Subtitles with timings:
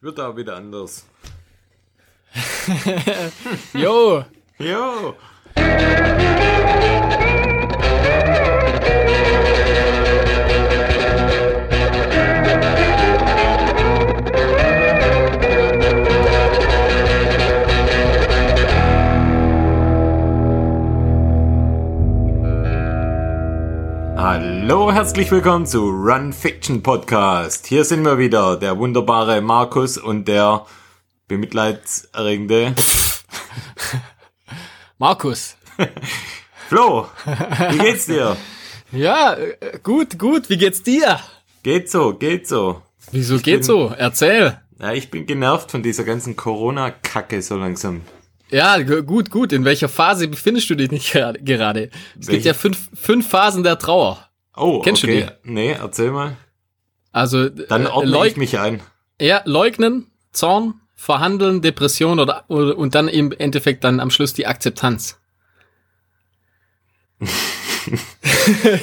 [0.00, 1.04] Wird auch wieder anders.
[3.74, 4.24] Jo,
[4.58, 5.16] Jo.
[25.00, 27.66] herzlich willkommen zu Run Fiction Podcast.
[27.66, 30.66] Hier sind wir wieder, der wunderbare Markus und der
[31.26, 32.74] bemitleidserregende
[34.98, 35.56] Markus.
[36.68, 37.06] Flo.
[37.70, 38.36] Wie geht's dir?
[38.92, 40.50] Ja, äh, gut, gut.
[40.50, 41.18] Wie geht's dir?
[41.62, 42.82] Geht so, geht so.
[43.10, 43.94] Wieso geht's so?
[43.96, 44.60] Erzähl.
[44.78, 48.02] Ja, ich bin genervt von dieser ganzen Corona-Kacke so langsam.
[48.50, 49.54] Ja, gut, gut.
[49.54, 51.38] In welcher Phase befindest du dich nicht gerade-?
[51.38, 52.48] Es gibt Welche?
[52.48, 54.29] ja fünf, fünf Phasen der Trauer.
[54.60, 55.28] Oh, Kennst du okay.
[55.42, 56.36] Nee, erzähl mal.
[57.12, 58.80] Also Dann äh, ordne leug ich mich ein.
[59.20, 64.46] ja, leugnen, Zorn, verhandeln, Depression oder, oder und dann im Endeffekt dann am Schluss die
[64.46, 65.18] Akzeptanz.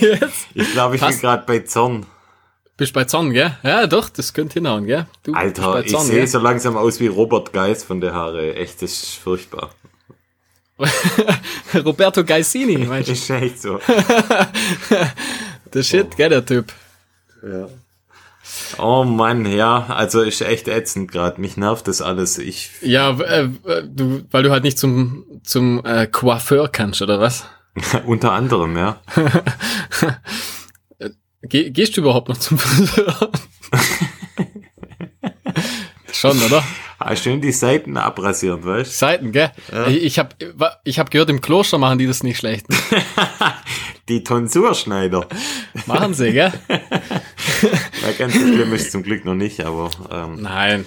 [0.01, 1.21] Jetzt Ich glaube, ich bin Passt.
[1.21, 2.05] gerade bei Zorn.
[2.75, 3.57] bist bei Zorn, gell?
[3.63, 5.05] Ja, doch, das könnte hinhauen, gell?
[5.23, 8.55] Du Alter, bei ich Zorn, sehe so langsam aus wie Robert Geis von der Haare.
[8.55, 9.71] Echt, das ist furchtbar.
[11.73, 13.13] Roberto Gaisini, meinst du?
[13.13, 13.79] Ist echt so.
[15.73, 16.73] Der Shit, gell, der Typ.
[17.43, 17.67] Ja.
[18.77, 21.39] Oh Mann, ja, also ist echt ätzend gerade.
[21.41, 22.37] Mich nervt das alles.
[22.37, 27.19] Ich, Ja, äh, w- du, weil du halt nicht zum, zum äh, Coiffeur kannst, oder
[27.19, 27.45] was?
[28.05, 29.01] unter anderem, ja.
[31.43, 33.31] Geh, gehst du überhaupt noch zum Friseur?
[36.11, 36.63] Schon, oder?
[36.99, 39.51] Ah, schön die Seiten abrasieren, weißt Seiten, gell?
[39.89, 40.29] Ich, ich habe
[40.83, 42.65] ich hab gehört, im Kloster machen die das nicht schlecht.
[44.09, 45.27] Die Tonsurschneider.
[45.85, 46.53] Machen sie, gell?
[48.03, 50.85] Ja, ganz so schlimm ist zum Glück noch nicht, aber ähm, Nein,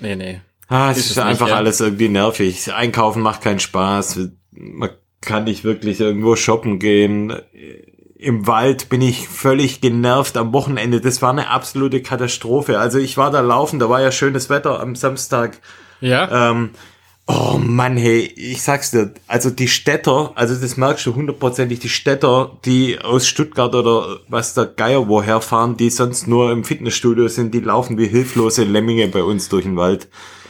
[0.00, 0.40] nee, nee.
[0.66, 1.56] ah, es Ist ist, nicht, einfach ja?
[1.56, 2.72] alles irgendwie nervig.
[2.72, 4.18] Einkaufen macht keinen Spaß.
[4.50, 7.32] Man kann nicht wirklich irgendwo shoppen gehen.
[8.18, 11.00] Im Wald bin ich völlig genervt am Wochenende.
[11.00, 12.80] Das war eine absolute Katastrophe.
[12.80, 15.60] Also ich war da laufen, da war ja schönes Wetter am Samstag.
[16.00, 16.50] Ja?
[16.50, 16.70] Ähm,
[17.28, 21.88] oh Mann, hey, ich sag's dir, also die Städter, also das merkst du hundertprozentig, die
[21.88, 27.28] Städter, die aus Stuttgart oder was der Geier woher fahren, die sonst nur im Fitnessstudio
[27.28, 30.08] sind, die laufen wie hilflose Lemminge bei uns durch den Wald.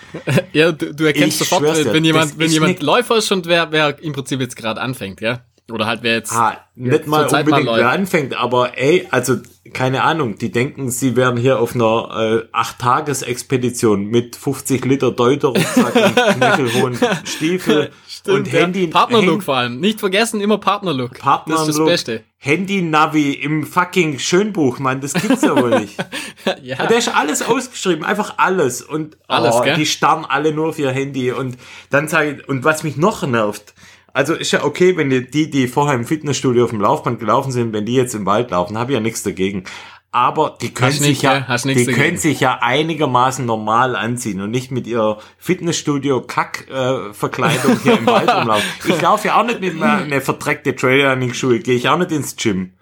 [0.54, 3.72] ja, du, du erkennst ich sofort, dir, wenn jemand, wenn jemand Läufer ist und wer,
[3.72, 5.40] wer im Prinzip jetzt gerade anfängt, ja?
[5.70, 6.32] Oder halt wer jetzt.
[6.32, 7.80] Ah, nicht mal mal unbedingt läuft.
[7.80, 9.36] wer anfängt, aber ey, also
[9.74, 15.94] keine Ahnung, die denken, sie wären hier auf einer äh, Acht-Tages-Expedition mit 50 Liter Deuter-Rucksack
[15.94, 17.90] und knöchelhohen Stiefel
[18.26, 18.60] und ja.
[18.60, 18.86] Handy.
[18.86, 19.80] Partnerlook Hand- vor allem.
[19.80, 21.18] Nicht vergessen, immer Partnerlook.
[21.18, 22.24] Partner das ist das Beste.
[22.38, 25.96] Handy-Navi im fucking Schönbuch, Mann, das gibt's ja wohl nicht.
[26.62, 26.76] Ja.
[26.76, 28.80] Da ist alles ausgeschrieben, einfach alles.
[28.80, 31.30] Und Alles, oh, die starren alle nur auf ihr Handy.
[31.30, 31.58] Und
[31.90, 33.74] dann sage ich, und was mich noch nervt,
[34.18, 37.52] also ist ja okay, wenn die, die, die vorher im Fitnessstudio auf dem Laufband gelaufen
[37.52, 39.62] sind, wenn die jetzt im Wald laufen, habe ich ja nichts dagegen.
[40.10, 41.92] Aber die können Hast sich nicht, ja, die dagegen.
[41.92, 48.06] können sich ja einigermaßen normal anziehen und nicht mit ihrer Fitnessstudio Kack äh, hier im
[48.06, 48.68] Wald rumlaufen.
[48.88, 52.10] Ich laufe ja auch nicht mit einer eine verdreckte Trailerrunning Schuhe, gehe ich auch nicht
[52.10, 52.72] ins Gym.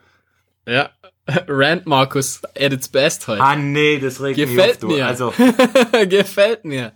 [0.66, 0.88] Ja.
[1.48, 3.42] Rand Markus at its best heute.
[3.42, 4.86] Ah nee, das regt mich Gefällt auf, du.
[4.88, 5.06] mir.
[5.06, 5.34] Also
[6.08, 6.92] Gefällt mir.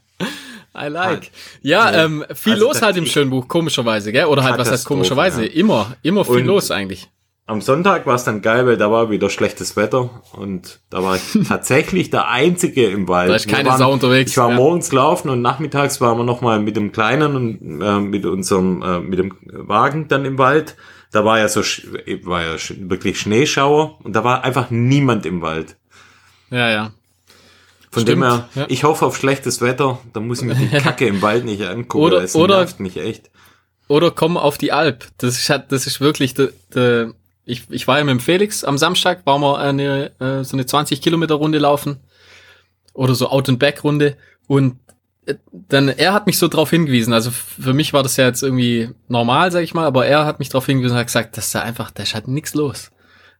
[0.74, 1.30] I like.
[1.62, 1.96] Ja, Nee.
[1.98, 4.26] ähm, viel Also los halt im Schönbuch, komischerweise, gell?
[4.26, 5.44] Oder halt, was heißt komischerweise?
[5.46, 5.52] ja.
[5.52, 7.08] Immer, immer viel Und- los eigentlich.
[7.46, 11.16] am Sonntag war es dann geil, weil da war wieder schlechtes Wetter und da war
[11.16, 13.28] ich tatsächlich der Einzige im Wald.
[13.30, 14.54] Da ist keine waren, Sau unterwegs, Ich war ja.
[14.54, 19.00] morgens laufen und nachmittags waren wir nochmal mit dem Kleinen und äh, mit unserem, äh,
[19.00, 20.76] mit dem Wagen dann im Wald.
[21.10, 22.54] Da war ja so, war ja
[22.88, 25.76] wirklich Schneeschauer und da war einfach niemand im Wald.
[26.50, 26.92] Ja, ja.
[27.92, 28.66] Von Stimmt, dem her, ja.
[28.68, 32.04] ich hoffe auf schlechtes Wetter, da muss ich mir die Kacke im Wald nicht angucken.
[32.04, 33.30] Oder- es oder- nervt mich echt.
[33.88, 35.06] Oder komm auf die Alp.
[35.18, 37.12] Das ist, halt- das ist wirklich, de, de,
[37.44, 40.66] ich, ich war ja mit dem Felix am Samstag, waren wir eine, äh, so eine
[40.66, 41.98] 20 Kilometer Runde laufen.
[42.92, 44.16] Oder so Out-and-Back-Runde.
[44.46, 44.76] Und
[45.26, 47.12] äh, dann, er hat mich so drauf hingewiesen.
[47.12, 50.38] Also für mich war das ja jetzt irgendwie normal, sag ich mal, aber er hat
[50.38, 52.92] mich drauf hingewiesen und hat gesagt, dass da einfach, da ist halt nichts los.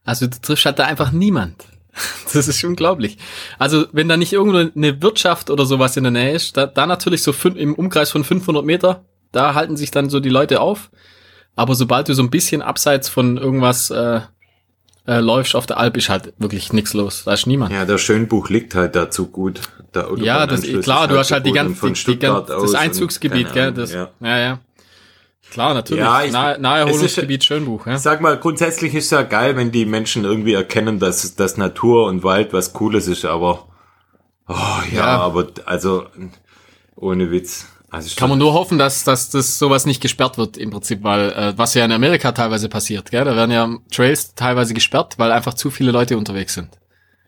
[0.03, 1.63] Also du triffst halt da einfach niemand.
[2.33, 3.17] Das ist unglaublich.
[3.59, 6.85] Also wenn da nicht irgendwo eine Wirtschaft oder sowas in der Nähe ist, da, da
[6.85, 10.61] natürlich so fün- im Umkreis von 500 Meter, da halten sich dann so die Leute
[10.61, 10.89] auf.
[11.55, 14.21] Aber sobald du so ein bisschen abseits von irgendwas äh,
[15.07, 17.23] äh, läufst auf der Alp, ist halt wirklich nichts los.
[17.25, 17.73] Da ist niemand.
[17.73, 19.59] Ja, der Schönbuch liegt halt dazu gut.
[19.93, 23.73] Der Ja, das, klar, ist du hast halt die ganze, die, die, das Einzugsgebiet, gell?
[23.73, 24.09] Das, ja.
[24.21, 24.39] ja.
[24.39, 24.59] ja,
[25.51, 26.03] Klar, natürlich.
[26.03, 27.93] Ja, ich- Nahe, es Naherholungsgebiet Schönbuch, ja.
[27.95, 32.07] Ich sag mal, grundsätzlich ist ja geil, wenn die Menschen irgendwie erkennen, dass, dass Natur
[32.07, 33.67] und Wald was Cooles ist, aber
[34.47, 34.55] Oh
[34.91, 35.17] ja, Ja.
[35.19, 36.05] aber also
[36.95, 37.67] ohne Witz.
[37.89, 41.29] Also Kann man nur hoffen, dass, dass das sowas nicht gesperrt wird im Prinzip, weil
[41.31, 43.25] äh, was ja in Amerika teilweise passiert, gell?
[43.25, 46.69] Da werden ja Trails teilweise gesperrt, weil einfach zu viele Leute unterwegs sind.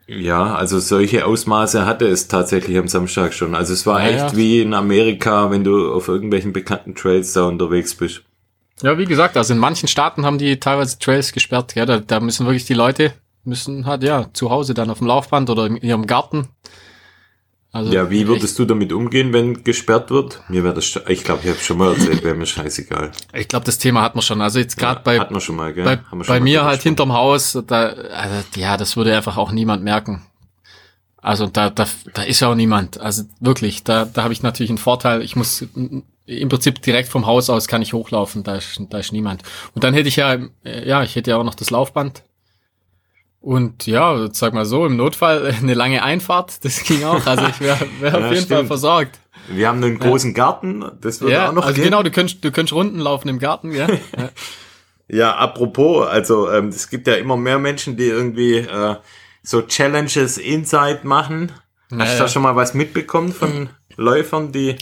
[0.08, 3.56] Ja, also solche Ausmaße hatte es tatsächlich am Samstag schon.
[3.56, 7.44] Also es war Ja, echt wie in Amerika, wenn du auf irgendwelchen bekannten Trails da
[7.44, 8.24] unterwegs bist.
[8.82, 12.20] Ja, wie gesagt, also in manchen Staaten haben die teilweise Trails gesperrt, ja, da, da
[12.20, 13.14] müssen wirklich die Leute
[13.46, 16.50] müssen halt ja zu Hause dann auf dem Laufband oder in ihrem Garten.
[17.74, 20.42] Also Ja, wie würdest du damit umgehen, wenn gesperrt wird?
[20.48, 23.12] Mir wäre das, ich glaube, ich habe schon mal erzählt, wäre mir scheißegal.
[23.34, 24.42] Ich glaube, das Thema hat man schon.
[24.42, 25.84] Also jetzt gerade bei Hatten wir schon mal, gell?
[25.84, 26.90] bei, bei mal mir halt gesprochen.
[26.90, 30.22] hinterm Haus, da, also, ja, das würde einfach auch niemand merken.
[31.18, 33.00] Also da, da, da ist ja auch niemand.
[33.00, 35.24] Also wirklich, da, da habe ich natürlich einen Vorteil.
[35.24, 35.66] Ich muss
[36.26, 39.42] im Prinzip direkt vom Haus aus kann ich hochlaufen, da ist, da ist niemand.
[39.74, 42.22] Und dann hätte ich ja, ja, ich hätte ja auch noch das Laufband.
[43.44, 47.26] Und ja, sag mal so, im Notfall eine lange Einfahrt, das ging auch.
[47.26, 48.68] Also ich wäre wär Ja, auf jeden Fall stimmt.
[48.68, 49.20] versorgt.
[49.50, 51.84] Wir haben einen großen Garten, das würde Ja, auch noch also gehen.
[51.84, 53.88] genau, du könntest, du könntest Runden laufen im Garten, ja.
[53.90, 54.30] ja.
[55.10, 58.96] Ja, apropos, also ähm, es gibt ja immer mehr Menschen, die irgendwie äh,
[59.44, 61.52] so Challenges inside machen.
[61.92, 62.20] Hast Ja, du ja.
[62.20, 64.78] da schon mal was mitbekommen von Läufern, die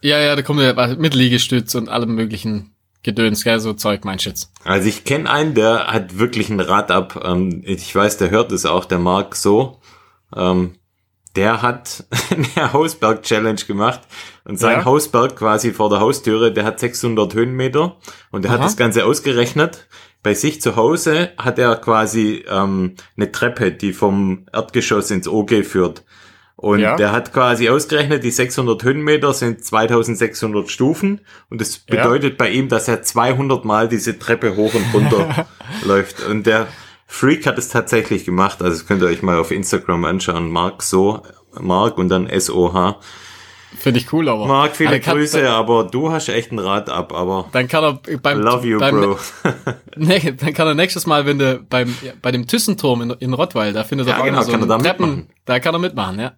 [0.00, 2.71] Ja, ja, da kommt ja mit Liegestütz und allem möglichen
[3.02, 4.52] Gedöns, gell, so Zeug, mein Schütz.
[4.64, 7.20] Also ich kenne einen, der hat wirklich ein Rad ab.
[7.24, 9.80] Ähm, ich weiß, der hört es auch, der Marc so.
[10.36, 10.76] Ähm,
[11.34, 12.04] der hat
[12.56, 14.00] eine Hausberg-Challenge gemacht
[14.44, 14.84] und sein Ja.
[14.84, 17.96] Hausberg quasi vor der Haustüre, der hat 600 Höhenmeter
[18.30, 19.88] und der hat das Ganze ausgerechnet.
[20.22, 25.64] Bei sich zu Hause hat er quasi ähm, eine Treppe, die vom Erdgeschoss ins OG
[25.64, 26.04] führt.
[26.62, 26.94] Und Ja.
[26.94, 31.20] der hat quasi ausgerechnet, die 600 Höhenmeter sind 2600 Stufen
[31.50, 31.96] und das Ja.
[31.96, 35.46] bedeutet bei ihm, dass er 200 Mal diese Treppe hoch und runter
[35.84, 36.24] läuft.
[36.24, 36.68] Und der
[37.08, 40.84] Freak hat es tatsächlich gemacht, also das könnt ihr euch mal auf Instagram anschauen, Mark
[40.84, 41.22] so,
[41.60, 43.00] Mark und dann S-O-H.
[43.76, 44.46] Finde ich cool, aber.
[44.46, 48.18] Mark, viele kann, Grüße, aber du hast echt ein Rad ab, aber Dann kann er
[48.18, 49.18] beim, love you, beim bro.
[49.96, 53.32] Nee, dann kann er nächstes Mal, wenn du beim, ja, bei dem Thyssenturm in, in
[53.34, 55.30] Rottweil, da findet er Ja, auch genau, so kann er da Treppen, mitmachen.
[55.46, 56.32] da kann er mitmachen, ja.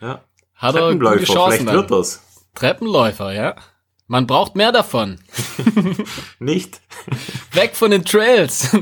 [0.00, 0.22] Ja.
[0.54, 2.22] Hat er gute Chancen vielleicht wird das.
[2.54, 3.54] Treppenläufer, ja.
[4.06, 5.18] Man braucht mehr davon.
[6.38, 6.80] Nicht?
[7.52, 8.70] Weg von den Trails.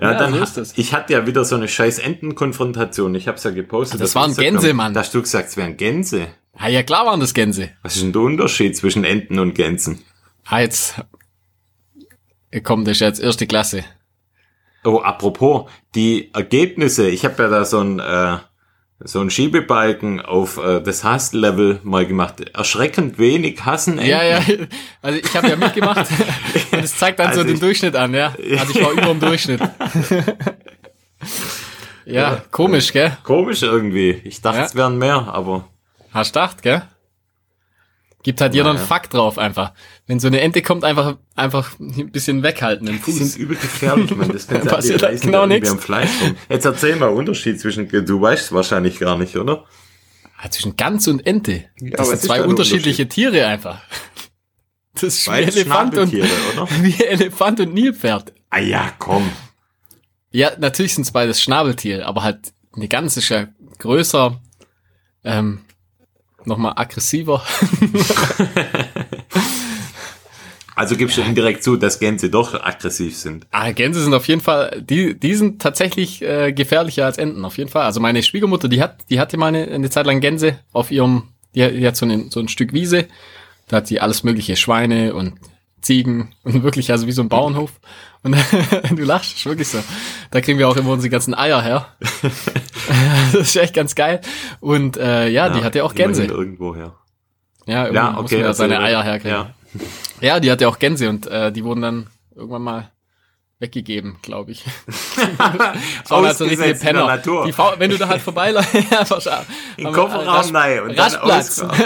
[0.00, 0.76] Ja, Ja, dann, ist es.
[0.78, 3.14] ich hatte ja wieder so eine scheiß Entenkonfrontation.
[3.14, 4.00] Ich hab's ja gepostet.
[4.00, 4.34] Das waren.
[4.34, 4.94] Gänse, Mann.
[4.94, 6.28] Da hast du gesagt, es wären Gänse.
[6.56, 7.68] ah, ja, klar waren das Gänse.
[7.82, 10.02] Was ist denn der Unterschied zwischen Enten und Gänsen?
[10.46, 10.94] Ah, jetzt,
[12.64, 13.84] komm, das ist jetzt erste Klasse.
[14.84, 17.08] Oh, apropos, die Ergebnisse.
[17.08, 18.38] Ich habe ja da so ein, äh,
[19.04, 22.40] so ein Schiebebalken auf äh, das Hasslevel mal gemacht.
[22.54, 24.10] Erschreckend wenig hassen Enten.
[24.10, 24.40] Ja, ja,
[25.02, 26.06] also ich habe ja mitgemacht
[26.72, 28.34] und es zeigt dann Also so den Durchschnitt an, ja.
[28.58, 29.60] Also ich war über dem Durchschnitt.
[32.04, 33.16] ja, komisch, gell?
[33.22, 34.10] Komisch irgendwie.
[34.24, 34.64] Ich dachte, Ja.
[34.64, 35.68] es wären mehr, aber
[36.12, 36.82] Hast gedacht, gell?
[38.22, 38.78] Gibt halt jeder Ja, ja.
[38.78, 39.72] einen Fakt drauf einfach.
[40.06, 43.36] Wenn so eine Ente kommt, einfach, einfach ein bisschen weghalten im die sind Fuß.
[43.36, 44.32] übel gefährlich, man.
[44.32, 45.50] Das könnte Passiert halt genau rum.
[46.48, 49.64] Jetzt erzähl mal Unterschied zwischen, du weißt es wahrscheinlich gar nicht, oder?
[50.38, 51.64] Ah, zwischen Gans und Ente.
[51.80, 53.80] aber das sind zwei unterschiedliche Tiere einfach.
[54.94, 56.68] Das ist wie Elefant und, oder?
[56.82, 58.34] wie Elefant und Nilpferd.
[58.50, 59.32] Ah ja, komm.
[60.30, 63.48] Ja, natürlich sind es beides Schnabeltiere, aber halt eine Gans ist ja
[63.78, 64.38] größer,
[65.24, 65.60] ähm,
[66.46, 67.42] nochmal aggressiver.
[70.74, 73.46] Also gibst du indirekt zu, dass Gänse doch aggressiv sind.
[73.50, 77.58] Ah, Gänse sind auf jeden Fall, die, die sind tatsächlich äh, gefährlicher als Enten, auf
[77.58, 77.84] jeden Fall.
[77.84, 81.24] Also meine Schwiegermutter, die hat, die hatte mal eine, eine Zeit lang Gänse auf ihrem,
[81.54, 83.04] die, hat- die hat so, ein so ein Stück Wiese,
[83.68, 85.34] da hat sie alles mögliche Schweine und
[85.82, 87.72] Ziegen und wirklich also wie so ein Bauernhof.
[88.24, 88.36] Und
[88.90, 89.82] du lachst, ist wirklich so.
[90.30, 91.88] Da kriegen wir auch immer unsere ganzen Eier her.
[93.32, 94.20] das ist echt ganz geil.
[94.60, 96.24] Und äh, ja, die hat ja auch Gänse.
[96.26, 96.94] Irgendwo her.
[97.66, 98.34] Ja, Ja, irgendwo muss okay.
[98.36, 99.36] man ja also, seine Eier herkriegen.
[99.38, 99.54] Ja.
[100.20, 102.90] Ja, die hatte auch Gänse und äh, die wurden dann irgendwann mal
[103.58, 104.64] weggegeben, glaube ich.
[104.86, 107.06] Das waren halt so richtige Ausgesetzt in der Penner.
[107.06, 107.44] Natur.
[107.46, 109.44] Die Fa wenn du da halt vorbeiläufst, ja,
[109.78, 111.60] äh, Kofferraum Rasch- rein und dann Raschplatz.
[111.60, 111.76] aus.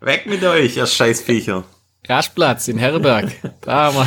[0.00, 1.64] Weg mit euch, ihr Scheißviecher.
[2.08, 3.30] Raschplatz in Herberg.
[3.60, 4.06] Da wir.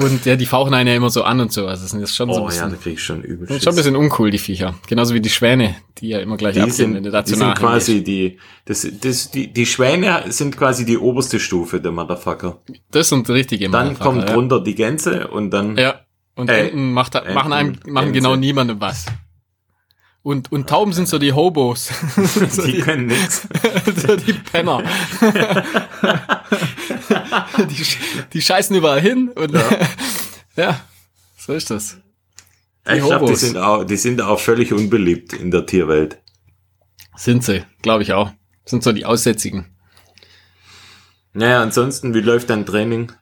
[0.00, 1.66] Und ja, die fauchen einen ja immer so an und so.
[1.66, 3.56] Also das ist schon so ein Oh ja, bisschen, da krieg ich schon übel schon
[3.56, 3.74] ein Schiss.
[3.74, 4.74] bisschen uncool, die Viecher.
[4.86, 7.34] Genauso wie die Schwäne, die ja immer gleich Die abgehen, sind, wenn du da die
[7.34, 12.58] sind quasi die, das, das, die, die Schwäne sind quasi die oberste Stufe der Motherfucker.
[12.92, 14.34] Das sind richtige Dann Motherfucker, kommt ja.
[14.36, 16.00] runter die Gänse und dann, Ja.
[16.36, 18.20] Und Äh, Enten macht, machen einem, Enten, machen Ente.
[18.20, 19.06] genau niemandem was.
[20.22, 21.90] Und, und Tauben sind so die Hobos.
[22.56, 23.48] die die, können nix.
[24.06, 24.82] so die Penner.
[27.58, 27.84] die,
[28.32, 29.52] die scheißen überall hin und
[30.56, 30.80] ja.
[31.36, 31.98] so ist das.
[32.90, 36.18] ich glaube, die sind auch, die sind auch völlig unbeliebt in der Tierwelt.
[37.16, 38.32] Sind sie, glaube ich auch.
[38.64, 39.66] Sind so die Aussätzigen.
[41.32, 43.12] Naja, ansonsten, wie läuft dein Training?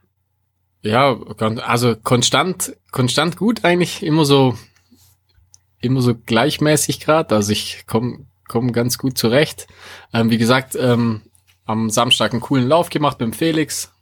[0.82, 1.16] Ja,
[1.64, 4.56] also konstant, konstant gut eigentlich, immer so,
[5.80, 7.34] immer so gleichmäßig gerade.
[7.34, 9.66] Also ich komme komm ganz gut zurecht.
[10.12, 11.22] Ähm, wie gesagt, ähm,
[11.64, 13.92] am Samstag einen coolen Lauf gemacht mit dem Felix,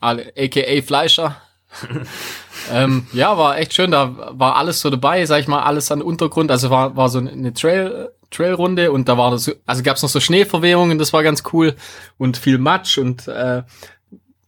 [0.00, 1.36] aka Fleischer.
[2.72, 3.90] ähm, ja, war echt schön.
[3.90, 6.50] Da war alles so dabei, sag ich mal, alles an Untergrund.
[6.50, 10.20] Also war, war so eine Trail, Trailrunde und da war so, also gab's noch so
[10.20, 11.74] Schneeverwehungen, das war ganz cool
[12.18, 13.62] und viel Matsch und äh,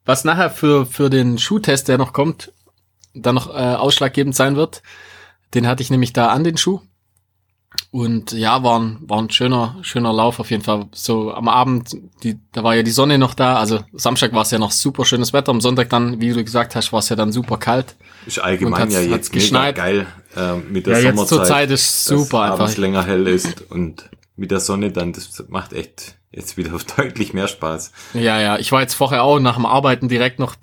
[0.04, 2.52] was nachher für, für den Schuhtest, der noch kommt,
[3.14, 4.82] dann noch äh, ausschlaggebend sein wird.
[5.54, 6.80] Den hatte ich nämlich da an den Schuh.
[7.96, 10.84] Und ja, war ein, war ein schöner, schöner Lauf auf jeden Fall.
[10.92, 13.56] So am Abend, die, da war ja die Sonne noch da.
[13.56, 15.50] Also Samstag war es ja noch super schönes Wetter.
[15.50, 17.96] Am Sonntag dann, wie du gesagt hast, war es ja dann super kalt.
[18.26, 19.76] Ist allgemein ja jetzt geschneit.
[19.76, 21.20] geil äh, mit der ja, Sommerzeit.
[21.20, 22.76] Jetzt zur Zeit ist super dass einfach.
[22.76, 27.48] länger hell ist und mit der Sonne dann, das macht echt jetzt wieder deutlich mehr
[27.48, 27.92] Spaß.
[28.12, 30.56] Ja, ja, ich war jetzt vorher auch nach dem Arbeiten direkt noch,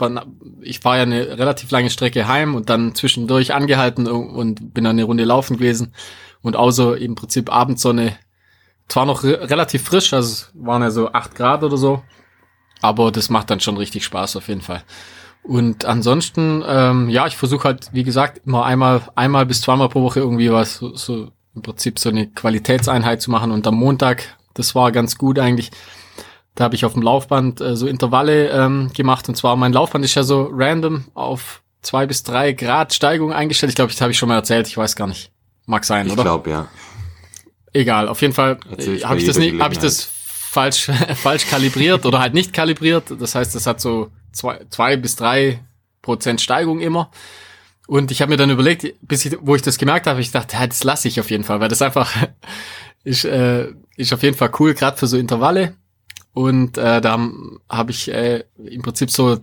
[0.61, 4.97] ich fahre ja eine relativ lange Strecke heim und dann zwischendurch angehalten und bin dann
[4.97, 5.93] eine Runde laufen gewesen
[6.43, 8.15] und außer im Prinzip Abendsonne,
[8.87, 12.03] zwar noch re relativ frisch, also waren ja so acht Grad oder so,
[12.81, 14.83] aber das macht dann schon richtig Spaß auf jeden Fall.
[15.41, 20.03] Und ansonsten, ähm, ja, ich versuche halt, wie gesagt, immer einmal, einmal bis zweimal pro
[20.03, 23.51] Woche irgendwie was, so, so im Prinzip so eine Qualitätseinheit zu machen.
[23.51, 25.71] Und am Montag das war ganz gut eigentlich.
[26.55, 29.27] Da habe ich auf dem Laufband äh, so Intervalle ähm, gemacht.
[29.27, 33.71] Und zwar mein Laufband ist ja so random auf zwei bis drei Grad Steigung eingestellt.
[33.71, 34.67] Ich glaube, das habe ich schon mal erzählt.
[34.67, 35.32] Ich weiß gar nicht.
[35.65, 36.21] Mag sein, ich oder?
[36.21, 36.67] Ich glaube, ja.
[37.73, 38.07] Egal.
[38.07, 38.59] Auf jeden Fall
[39.03, 43.05] habe ich das nicht, habe ich das falsch, falsch kalibriert oder halt nicht kalibriert.
[43.19, 45.59] Das heißt, das hat so zwei, zwei bis drei
[46.01, 47.09] Prozent Steigung immer.
[47.87, 50.55] Und ich habe mir dann überlegt, bis ich, wo ich das gemerkt habe, ich dachte,
[50.55, 52.15] ja, das lasse ich auf jeden Fall, weil das einfach
[53.03, 55.75] ist, äh, ist auf jeden Fall cool, gerade für so Intervalle.
[56.33, 57.19] Und äh, da
[57.69, 59.39] habe ich äh, im Prinzip so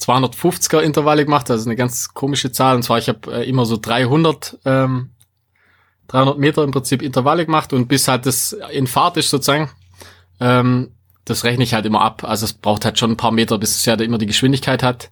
[0.00, 2.76] 250er Intervalle gemacht, also eine ganz komische Zahl.
[2.76, 5.10] Und zwar, ich habe äh, immer so 300, ähm,
[6.08, 9.70] 300 Meter im Prinzip Intervalle gemacht und bis halt das in Fahrt ist sozusagen,
[10.40, 10.92] ähm,
[11.24, 12.24] das rechne ich halt immer ab.
[12.24, 15.10] Also es braucht halt schon ein paar Meter, bis es ja immer die Geschwindigkeit hat.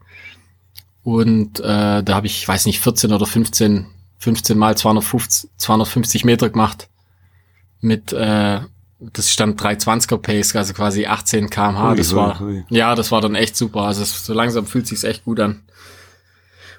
[1.03, 3.87] Und äh, da habe ich, weiß nicht, 14 oder 15,
[4.19, 6.89] 15 mal 250, 250 Meter gemacht
[7.81, 8.61] mit, äh,
[9.01, 11.91] das stand 320er Pace, also quasi 18 kmh.
[11.91, 12.65] Ui, das war, ui.
[12.71, 13.83] ja, das war dann echt super.
[13.83, 15.64] Also es, so langsam fühlt sich's echt gut an.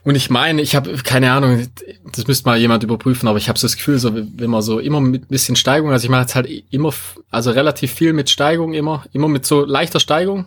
[0.06, 1.68] Und ich meine, ich habe keine Ahnung,
[2.14, 4.78] das müsste mal jemand überprüfen, aber ich habe so das Gefühl, so wenn man so
[4.78, 6.94] immer mit bisschen Steigung, also ich mache jetzt halt immer,
[7.32, 10.46] also relativ viel mit Steigung immer, immer mit so leichter Steigung.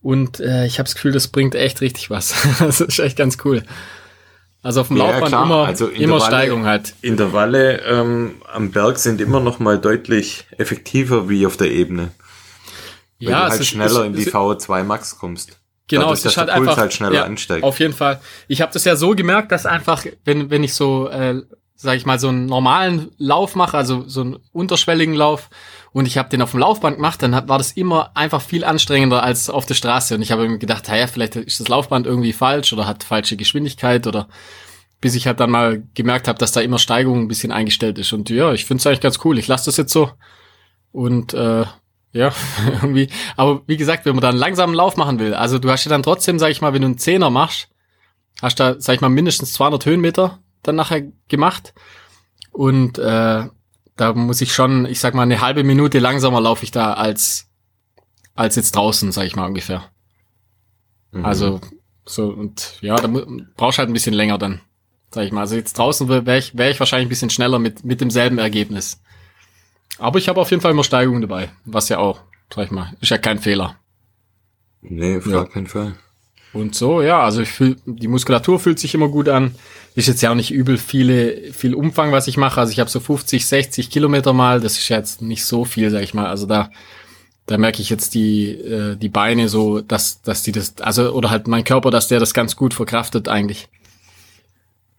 [0.00, 2.34] Und äh, ich habe das Gefühl, das bringt echt richtig was.
[2.58, 3.64] das ist echt ganz cool.
[4.62, 5.44] Also auf dem ja, Laufband klar.
[5.44, 6.94] immer, also immer Steigung halt.
[7.02, 12.12] Intervalle ähm, am Berg sind immer noch mal deutlich effektiver wie auf der Ebene.
[13.20, 15.60] Weil ja, du halt schneller ist, in die VO2 Max kommst.
[15.88, 17.62] Genau, Dadurch, es ist halt einfach halt schneller ja, ansteigt.
[17.62, 18.20] Auf jeden Fall.
[18.48, 21.42] Ich habe das ja so gemerkt, dass einfach, wenn wenn ich so, äh,
[21.76, 25.50] sag ich mal, so einen normalen Lauf mache, also so einen unterschwelligen Lauf,
[25.94, 29.22] und ich habe den auf dem Laufband gemacht, dann war das immer einfach viel anstrengender
[29.22, 30.16] als auf der Straße.
[30.16, 33.36] Und ich habe mir gedacht, naja, vielleicht ist das Laufband irgendwie falsch oder hat falsche
[33.36, 34.28] Geschwindigkeit oder
[35.00, 38.12] bis ich halt dann mal gemerkt habe, dass da immer Steigung ein bisschen eingestellt ist.
[38.12, 39.38] Und ja, ich finde es eigentlich ganz cool.
[39.38, 40.10] Ich lasse das jetzt so.
[40.90, 41.64] Und äh,
[42.14, 42.32] ja,
[42.72, 43.10] irgendwie.
[43.36, 45.90] Aber wie gesagt, wenn man da einen langsamen Lauf machen will, also du hast ja
[45.90, 47.68] dann trotzdem, sag ich mal, wenn du einen Zehner machst,
[48.40, 51.74] hast da, sag ich mal, mindestens 200 Höhenmeter dann nachher gemacht.
[52.52, 53.44] Und äh,
[53.96, 57.48] da muss ich schon, ich sag mal, eine halbe Minute langsamer laufe ich da als,
[58.34, 59.90] als jetzt draußen, sag ich mal ungefähr.
[61.10, 61.24] Mhm.
[61.24, 61.60] Also,
[62.04, 63.08] so, und ja, da
[63.56, 64.60] brauchst halt ein bisschen länger dann,
[65.10, 65.40] sag ich mal.
[65.40, 69.00] Also jetzt draußen wäre ich, wär ich wahrscheinlich ein bisschen schneller mit, mit demselben Ergebnis.
[69.98, 72.20] Aber ich habe auf jeden Fall immer Steigungen dabei, was ja auch,
[72.54, 73.76] sag ich mal, ist ja kein Fehler.
[74.82, 75.44] Nee, auf ja.
[75.44, 75.94] keinen Fall.
[76.54, 79.56] Und so, ja, also ich fühl, die Muskulatur fühlt sich immer gut an.
[79.96, 82.60] Ist jetzt ja auch nicht übel viele, viel Umfang, was ich mache.
[82.60, 84.60] Also ich habe so 50, 60 Kilometer mal.
[84.60, 86.26] Das ist jetzt nicht so viel, sag ich mal.
[86.26, 86.70] Also da,
[87.46, 91.30] da merke ich jetzt die, äh, die Beine so, dass, dass die das, also, oder
[91.30, 93.68] halt mein Körper, dass der das ganz gut verkraftet eigentlich.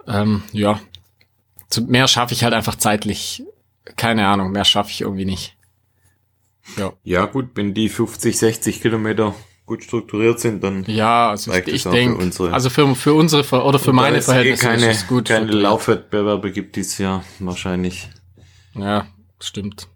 [0.07, 0.81] Ähm, ja.
[1.69, 3.43] Zu, mehr schaffe ich halt einfach zeitlich.
[3.95, 5.55] Keine Ahnung, mehr schaffe ich irgendwie nicht.
[6.77, 6.93] Ja.
[7.03, 11.83] Ja, gut, wenn die 50, 60 Kilometer gut strukturiert sind, dann ja, also ich, ich
[11.83, 15.27] denke, also für, für unsere oder für meine eh Verhältnisse eh keine, ist es gut.
[15.27, 18.09] Keine Laufwettbewerbe gibt dieses Jahr wahrscheinlich.
[18.75, 19.07] Ja,
[19.39, 19.87] stimmt.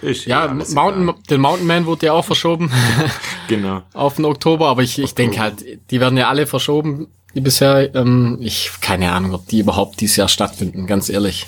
[0.00, 1.22] Ich, ja, ja Mountain, egal.
[1.30, 2.72] den Mountain Man wurde ja auch verschoben.
[3.48, 3.82] genau.
[3.92, 7.08] Auf den Oktober, aber ich, ich denke halt, die werden ja alle verschoben.
[7.34, 7.94] die bisher.
[7.94, 11.46] Ähm, ich keine Ahnung, ob die überhaupt dieses Jahr stattfinden, ganz ehrlich.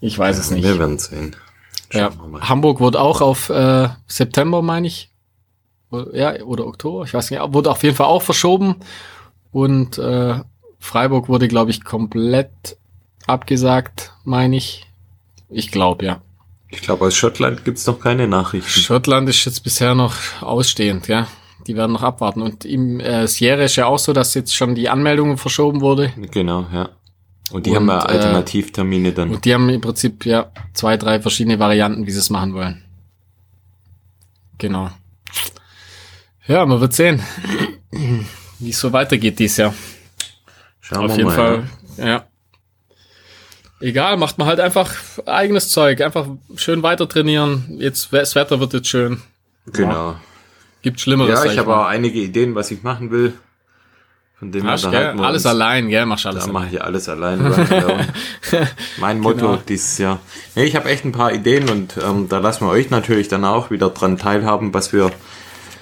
[0.00, 0.64] Ich weiß es nicht.
[0.64, 1.36] Wir werden sehen.
[1.92, 5.10] Ja, Hamburg wurde auch auf äh, September, meine ich.
[6.12, 8.76] Ja, oder Oktober, ich weiß nicht, wurde auf jeden Fall auch verschoben.
[9.50, 10.40] Und äh,
[10.78, 12.76] Freiburg wurde, glaube ich, komplett
[13.26, 14.86] abgesagt, meine ich.
[15.48, 16.20] Ich glaube, ja.
[16.68, 18.68] Ich glaube, aus Schottland gibt's noch keine Nachrichten.
[18.70, 21.26] Schottland ist jetzt bisher noch ausstehend, ja.
[21.66, 22.40] Die werden noch abwarten.
[22.40, 26.12] Und im äh, Sierra ist ja auch so, dass jetzt schon die Anmeldungen verschoben wurde.
[26.30, 26.90] Genau, ja.
[27.50, 29.30] Und die und, haben ja äh, Alternativtermine dann.
[29.30, 32.84] Und die haben im Prinzip ja zwei, drei verschiedene Varianten, wie sie es machen wollen.
[34.58, 34.90] Genau.
[36.46, 37.22] Ja, man wird sehen,
[38.58, 39.74] wie es so weitergeht dieses Jahr.
[40.80, 41.62] Schauen Auf wir jeden mal, Fall,
[41.96, 42.06] ja.
[42.06, 42.24] ja.
[43.80, 46.26] Egal, macht man halt einfach eigenes Zeug, einfach
[46.56, 47.78] schön weiter trainieren.
[47.78, 49.22] Jetzt das Wetter wird jetzt schön.
[49.66, 49.90] Genau.
[50.12, 50.20] Ja.
[50.82, 51.44] Gibt Schlimmeres.
[51.44, 53.34] Ja, ich habe auch einige Ideen, was ich machen will.
[54.40, 55.20] Von dem Hast, gell?
[55.20, 55.46] Alles uns.
[55.46, 56.06] allein, gell?
[56.06, 56.46] Machst alles.
[56.46, 57.40] Da mache ich alles allein.
[58.98, 59.58] mein Motto genau.
[59.68, 60.18] dieses Jahr.
[60.54, 63.44] Nee, ich habe echt ein paar Ideen und ähm, da lassen wir euch natürlich dann
[63.44, 65.10] auch wieder dran teilhaben, was wir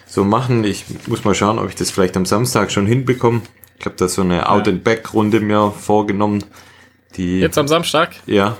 [0.09, 0.65] so machen.
[0.65, 3.43] Ich muss mal schauen, ob ich das vielleicht am Samstag schon hinbekomme.
[3.79, 6.45] Ich habe da so eine Out-and-Back-Runde mir vorgenommen.
[7.17, 8.17] Die, Jetzt am Samstag?
[8.27, 8.57] Ja.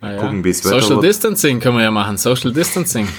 [0.00, 0.20] Ah, ja.
[0.20, 1.02] Gucken, wie es Social wird.
[1.02, 2.16] Distancing können wir ja machen.
[2.16, 3.08] Social Distancing.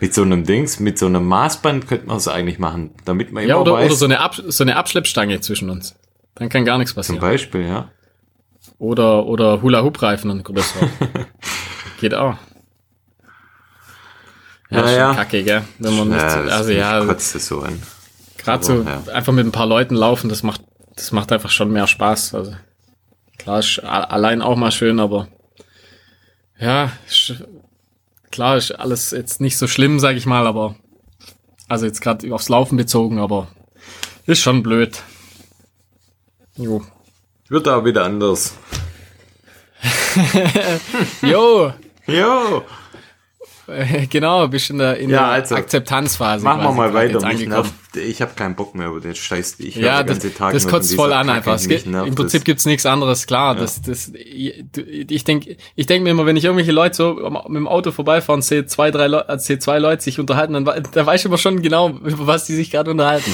[0.00, 3.42] Mit so einem Dings, mit so einem Maßband könnte man es eigentlich machen, damit man
[3.42, 3.86] immer ja, oder, weiß.
[3.86, 5.96] Oder so eine, Ab so eine Abschleppstange zwischen uns.
[6.34, 7.20] Dann kann gar nichts passieren.
[7.20, 7.90] Zum Beispiel, ja.
[8.78, 10.88] Oder, oder Hula-Hoop-Reifen und größer.
[12.00, 12.36] Geht auch.
[14.70, 15.14] Ja, ja, ja.
[15.14, 15.64] kacke, gell?
[15.78, 17.04] Wenn man ja, nicht, also ja.
[17.04, 17.82] Kotzt es so an.
[18.36, 19.02] Gerade so ja.
[19.12, 20.62] einfach mit ein paar Leuten laufen, das macht,
[20.94, 22.34] das macht einfach schon mehr Spaß.
[22.34, 22.54] Also
[23.38, 25.28] klar, ist allein auch mal schön, aber
[26.58, 26.92] ja,
[28.38, 30.76] klar ist alles jetzt nicht so schlimm, sag ich mal, aber
[31.66, 33.48] also jetzt gerade aufs Laufen bezogen, aber
[34.26, 35.02] ist schon blöd.
[36.54, 36.84] Jo.
[37.48, 38.54] Wird da wieder anders.
[41.22, 41.72] jo.
[42.06, 42.62] Jo.
[44.10, 46.44] Genau, bist in der, in ja, also, der Akzeptanzphase.
[46.44, 47.20] Machen wir mal weiter.
[47.20, 49.56] Nervt, ich habe keinen Bock mehr über den Scheiß.
[49.58, 51.60] Ich ja, das, das kotzt voll an einfach.
[51.60, 53.26] Geht, Im Prinzip gibt's nichts anderes.
[53.26, 53.60] Klar, ja.
[53.60, 57.14] das, das, ich denke ich denk mir immer, wenn ich irgendwelche Leute so
[57.48, 61.06] mit dem Auto vorbeifahren, sehe zwei, drei Leute, sehe zwei Leute sich unterhalten, dann, dann
[61.06, 63.30] weiß ich aber schon genau, über was die sich gerade unterhalten.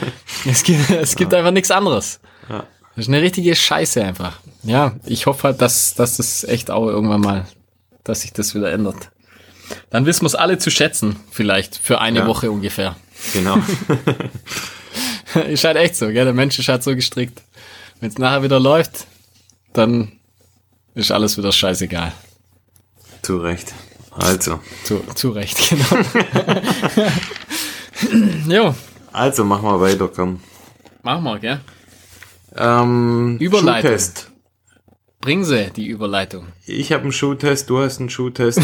[0.48, 1.38] es gibt, es gibt ja.
[1.38, 2.20] einfach nichts anderes.
[2.48, 2.64] Ja.
[2.94, 4.40] Das ist eine richtige Scheiße einfach.
[4.64, 7.46] Ja, ich hoffe halt, dass, dass das echt auch irgendwann mal,
[8.04, 9.10] dass sich das wieder ändert.
[9.90, 12.26] Dann wissen wir es alle zu schätzen, vielleicht für eine ja.
[12.26, 12.96] Woche ungefähr.
[13.32, 13.58] Genau.
[15.48, 16.24] ist halt echt so, gell?
[16.24, 17.42] Der Mensch ist halt so gestrickt.
[18.00, 19.06] Wenn es nachher wieder läuft,
[19.72, 20.12] dann
[20.94, 22.12] ist alles wieder scheißegal.
[23.22, 23.74] Zu Recht.
[24.10, 24.60] Also.
[24.84, 26.04] Zu, zu Recht, genau.
[28.48, 28.74] jo.
[29.12, 30.40] Also, machen wir weiter, komm.
[31.02, 31.60] Machen wir, gell?
[32.56, 33.90] Ähm, Überleitung.
[33.90, 34.27] Schuhtest.
[35.20, 36.46] Bring sie, die Überleitung.
[36.64, 38.60] Ich habe einen Schuhtest, du hast einen Schuhtest.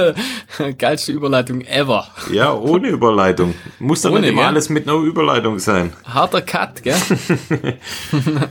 [0.78, 2.06] Geilste Überleitung ever.
[2.30, 3.54] Ja, ohne Überleitung.
[3.78, 4.48] Muss doch nicht immer gell?
[4.48, 5.94] alles mit einer Überleitung sein.
[6.04, 6.94] Harter Cut, gell?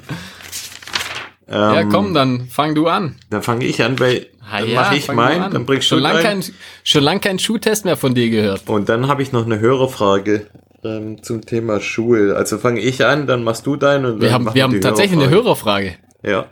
[1.48, 3.18] ja, ähm, komm, dann fang du an.
[3.30, 6.04] Dann fange ich an, weil ha, dann ja, mache ich meinen, dann bringst schon du
[6.06, 6.44] lang kein,
[6.84, 8.68] Schon lange kein Schuhtest mehr von dir gehört.
[8.68, 10.48] Und dann habe ich noch eine Hörerfrage
[10.84, 12.36] ähm, zum Thema Schuhe.
[12.36, 15.30] Also fange ich an, dann machst du deinen und wir haben, wir haben tatsächlich eine
[15.30, 15.98] Hörerfrage.
[16.24, 16.48] Ja.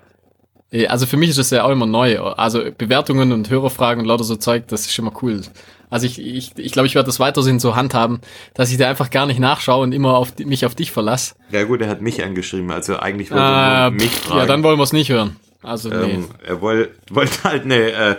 [0.88, 2.20] Also für mich ist das ja auch immer neu.
[2.20, 5.42] Also Bewertungen und Hörerfragen und lauter so Zeug, das ist schon mal cool.
[5.90, 8.20] Also ich ich, ich, glaube, ich werde das weitersehen so handhaben,
[8.54, 11.36] dass ich da einfach gar nicht nachschaue und immer auf mich auf dich verlasse.
[11.52, 14.40] Ja gut, er hat mich angeschrieben, also eigentlich wollte er äh, mich fragen.
[14.40, 15.38] Ja, dann wollen wir es nicht hören.
[15.62, 15.96] Also nee.
[15.96, 18.16] Ähm, er wollte wollt halt eine, äh,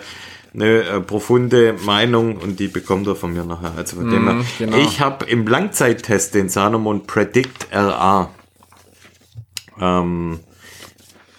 [0.55, 3.73] eine äh, profunde Meinung und die bekommt er von mir nachher.
[3.77, 4.45] Also von mm, dem her.
[4.59, 4.77] Genau.
[4.79, 8.31] Ich habe im Langzeittest den Salomon Predict RA.
[9.81, 10.41] Ähm,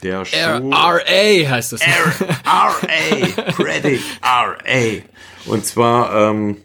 [0.03, 0.35] der Schuh.
[0.71, 1.81] RA heißt das.
[1.81, 5.01] RA, Credit RA.
[5.45, 6.57] Und zwar, ähm,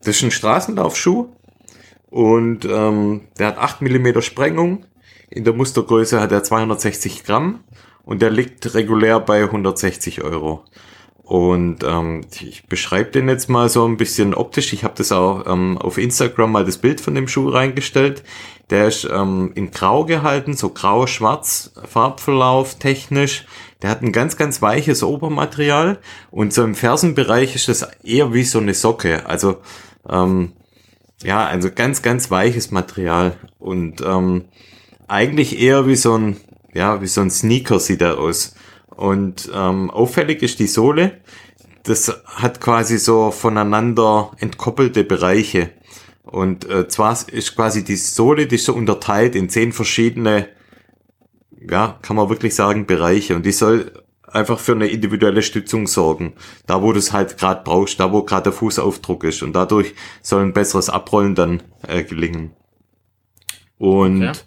[0.00, 1.28] das ist ein Straßenlaufschuh
[2.10, 4.84] und ähm, der hat 8 mm Sprengung.
[5.30, 7.64] In der Mustergröße hat er 260 Gramm
[8.04, 10.64] und der liegt regulär bei 160 Euro.
[11.28, 14.72] Und ähm, ich beschreibe den jetzt mal so ein bisschen optisch.
[14.72, 18.22] Ich habe das auch ähm, auf Instagram mal das Bild von dem Schuh reingestellt.
[18.70, 23.46] Der ist ähm, in Grau gehalten, so grau-schwarz Farbverlauf technisch.
[23.80, 25.98] Der hat ein ganz, ganz weiches Obermaterial
[26.30, 29.26] und so im Fersenbereich ist das eher wie so eine Socke.
[29.26, 29.58] Also
[30.08, 30.52] ähm,
[31.22, 34.44] ja, also ganz, ganz weiches Material und ähm,
[35.06, 36.36] eigentlich eher wie so ein
[36.74, 38.54] ja wie so ein Sneaker sieht er aus.
[38.88, 41.20] Und ähm, auffällig ist die Sohle.
[41.84, 45.70] Das hat quasi so voneinander entkoppelte Bereiche.
[46.30, 50.48] Und äh, zwar ist quasi die Sohle, die ist so unterteilt in zehn verschiedene,
[51.58, 53.34] ja, kann man wirklich sagen, Bereiche.
[53.34, 53.92] Und die soll
[54.26, 56.34] einfach für eine individuelle Stützung sorgen.
[56.66, 59.42] Da, wo du es halt gerade brauchst, da, wo gerade der Fußaufdruck ist.
[59.42, 62.52] Und dadurch soll ein besseres Abrollen dann äh, gelingen.
[63.78, 64.38] Und okay.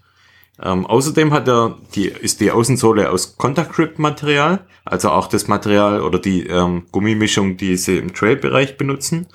[0.62, 5.48] ähm, außerdem hat er die, ist die Außensohle aus Contact Grip Material, also auch das
[5.48, 9.28] Material oder die ähm, Gummimischung, die sie im Trail-Bereich benutzen.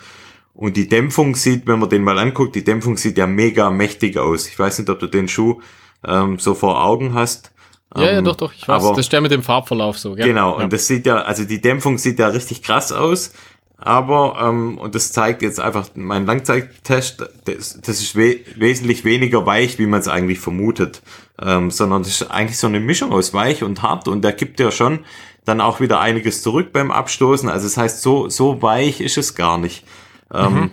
[0.56, 4.16] Und die Dämpfung sieht, wenn man den mal anguckt, die Dämpfung sieht ja mega mächtig
[4.16, 4.48] aus.
[4.48, 5.60] Ich weiß nicht, ob du den Schuh
[6.02, 7.52] ähm, so vor Augen hast.
[7.94, 8.82] Ja, ja, ähm, doch, doch, ich weiß.
[8.82, 10.26] Aber, das ist der mit dem Farbverlauf so, gell?
[10.26, 10.64] Genau, ja.
[10.64, 13.32] und das sieht ja, also die Dämpfung sieht ja richtig krass aus.
[13.78, 19.44] Aber, ähm, und das zeigt jetzt einfach mein Langzeittest, das, das ist we wesentlich weniger
[19.44, 21.02] weich, wie man es eigentlich vermutet.
[21.38, 24.58] Ähm, sondern das ist eigentlich so eine Mischung aus weich und hart und der gibt
[24.58, 25.00] ja schon
[25.44, 27.50] dann auch wieder einiges zurück beim Abstoßen.
[27.50, 29.84] Also das heißt, so, so weich ist es gar nicht.
[30.32, 30.70] Ähm, mhm.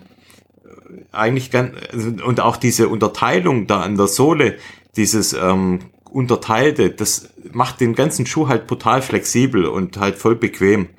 [1.12, 1.76] Eigentlich ganz,
[2.24, 4.58] und auch diese Unterteilung da an der Sohle,
[4.96, 10.90] dieses ähm, Unterteilte, das macht den ganzen Schuh halt total flexibel und halt voll bequem.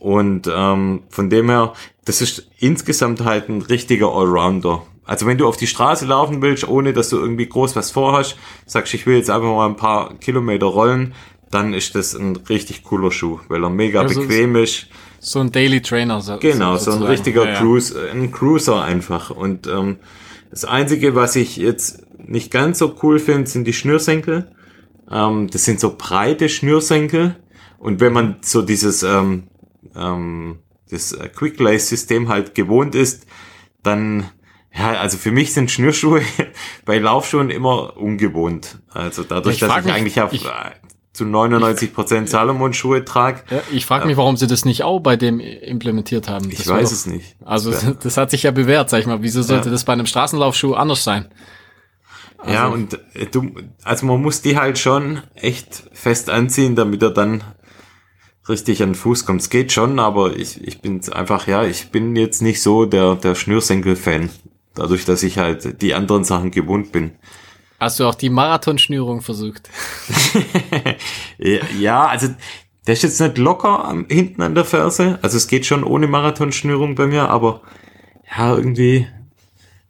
[0.00, 1.72] Und ähm, von dem her,
[2.04, 4.82] das ist insgesamt halt ein richtiger Allrounder.
[5.06, 8.36] Also wenn du auf die Straße laufen willst, ohne dass du irgendwie groß was vorhast,
[8.66, 11.14] sagst, ich will jetzt einfach mal ein paar Kilometer rollen,
[11.50, 14.88] dann ist das ein richtig cooler Schuh, weil er mega also bequem ist.
[15.24, 16.20] So ein Daily Trainer.
[16.20, 19.30] So, genau, so ein richtiger ja, Cruise, ein Cruiser einfach.
[19.30, 19.96] Und ähm,
[20.50, 24.50] das Einzige, was ich jetzt nicht ganz so cool finde, sind die Schnürsenkel.
[25.10, 27.36] Ähm, das sind so breite Schnürsenkel.
[27.78, 29.44] Und wenn man so dieses ähm,
[29.96, 30.58] ähm,
[30.90, 33.26] das äh, Quick Lace System halt gewohnt ist,
[33.82, 34.30] dann
[34.76, 36.20] ja, also für mich sind Schnürschuhe
[36.84, 38.82] bei Laufschuhen immer ungewohnt.
[38.92, 40.48] Also dadurch, ich dass ich mich, eigentlich auf ich, äh,
[41.14, 43.42] zu 99 Prozent Salomon-Schuhe trage.
[43.48, 46.50] Ja, ich frage mich, warum sie das nicht auch bei dem implementiert haben.
[46.50, 47.36] Das ich weiß doch, es nicht.
[47.44, 47.72] Also
[48.02, 49.22] das, hat sich ja bewährt, sag ich mal.
[49.22, 49.72] Wieso sollte ja.
[49.72, 51.28] das bei einem Straßenlaufschuh anders sein?
[52.38, 53.52] Also, ja, und äh, du,
[53.84, 57.44] also man muss die halt schon echt fest anziehen, damit er dann
[58.48, 59.40] richtig an den Fuß kommt.
[59.40, 63.14] Es geht schon, aber ich, ich bin einfach, ja, ich bin jetzt nicht so der,
[63.14, 64.30] der Schnürsenkel-Fan.
[64.74, 67.12] Dadurch, dass ich halt die anderen Sachen gewohnt bin.
[67.84, 69.68] Hast du auch die Marathonschnürung versucht?
[71.78, 72.28] ja, also
[72.86, 75.18] der ist jetzt nicht locker am, hinten an der Ferse.
[75.20, 77.60] Also es geht schon ohne Marathonschnürung bei mir, aber
[78.34, 79.06] ja, irgendwie,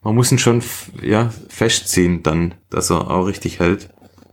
[0.03, 0.61] man muss ihn schon
[1.03, 3.91] ja, festziehen dann, dass er auch richtig hält.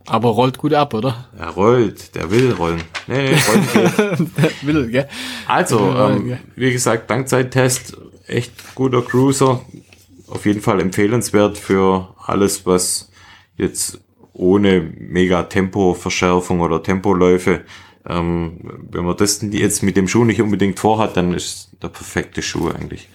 [0.08, 1.30] Aber rollt gut ab, oder?
[1.38, 2.82] Er rollt, der will rollen.
[3.06, 5.08] Nee, nee, rollen der will, gell?
[5.48, 7.96] Also, ähm, wie gesagt, Langzeittest,
[8.26, 9.62] echt guter Cruiser.
[10.28, 13.11] Auf jeden Fall empfehlenswert für alles, was
[13.58, 14.00] jetzt
[14.34, 17.62] ohne mega Tempoverschärfung oder Tempoläufe,
[18.08, 22.42] ähm, wenn man das jetzt mit dem Schuh nicht unbedingt vorhat, dann ist der perfekte
[22.42, 23.08] Schuh eigentlich.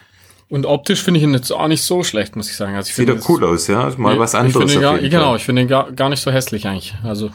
[0.48, 2.76] Und optisch finde ich ihn jetzt auch nicht so schlecht, muss ich sagen.
[2.76, 3.92] Also ich Sieht doch cool aus, ja.
[3.96, 4.72] Mal nee, was anderes.
[4.72, 6.94] Ich gar, genau, ich finde ihn gar, gar nicht so hässlich eigentlich.
[7.02, 7.30] Also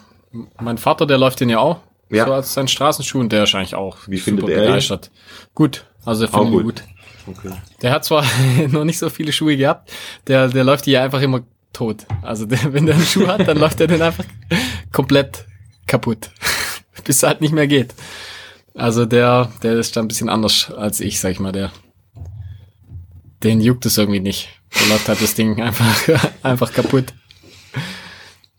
[0.61, 1.79] mein Vater, der läuft den ja auch.
[2.09, 2.25] Ja.
[2.25, 5.11] So als sein Straßenschuh und der ist eigentlich auch Wie findet begeistert.
[5.13, 6.83] Er gut, also er findet ihn gut.
[7.27, 7.51] Okay.
[7.81, 8.25] Der hat zwar
[8.69, 9.91] noch nicht so viele Schuhe gehabt,
[10.27, 11.41] der, der läuft die ja einfach immer
[11.73, 12.05] tot.
[12.21, 14.25] Also der, wenn der einen Schuh hat, dann läuft er den einfach
[14.91, 15.45] komplett
[15.87, 16.29] kaputt.
[17.03, 17.93] Bis er halt nicht mehr geht.
[18.75, 21.71] Also der, der ist da ein bisschen anders als ich, sag ich mal, der
[23.43, 24.49] den juckt es irgendwie nicht.
[24.71, 27.13] Da läuft halt das Ding einfach, einfach kaputt.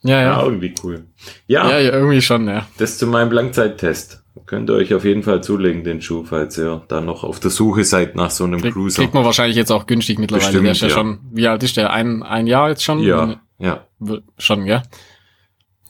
[0.03, 0.23] Ja, ja.
[0.23, 1.07] Ja, irgendwie cool.
[1.47, 2.67] Ja, ja, irgendwie schon, ja.
[2.79, 4.22] Das zu meinem Langzeittest.
[4.47, 7.51] Könnt ihr euch auf jeden Fall zulegen, den Schuh, falls ihr da noch auf der
[7.51, 9.03] Suche seid nach so einem Krieg, Cruiser.
[9.03, 10.47] Kriegt man wahrscheinlich jetzt auch günstig mittlerweile.
[10.47, 11.93] Bestimmt, der ist ja, ja, schon, wie alt ist der?
[11.93, 13.01] Ein, ein Jahr jetzt schon?
[13.01, 13.87] Ja, ja.
[14.39, 14.83] Schon, ja.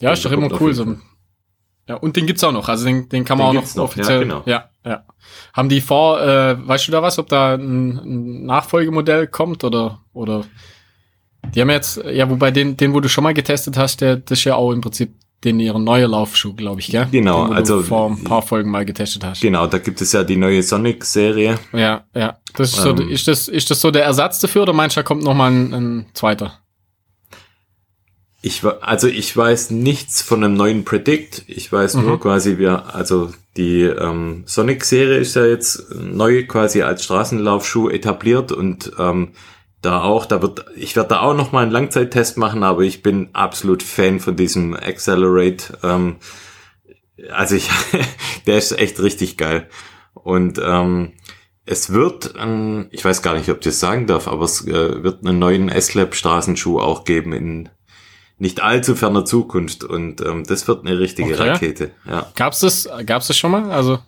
[0.01, 0.75] Ja, ist doch immer cool.
[0.75, 0.97] So,
[1.89, 2.69] ja, und den gibt's auch noch.
[2.69, 4.19] Also den, den kann man den auch noch, noch offiziell.
[4.19, 4.43] Ja, genau.
[4.47, 5.05] ja, ja.
[5.53, 10.01] Haben die vor, äh, weißt du da was, ob da ein, ein Nachfolgemodell kommt oder,
[10.13, 10.45] oder
[11.55, 14.39] die haben jetzt, ja, wobei den, den, wo du schon mal getestet hast, der, das
[14.39, 17.09] ist ja auch im Prinzip den ihren neue Laufschuh, glaube ich, gell?
[17.11, 19.41] Genau, den, also vor ein paar Folgen mal getestet hast.
[19.41, 21.59] Genau, da gibt es ja die neue Sonic-Serie.
[21.73, 22.39] Ja, ja.
[22.55, 25.01] Das ist, ähm, so, ist, das, ist das so der Ersatz dafür oder meinst du,
[25.01, 26.59] da kommt noch mal ein, ein zweiter?
[28.45, 31.45] Ich also ich weiß nichts von einem neuen Predict.
[31.47, 32.07] Ich weiß mhm.
[32.07, 38.51] nur quasi, wir also die ähm, Sonic-Serie ist ja jetzt neu quasi als Straßenlaufschuh etabliert
[38.51, 39.29] und ähm,
[39.83, 43.03] da auch, da wird, ich werde da auch noch mal einen Langzeittest machen, aber ich
[43.03, 45.79] bin absolut Fan von diesem Accelerate.
[45.83, 46.17] Ähm,
[47.31, 47.69] also ich,
[48.47, 49.69] der ist echt richtig geil.
[50.15, 51.13] Und ähm,
[51.67, 55.03] es wird, ein, ich weiß gar nicht, ob ich das sagen darf, aber es äh,
[55.03, 57.69] wird einen neuen S-Lab Straßenschuh auch geben in
[58.39, 61.51] nicht allzu ferner Zukunft und ähm, das wird eine richtige okay.
[61.51, 61.91] Rakete.
[62.09, 62.27] Ja.
[62.35, 63.71] Gab's das, gab's das schon mal?
[63.71, 64.01] Also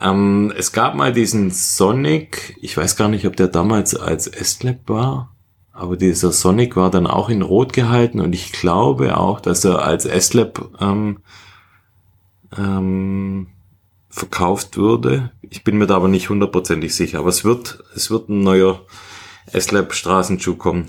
[0.00, 4.88] ähm, es gab mal diesen Sonic, ich weiß gar nicht, ob der damals als S-Lab
[4.88, 5.34] war,
[5.72, 9.82] Aber dieser Sonic war dann auch in Rot gehalten und ich glaube auch, dass er
[9.82, 11.18] als S-Lab ähm,
[12.56, 13.48] ähm,
[14.10, 15.30] verkauft würde.
[15.42, 17.20] Ich bin mir da aber nicht hundertprozentig sicher.
[17.20, 18.84] Aber es wird, es wird ein neuer
[19.52, 20.86] S-Lab Straßenschuh kommen.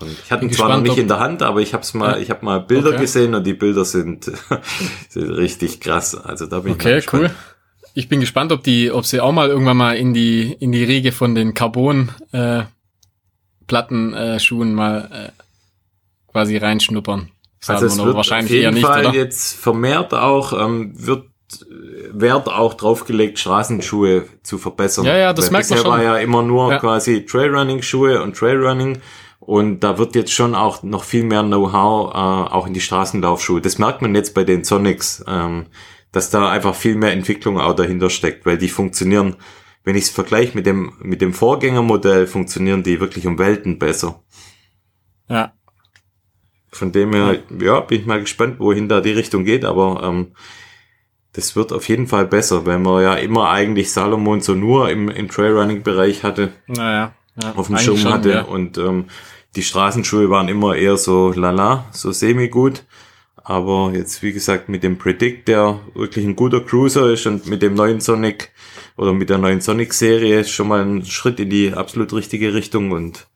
[0.00, 2.30] Und ich hatte ihn zwar noch nicht in der Hand, aber ich habe mal, ich
[2.30, 3.00] habe mal Bilder okay.
[3.00, 4.24] gesehen und die Bilder sind,
[5.08, 6.14] sind richtig krass.
[6.14, 7.30] Also da bin ich Okay, cool.
[7.94, 10.84] Ich bin gespannt, ob die, ob sie auch mal irgendwann mal in die in die
[10.84, 12.64] Riege von den Carbon äh,
[13.66, 17.30] Plattenschuhen äh, mal äh, quasi reinschnuppern.
[17.66, 21.24] Also es wird wahrscheinlich auf jeden eher Fall nicht, jetzt vermehrt auch ähm, wird
[22.12, 25.04] Wert auch draufgelegt, Straßenschuhe zu verbessern.
[25.04, 25.90] Ja, ja, das Weil merkt man schon.
[25.90, 26.78] war ja immer nur ja.
[26.78, 28.98] quasi Trailrunning-Schuhe und Trailrunning.
[29.40, 32.16] Und da wird jetzt schon auch noch viel mehr Know-how äh,
[32.52, 33.60] auch in die Straßenlaufschuhe.
[33.60, 35.66] Das merkt man jetzt bei den Sonics, ähm,
[36.14, 39.34] dass da einfach viel mehr Entwicklung auch dahinter steckt, weil die funktionieren,
[39.82, 44.22] wenn ich es vergleiche mit dem, mit dem Vorgängermodell, funktionieren die wirklich um Welten besser.
[45.28, 45.52] Ja.
[46.70, 50.28] Von dem her, ja, bin ich mal gespannt, wohin da die Richtung geht, aber ähm,
[51.32, 55.08] das wird auf jeden Fall besser, weil man ja immer eigentlich Salomon so nur im,
[55.08, 56.52] im Trailrunning-Bereich hatte.
[56.68, 57.12] Naja.
[57.42, 58.30] Ja, auf dem Schirm hatte.
[58.30, 58.42] Ja.
[58.42, 59.06] Und ähm,
[59.56, 62.84] die Straßenschuhe waren immer eher so lala, so semi-gut.
[63.36, 67.60] Aber jetzt, wie gesagt, mit dem Predict, der wirklich ein guter Cruiser ist und mit
[67.60, 68.50] dem neuen Sonic
[68.96, 73.26] oder mit der neuen Sonic-Serie schon mal ein Schritt in die absolut richtige Richtung und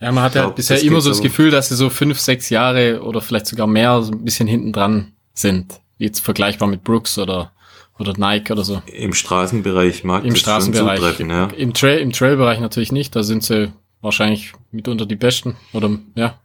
[0.00, 2.50] ja, man hat ja glaub, bisher immer so das Gefühl, dass sie so fünf, sechs
[2.50, 5.80] Jahre oder vielleicht sogar mehr so ein bisschen hinten dran sind.
[5.96, 7.52] Jetzt vergleichbar mit Brooks oder,
[7.98, 8.82] oder Nike oder so.
[8.86, 11.46] Im Straßenbereich mag Im das Straßenbereich, schon zutreffen, ja.
[11.56, 16.38] Im, Trail, im Trailbereich natürlich nicht, da sind sie wahrscheinlich mitunter die Besten oder, ja.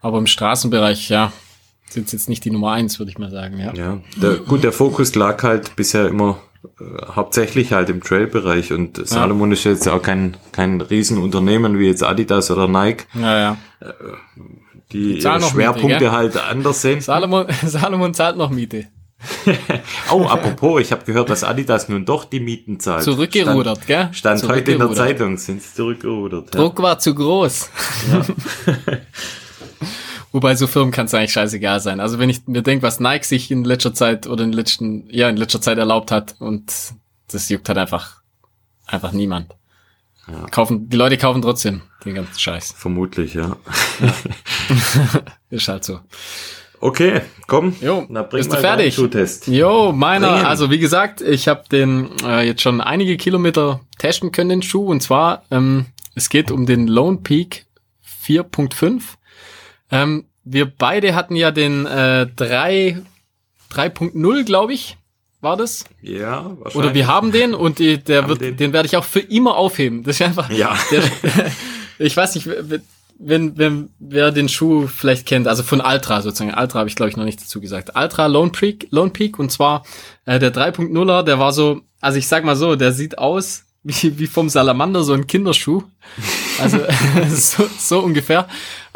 [0.00, 1.32] Aber im Straßenbereich, ja,
[1.90, 3.72] sind jetzt nicht die Nummer eins, würde ich mal sagen, ja.
[3.74, 9.06] Ja, der, gut, der Fokus lag halt bisher immer äh, hauptsächlich halt im Trail-Bereich und
[9.06, 9.54] Salomon ja.
[9.54, 13.06] ist jetzt auch kein, kein Riesenunternehmen wie jetzt Adidas oder Nike.
[13.14, 13.56] Ja, ja.
[13.80, 13.92] Äh,
[14.92, 17.02] die, die Schwerpunkte Miete, halt anders sind.
[17.02, 18.86] Salomon, Salomon zahlt noch Miete.
[20.12, 23.02] oh, apropos, ich habe gehört, dass Adidas nun doch die Mieten zahlt.
[23.02, 24.08] Zurückgerudert, stand, gell?
[24.12, 26.54] Stand heute in der Zeitung, sind sie zurückgerudert.
[26.54, 26.60] Ja.
[26.60, 27.70] Druck war zu groß.
[28.12, 28.24] Ja.
[30.32, 32.00] Wobei so Firmen kann es eigentlich scheißegal sein.
[32.00, 35.28] Also wenn ich mir denke, was Nike sich in letzter Zeit oder in letzten, ja,
[35.28, 36.72] in letzter Zeit erlaubt hat und
[37.30, 38.22] das juckt halt einfach,
[38.86, 39.54] einfach niemand.
[40.26, 40.46] Ja.
[40.50, 42.74] Kaufen, die Leute kaufen trotzdem den ganzen Scheiß.
[42.76, 43.56] Vermutlich, ja.
[44.00, 44.14] ja.
[45.50, 46.00] Ist halt so.
[46.80, 47.74] Okay, komm.
[47.80, 48.94] Jo, na, bring bist du fertig?
[48.94, 49.48] Schuhtest.
[49.48, 50.46] Jo, meiner, Bringen.
[50.46, 54.86] also wie gesagt, ich habe den äh, jetzt schon einige Kilometer testen können, den Schuh.
[54.86, 57.66] Und zwar, ähm, es geht um den Lone Peak
[58.26, 59.02] 4.5.
[59.90, 64.98] Ähm, wir beide hatten ja den äh, 3.0, glaube ich
[65.40, 65.84] war das?
[66.02, 66.74] Ja, wahrscheinlich.
[66.74, 68.56] Oder wir haben den und die, der wird, den.
[68.56, 70.02] den werde ich auch für immer aufheben.
[70.02, 70.50] Das ist einfach.
[70.50, 70.76] Ja.
[70.90, 71.02] Der,
[71.98, 72.48] ich weiß nicht,
[73.20, 76.58] wenn, wenn wer den Schuh vielleicht kennt, also von Ultra sozusagen.
[76.58, 77.92] Ultra habe ich glaube ich noch nicht dazu gesagt.
[77.94, 79.84] Ultra Lone Peak, Lone Peak und zwar
[80.24, 84.18] äh, der 3.0er, der war so, also ich sag mal so, der sieht aus wie,
[84.18, 85.84] wie vom Salamander so ein Kinderschuh.
[86.60, 86.78] Also
[87.28, 88.48] so, so ungefähr.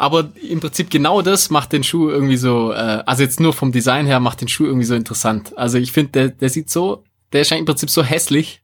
[0.03, 3.71] Aber im Prinzip genau das macht den Schuh irgendwie so, äh, also jetzt nur vom
[3.71, 5.57] Design her macht den Schuh irgendwie so interessant.
[5.57, 8.61] Also ich finde, der, der sieht so, der ist im Prinzip so hässlich,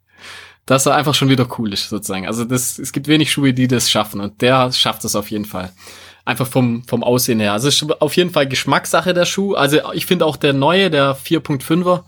[0.65, 2.28] dass er einfach schon wieder cool ist, sozusagen.
[2.28, 5.45] Also das, es gibt wenig Schuhe, die das schaffen und der schafft das auf jeden
[5.45, 5.71] Fall.
[6.25, 7.54] Einfach vom, vom Aussehen her.
[7.54, 9.54] Also es ist auf jeden Fall Geschmackssache der Schuh.
[9.54, 12.04] Also ich finde auch der neue, der 4.5er,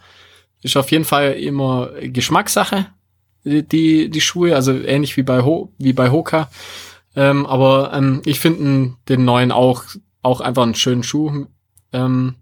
[0.62, 2.88] ist auf jeden Fall immer Geschmackssache
[3.46, 6.50] die, die Schuhe, also ähnlich wie bei, Ho, wie bei Hoka.
[7.15, 9.84] Ähm, aber ähm, ich finde den neuen auch,
[10.21, 11.47] auch einfach einen schönen Schuh.
[11.91, 12.36] Ähm,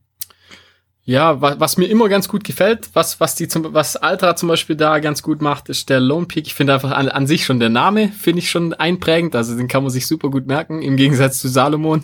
[1.09, 4.47] ja, was, was mir immer ganz gut gefällt, was, was die zum, was Altra zum
[4.47, 6.45] Beispiel da ganz gut macht, ist der Lone Peak.
[6.45, 9.35] Ich finde einfach an, an sich schon der Name, finde ich schon einprägend.
[9.35, 12.03] Also den kann man sich super gut merken, im Gegensatz zu Salomon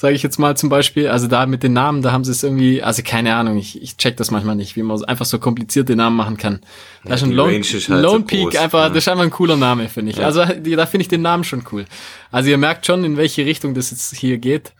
[0.00, 1.08] sage ich jetzt mal zum Beispiel.
[1.08, 3.96] Also da mit den Namen, da haben sie es irgendwie, also keine Ahnung, ich, ich
[3.96, 6.60] check das manchmal nicht, wie man einfach so komplizierte Namen machen kann.
[7.04, 8.88] Da ist ein Lone, ist halt Lone so Peak, groß, einfach, ja.
[8.90, 10.18] das ist einfach ein cooler Name, finde ich.
[10.18, 10.26] Ja.
[10.26, 11.84] Also da finde ich den Namen schon cool.
[12.30, 14.72] Also ihr merkt schon, in welche Richtung das jetzt hier geht.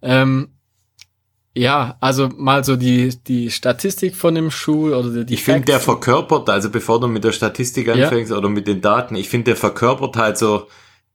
[0.00, 0.48] Ähm,
[1.54, 5.80] ja, also mal so die, die Statistik von dem Schuh oder die Ich finde, der
[5.80, 8.38] verkörpert, also bevor du mit der Statistik anfängst ja.
[8.38, 10.66] oder mit den Daten, ich finde, der verkörpert halt so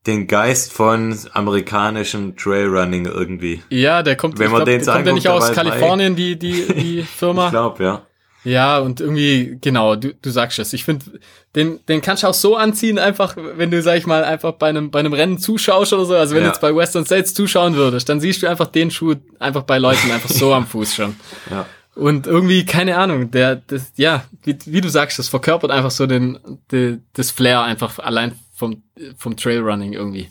[0.05, 3.62] den Geist von amerikanischem Trailrunning irgendwie.
[3.69, 7.03] Ja, der kommt, Wenn man glaub, den kommt der nicht aus Kalifornien, die, die, die
[7.17, 7.45] Firma?
[7.45, 8.07] ich glaube, ja.
[8.47, 10.71] Ja, und irgendwie, genau, du, du sagst es.
[10.71, 11.05] Ich finde,
[11.53, 14.69] den, den kannst du auch so anziehen, einfach, wenn du, sag ich mal, einfach bei
[14.69, 16.15] einem, bei einem Rennen zuschaust oder so.
[16.15, 16.49] Also wenn ja.
[16.49, 19.79] du jetzt bei Western States zuschauen würdest, dann siehst du einfach den Schuh einfach bei
[19.79, 21.15] Leuten einfach so am Fuß schon.
[21.51, 21.65] Ja.
[21.95, 26.05] Und irgendwie, keine Ahnung, der, das, ja, wie, wie du sagst, das verkörpert einfach so
[26.05, 26.38] den,
[26.71, 28.81] de, das Flair einfach allein vom,
[29.15, 30.29] vom Trailrunning irgendwie.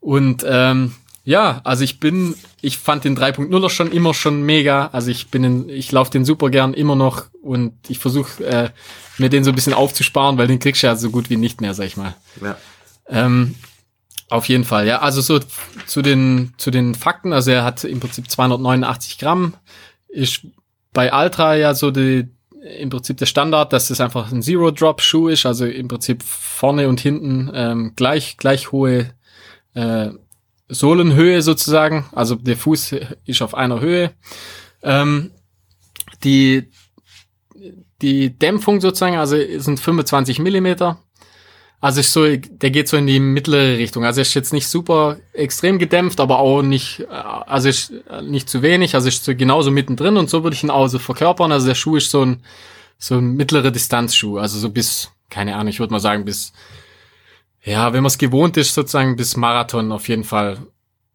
[0.00, 0.94] Und ähm,
[1.24, 4.88] ja, also ich bin, ich fand den 3.0er schon immer schon mega.
[4.92, 8.70] Also ich bin, in, ich laufe den super gern immer noch und ich versuche äh,
[9.18, 11.60] mir den so ein bisschen aufzusparen, weil den kriegst du ja so gut wie nicht
[11.60, 12.14] mehr, sag ich mal.
[12.40, 12.56] Ja.
[13.08, 13.56] Ähm,
[14.28, 15.00] auf jeden Fall, ja.
[15.00, 15.40] Also so
[15.86, 19.54] zu den, zu den Fakten, also er hat im Prinzip 289 Gramm,
[20.08, 20.46] ist
[20.92, 22.28] bei Ultra ja so die,
[22.66, 27.00] im Prinzip der Standard, dass es einfach ein Zero-Drop-Schuh ist, also im Prinzip vorne und
[27.00, 29.10] hinten ähm, gleich, gleich hohe
[29.74, 30.10] äh,
[30.68, 34.12] Sohlenhöhe sozusagen, also der Fuß ist auf einer Höhe.
[34.82, 35.30] Ähm,
[36.24, 36.70] die,
[38.02, 40.98] die Dämpfung sozusagen, also sind 25 Millimeter.
[41.80, 44.04] Also ist so, der geht so in die mittlere Richtung.
[44.04, 48.94] Also ist jetzt nicht super extrem gedämpft, aber auch nicht, also ist nicht zu wenig.
[48.94, 51.52] Also ist so genauso mittendrin und so würde ich ihn auch so verkörpern.
[51.52, 52.42] Also der Schuh ist so ein,
[52.98, 54.38] so ein mittlere Distanzschuh.
[54.38, 56.52] Also so bis, keine Ahnung, ich würde mal sagen bis
[57.66, 60.58] ja, wenn man es gewohnt ist, sozusagen bis Marathon auf jeden Fall.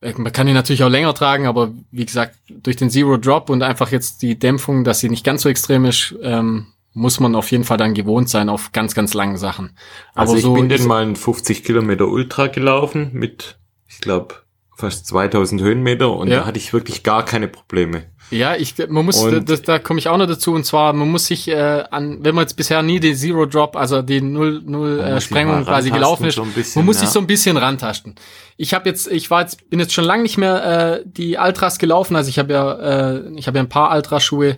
[0.01, 3.49] Äh, man kann ihn natürlich auch länger tragen, aber wie gesagt, durch den Zero Drop
[3.49, 7.35] und einfach jetzt die Dämpfung, dass sie nicht ganz so extrem ist, ähm, muss man
[7.35, 9.77] auf jeden Fall dann gewohnt sein auf ganz, ganz langen Sachen.
[10.13, 14.35] Aber also ich so bin den mal einen 50 Kilometer Ultra gelaufen mit, ich glaube,
[14.75, 16.39] fast 2000 Höhenmeter und ja.
[16.39, 18.03] da hatte ich wirklich gar keine Probleme.
[18.31, 21.09] Ja, ich, man muss, und da, da komme ich auch noch dazu, und zwar, man
[21.09, 24.61] muss sich äh, an, wenn man jetzt bisher nie den Zero Drop, also die Null,
[24.65, 27.01] Null äh, Sprengung quasi gelaufen ist, so bisschen, man muss ja.
[27.01, 28.15] sich so ein bisschen rantasten.
[28.57, 31.77] Ich habe jetzt, ich war jetzt, bin jetzt schon lange nicht mehr äh, die Ultras
[31.77, 34.57] gelaufen, also ich habe ja, äh, ich habe ja ein paar Ultraschuhe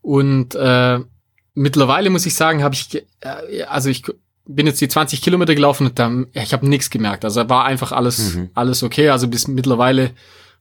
[0.00, 1.00] und äh,
[1.54, 4.04] mittlerweile muss ich sagen, habe ich, äh, also ich
[4.46, 7.24] bin jetzt die 20 Kilometer gelaufen und dann, ich habe nichts gemerkt.
[7.24, 8.50] Also war einfach alles, mhm.
[8.54, 9.10] alles okay.
[9.10, 10.10] Also bis mittlerweile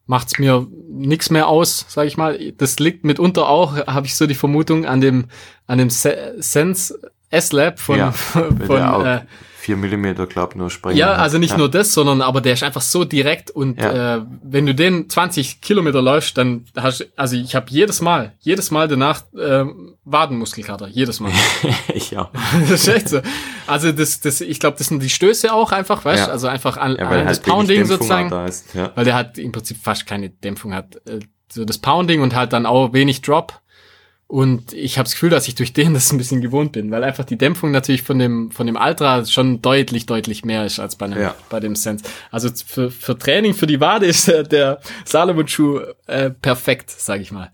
[0.06, 2.40] macht's mir nix mehr aus, sag ich mal.
[2.58, 5.26] Das liegt mitunter auch, habe ich so die Vermutung, an dem,
[5.68, 7.00] an dem Sense
[7.30, 9.22] S-Lab von, ja, von äh,
[9.60, 10.98] 4 Millimeter, glaub nur sprengen.
[10.98, 11.58] Ja, also nicht ja.
[11.58, 14.16] nur das, sondern aber der ist einfach so direkt und ja.
[14.16, 18.72] äh, wenn du den 20 Kilometer läufst, dann hast also ich habe jedes Mal, jedes
[18.72, 19.66] Mal danach äh,
[20.06, 21.34] Wadenmuskelkater, jedes Mal.
[21.94, 22.30] ich auch.
[22.70, 23.20] das ist echt so.
[23.68, 26.32] Also das, das, ich glaube, das sind die Stöße auch einfach, weißt ja.
[26.32, 28.92] also einfach an, ja, an halt das Pounding sozusagen, ist, ja.
[28.96, 30.96] weil der hat im Prinzip fast keine Dämpfung hat.
[31.06, 31.20] Äh,
[31.52, 33.60] so das Pounding und halt dann auch wenig Drop.
[34.32, 37.04] Und ich habe das Gefühl, dass ich durch den das ein bisschen gewohnt bin, weil
[37.04, 40.96] einfach die Dämpfung natürlich von dem von dem Ultra schon deutlich deutlich mehr ist als
[40.96, 41.36] bei, einem, ja.
[41.50, 42.06] bei dem Sense.
[42.30, 47.24] Also für, für Training für die Wade ist äh, der Salomon Schuh äh, perfekt, sage
[47.24, 47.50] ich mal.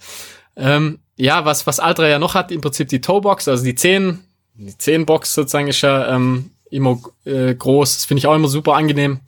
[0.58, 4.20] Ähm, ja, was was Ultra ja noch hat, im Prinzip die Toebox, also die 10
[4.56, 7.94] die 10 Box sozusagen ist ja ähm, immer äh, groß.
[7.94, 9.22] Das finde ich auch immer super angenehm.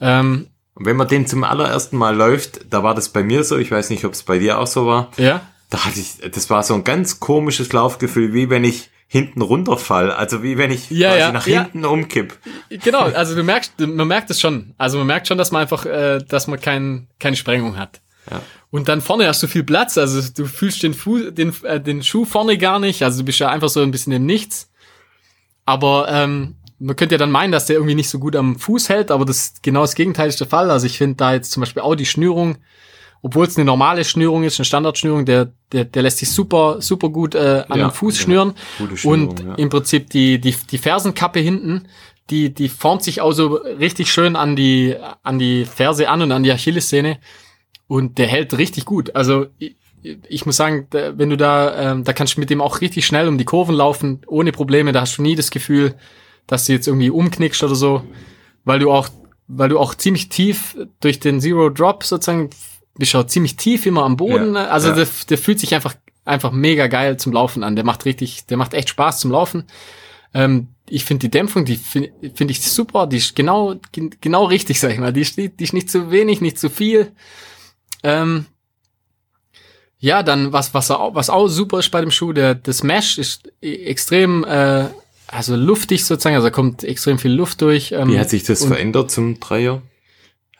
[0.00, 3.58] Ähm, und wenn man den zum allerersten Mal läuft, da war das bei mir so,
[3.58, 5.10] ich weiß nicht, ob es bei dir auch so war.
[5.18, 9.40] Ja da hatte ich, das war so ein ganz komisches Laufgefühl, wie wenn ich hinten
[9.40, 11.88] runterfall, also wie wenn ich ja, ja, nach hinten ja.
[11.88, 12.38] umkipp.
[12.68, 14.74] Genau, also du merkst, man merkt es schon.
[14.76, 18.02] Also man merkt schon, dass man einfach, äh, dass man kein, keine Sprengung hat.
[18.30, 18.42] Ja.
[18.70, 22.02] Und dann vorne hast du viel Platz, also du fühlst den, Fuß, den, äh, den
[22.02, 24.70] Schuh vorne gar nicht, also du bist ja einfach so ein bisschen im Nichts.
[25.64, 28.90] Aber ähm, man könnte ja dann meinen, dass der irgendwie nicht so gut am Fuß
[28.90, 30.70] hält, aber das genau das Gegenteil ist der Fall.
[30.70, 32.58] Also ich finde da jetzt zum Beispiel auch die Schnürung
[33.22, 37.08] obwohl es eine normale Schnürung ist, eine Standardschnürung, der, der, der lässt sich super, super
[37.08, 38.22] gut äh, an ja, den Fuß ja.
[38.24, 38.54] schnüren.
[39.04, 39.54] und ja.
[39.54, 41.86] im Prinzip die, die, die Fersenkappe hinten,
[42.30, 46.32] die, die formt sich auch so richtig schön an die, an die Ferse an und
[46.32, 47.18] an die Achillessehne.
[47.86, 49.14] Und der hält richtig gut.
[49.14, 49.76] Also ich,
[50.28, 53.28] ich muss sagen, wenn du da, ähm, da kannst du mit dem auch richtig schnell
[53.28, 54.92] um die Kurven laufen, ohne Probleme.
[54.92, 55.94] Da hast du nie das Gefühl,
[56.46, 58.02] dass du jetzt irgendwie umknickst oder so,
[58.64, 59.08] weil du auch,
[59.46, 62.50] weil du auch ziemlich tief durch den Zero Drop sozusagen
[62.98, 64.54] bist auch ziemlich tief immer am Boden.
[64.54, 64.94] Ja, also ja.
[64.94, 67.74] Der, der fühlt sich einfach einfach mega geil zum Laufen an.
[67.76, 69.64] Der macht richtig, der macht echt Spaß zum Laufen.
[70.34, 73.76] Ähm, ich finde die Dämpfung, die finde find ich super, die ist genau
[74.20, 75.12] genau richtig, sag ich mal.
[75.12, 77.12] Die ist, die ist nicht zu wenig, nicht zu viel.
[78.02, 78.46] Ähm,
[79.98, 83.18] ja, dann was was auch, was auch super ist bei dem Schuh, der das Mesh
[83.18, 84.88] ist e, extrem äh,
[85.28, 87.92] also luftig sozusagen, also da kommt extrem viel Luft durch.
[87.92, 89.80] Ähm, Wie hat sich das verändert zum Dreier?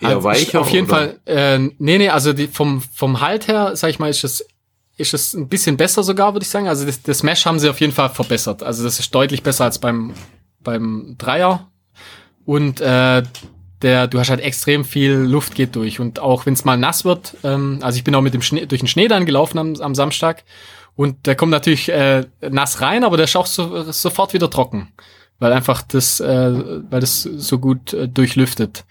[0.03, 0.61] Eher also weicher?
[0.61, 0.97] Auf jeden oder?
[0.97, 4.45] Fall, äh, nee, nee, also die, vom, vom Halt her, sag ich mal, ist es,
[4.97, 6.69] ist es ein bisschen besser sogar, würde ich sagen.
[6.69, 8.63] Also das, das Mesh haben sie auf jeden Fall verbessert.
[8.63, 10.13] Also das ist deutlich besser als beim,
[10.61, 11.71] beim Dreier.
[12.45, 13.23] Und äh,
[13.83, 16.01] der, du hast halt extrem viel Luft geht durch.
[16.01, 18.67] Und auch wenn es mal nass wird, ähm, also ich bin auch mit dem Schnee,
[18.67, 20.45] durch den Schnee dann gelaufen am, am Samstag.
[20.95, 24.93] Und der kommt natürlich äh, nass rein, aber der ist auch so, sofort wieder trocken.
[25.39, 28.85] Weil einfach das, äh, weil das so gut äh, durchlüftet.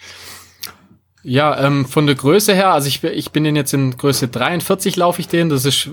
[1.24, 4.96] Ja, ähm, von der Größe her, also ich, ich bin den jetzt in Größe 43
[4.96, 5.50] laufe ich den.
[5.50, 5.92] Das ist,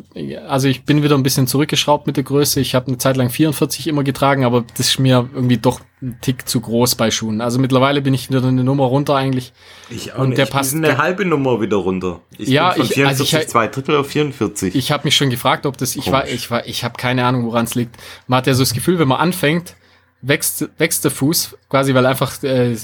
[0.49, 2.61] also ich bin wieder ein bisschen zurückgeschraubt mit der Größe.
[2.61, 6.17] Ich habe eine Zeit lang 44 immer getragen, aber das ist mir irgendwie doch ein
[6.23, 7.43] Tick zu groß bei Schuhen.
[7.43, 9.53] Also mittlerweile bin ich wieder eine Nummer runter eigentlich.
[9.91, 10.39] Ich auch und nicht.
[10.39, 12.21] der passt eine halbe Nummer wieder runter.
[12.39, 14.75] Ich ja, bin von 44 ich, also ich, zwei Drittel auf 44.
[14.75, 15.95] Ich habe mich schon gefragt, ob das.
[15.95, 17.97] Ich war, ich war, ich habe keine Ahnung, woran es liegt.
[18.29, 19.75] Man hat ja so das Gefühl, wenn man anfängt,
[20.23, 22.77] wächst wächst der Fuß quasi, weil einfach äh,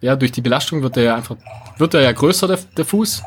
[0.00, 1.36] ja, durch die Belastung wird er ja einfach,
[1.78, 3.22] wird er ja größer, der, der Fuß.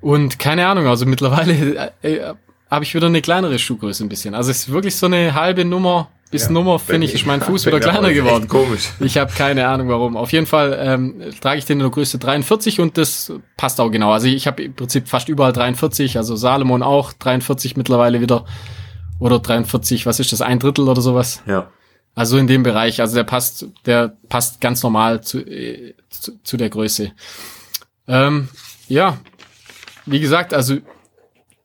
[0.00, 2.34] Und keine Ahnung, also mittlerweile äh, äh,
[2.70, 4.34] habe ich wieder eine kleinere Schuhgröße ein bisschen.
[4.34, 7.40] Also es ist wirklich so eine halbe Nummer bis ja, Nummer, finde ich, ist mein
[7.42, 8.48] Fuß wieder kleiner geworden.
[8.48, 8.90] Komisch.
[8.98, 10.16] Ich habe keine Ahnung warum.
[10.16, 13.90] Auf jeden Fall ähm, trage ich den in der Größe 43 und das passt auch
[13.90, 14.10] genau.
[14.10, 18.44] Also ich habe im Prinzip fast überall 43, also Salomon auch 43 mittlerweile wieder.
[19.20, 21.40] Oder 43, was ist das, ein Drittel oder sowas?
[21.46, 21.70] Ja.
[22.14, 26.56] Also in dem Bereich, also der passt, der passt ganz normal zu, äh, zu, zu
[26.56, 27.12] der Größe.
[28.06, 28.48] Ähm,
[28.88, 29.18] ja,
[30.06, 30.78] wie gesagt, also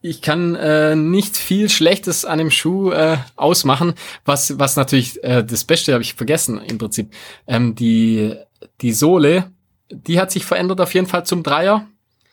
[0.02, 3.93] ich kann äh, nicht viel Schlechtes an dem Schuh äh, ausmachen.
[4.24, 7.14] Was, was natürlich äh, das Beste habe ich vergessen im Prinzip.
[7.47, 8.36] Ähm, die,
[8.82, 9.52] die Sohle,
[9.91, 11.86] die hat sich verändert auf jeden Fall zum Dreier.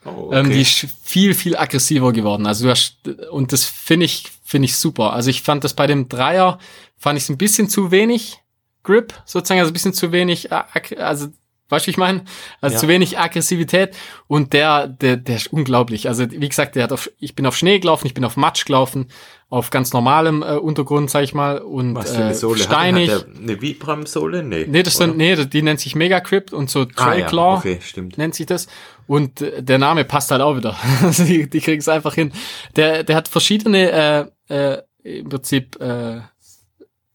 [0.05, 0.39] Oh, okay.
[0.39, 2.47] ähm, die ist viel, viel aggressiver geworden.
[2.47, 2.99] Also du hast,
[3.31, 5.13] und das finde ich, finde ich super.
[5.13, 6.59] Also ich fand das bei dem Dreier,
[6.97, 8.39] fand ich es ein bisschen zu wenig
[8.85, 10.63] Grip, sozusagen, also ein bisschen zu wenig, äh,
[10.99, 11.27] also
[11.69, 12.25] Weißt du, wie ich meine?
[12.61, 12.81] Also ja.
[12.81, 13.97] zu wenig Aggressivität
[14.29, 16.09] und der, der, der ist unglaublich.
[16.09, 18.67] Also wie gesagt, der hat auf, ich bin auf Schnee gelaufen, ich bin auf Matsch
[18.67, 19.09] gelaufen,
[19.49, 22.63] auf ganz normalem äh, Untergrund, sag ich mal, und Was für eine äh, Sohle?
[22.63, 23.11] steinig.
[23.11, 24.45] Hat, hat eine Vibram-Sohle?
[24.45, 24.67] Nee.
[24.69, 27.59] Nee, das sind, nee, die nennt sich Mega Crypt und so Trailclaw ah, ja.
[27.59, 28.19] okay, stimmt.
[28.19, 28.69] nennt sich das.
[29.09, 30.77] Und äh, der Name passt halt auch wieder.
[31.03, 32.33] Also die, die kriegen es einfach hin.
[32.77, 36.21] Der, der hat verschiedene, äh, äh, im Prinzip, äh,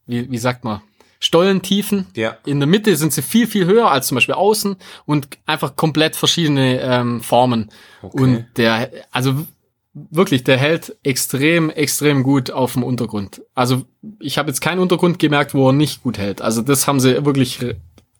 [0.06, 0.80] wie, wie sagt man?
[1.22, 2.06] Stollentiefen.
[2.16, 2.36] Ja.
[2.44, 4.74] In der Mitte sind sie viel, viel höher als zum Beispiel außen
[5.06, 7.70] und einfach komplett verschiedene ähm, Formen.
[8.02, 8.22] Okay.
[8.22, 9.46] Und der, also
[9.94, 13.40] wirklich, der hält extrem, extrem gut auf dem Untergrund.
[13.54, 13.84] Also
[14.18, 16.42] ich habe jetzt keinen Untergrund gemerkt, wo er nicht gut hält.
[16.42, 17.60] Also das haben sie wirklich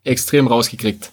[0.05, 1.11] extrem rausgekriegt.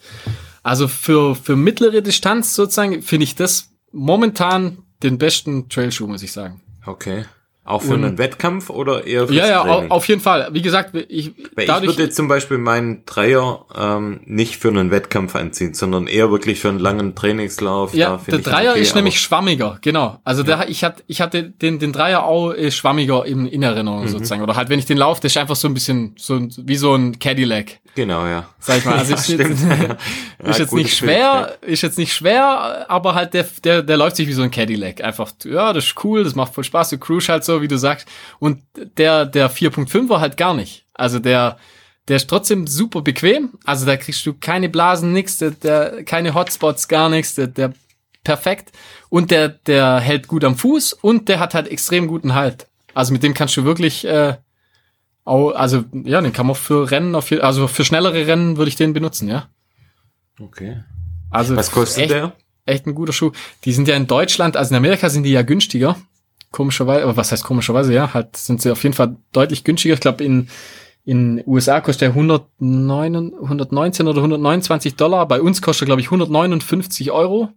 [0.61, 6.33] Also für, für mittlere Distanz sozusagen finde ich das momentan den besten Trailschuh, muss ich
[6.33, 6.61] sagen.
[6.85, 7.25] Okay.
[7.69, 9.91] Auch für und, einen Wettkampf oder eher für Ja, ja, Training?
[9.91, 10.49] auf jeden Fall.
[10.53, 14.89] Wie gesagt, ich, Weil ich würde jetzt zum Beispiel meinen Dreier ähm, nicht für einen
[14.89, 17.93] Wettkampf anziehen, sondern eher wirklich für einen langen Trainingslauf.
[17.93, 20.19] Ja, der Dreier okay, ist nämlich schwammiger, genau.
[20.23, 20.57] Also ja.
[20.57, 24.07] der, ich hatte, ich hatte den, den Dreier auch äh, schwammiger in, in Erinnerung mhm.
[24.07, 24.41] sozusagen.
[24.41, 26.95] Oder halt, wenn ich den laufe, das ist einfach so ein bisschen so wie so
[26.95, 27.79] ein Cadillac.
[27.95, 28.47] Genau, ja.
[28.59, 28.97] Sag ich mal.
[28.97, 29.65] Also ja, ist, jetzt,
[30.39, 34.15] ist jetzt nicht schwer, Bild, ist jetzt nicht schwer, aber halt der, der, der läuft
[34.15, 35.03] sich wie so ein Cadillac.
[35.03, 37.77] Einfach, ja, das ist cool, das macht voll Spaß, du cruise halt so, wie du
[37.77, 38.07] sagst.
[38.39, 38.61] Und
[38.97, 40.85] der, der 4.5 war halt gar nicht.
[40.93, 41.57] Also der,
[42.07, 43.51] der ist trotzdem super bequem.
[43.65, 47.73] Also da kriegst du keine Blasen, nix, der, der, keine Hotspots, gar nichts, der, der
[48.23, 48.71] perfekt.
[49.09, 52.67] Und der, der hält gut am Fuß und der hat halt extrem guten Halt.
[52.93, 54.35] Also mit dem kannst du wirklich, äh,
[55.23, 58.93] also ja, den kann man für Rennen, auf, also für schnellere Rennen würde ich den
[58.93, 59.47] benutzen, ja.
[60.39, 60.83] Okay.
[61.29, 62.33] Also was kostet echt, der?
[62.65, 63.31] Echt ein guter Schuh.
[63.65, 65.95] Die sind ja in Deutschland, also in Amerika sind die ja günstiger.
[66.51, 69.93] Komischerweise, aber was heißt komischerweise, ja, halt sind sie auf jeden Fall deutlich günstiger.
[69.93, 70.49] Ich glaube, in
[71.05, 75.27] in USA kostet er 109, 119 oder 129 Dollar.
[75.27, 77.49] Bei uns kostet er, glaube ich, 159 Euro.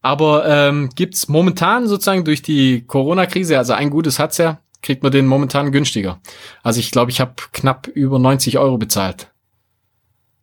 [0.00, 5.10] Aber ähm, gibt momentan sozusagen durch die Corona-Krise, also ein gutes hat's ja, kriegt man
[5.10, 6.20] den momentan günstiger.
[6.62, 9.32] Also ich glaube, ich habe knapp über 90 Euro bezahlt.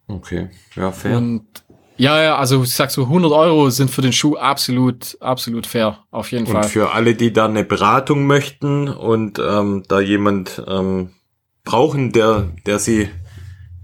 [0.07, 1.17] Okay, ja, fair.
[1.17, 1.45] Und
[2.01, 5.99] ja, ja, also ich sag so 100 Euro sind für den Schuh absolut, absolut fair,
[6.09, 6.63] auf jeden und Fall.
[6.63, 11.11] Und für alle, die da eine Beratung möchten und ähm, da jemand ähm,
[11.63, 13.07] brauchen, der, der sie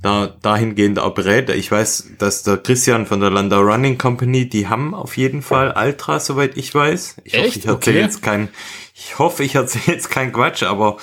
[0.02, 1.52] da dahingehend auch berät.
[1.52, 5.76] Ich weiß, dass der Christian von der Landau Running Company, die haben auf jeden Fall
[5.78, 7.18] Ultra, soweit ich weiß.
[7.24, 7.46] Ich Echt?
[7.46, 8.04] hoffe, ich erzähle okay.
[8.04, 8.50] jetzt kein,
[8.96, 10.98] ich hoffe, ich erzähle jetzt kein Quatsch, aber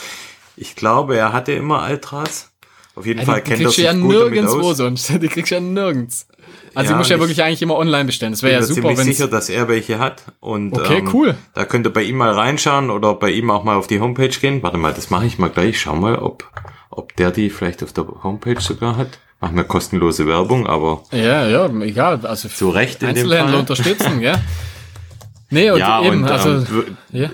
[0.56, 2.50] ich glaube, er hatte immer Ultras.
[2.96, 4.76] Auf jeden ja, Fall kennt er sich ja gut nirgends damit aus.
[4.76, 5.08] sonst.
[5.22, 6.26] Die kriegst du ja nirgends.
[6.74, 8.32] Also ja, du musst ja wirklich eigentlich immer online bestellen.
[8.32, 8.90] Das wäre ja super.
[8.90, 10.24] Ich bin mir sicher, dass er welche hat.
[10.40, 11.36] Und, okay, ähm, cool.
[11.54, 14.28] Da könnt ihr bei ihm mal reinschauen oder bei ihm auch mal auf die Homepage
[14.28, 14.62] gehen.
[14.62, 15.80] Warte mal, das mache ich mal gleich.
[15.80, 16.50] Schau mal, ob
[16.96, 19.18] ob der die vielleicht auf der Homepage sogar hat.
[19.40, 21.02] Machen wir kostenlose Werbung, aber.
[21.12, 22.24] Ja, ja, egal.
[22.24, 24.34] Also zu Recht in Einzelhändler unterstützen, ja.
[25.50, 26.50] Nee, und ja, eben, und, also.
[26.50, 27.30] Ähm, ja.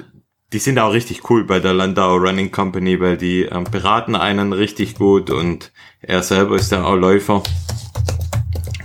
[0.53, 4.53] Die sind auch richtig cool bei der Landau Running Company, weil die ähm, beraten einen
[4.53, 5.71] richtig gut und
[6.03, 7.43] er selber ist ja auch Läufer.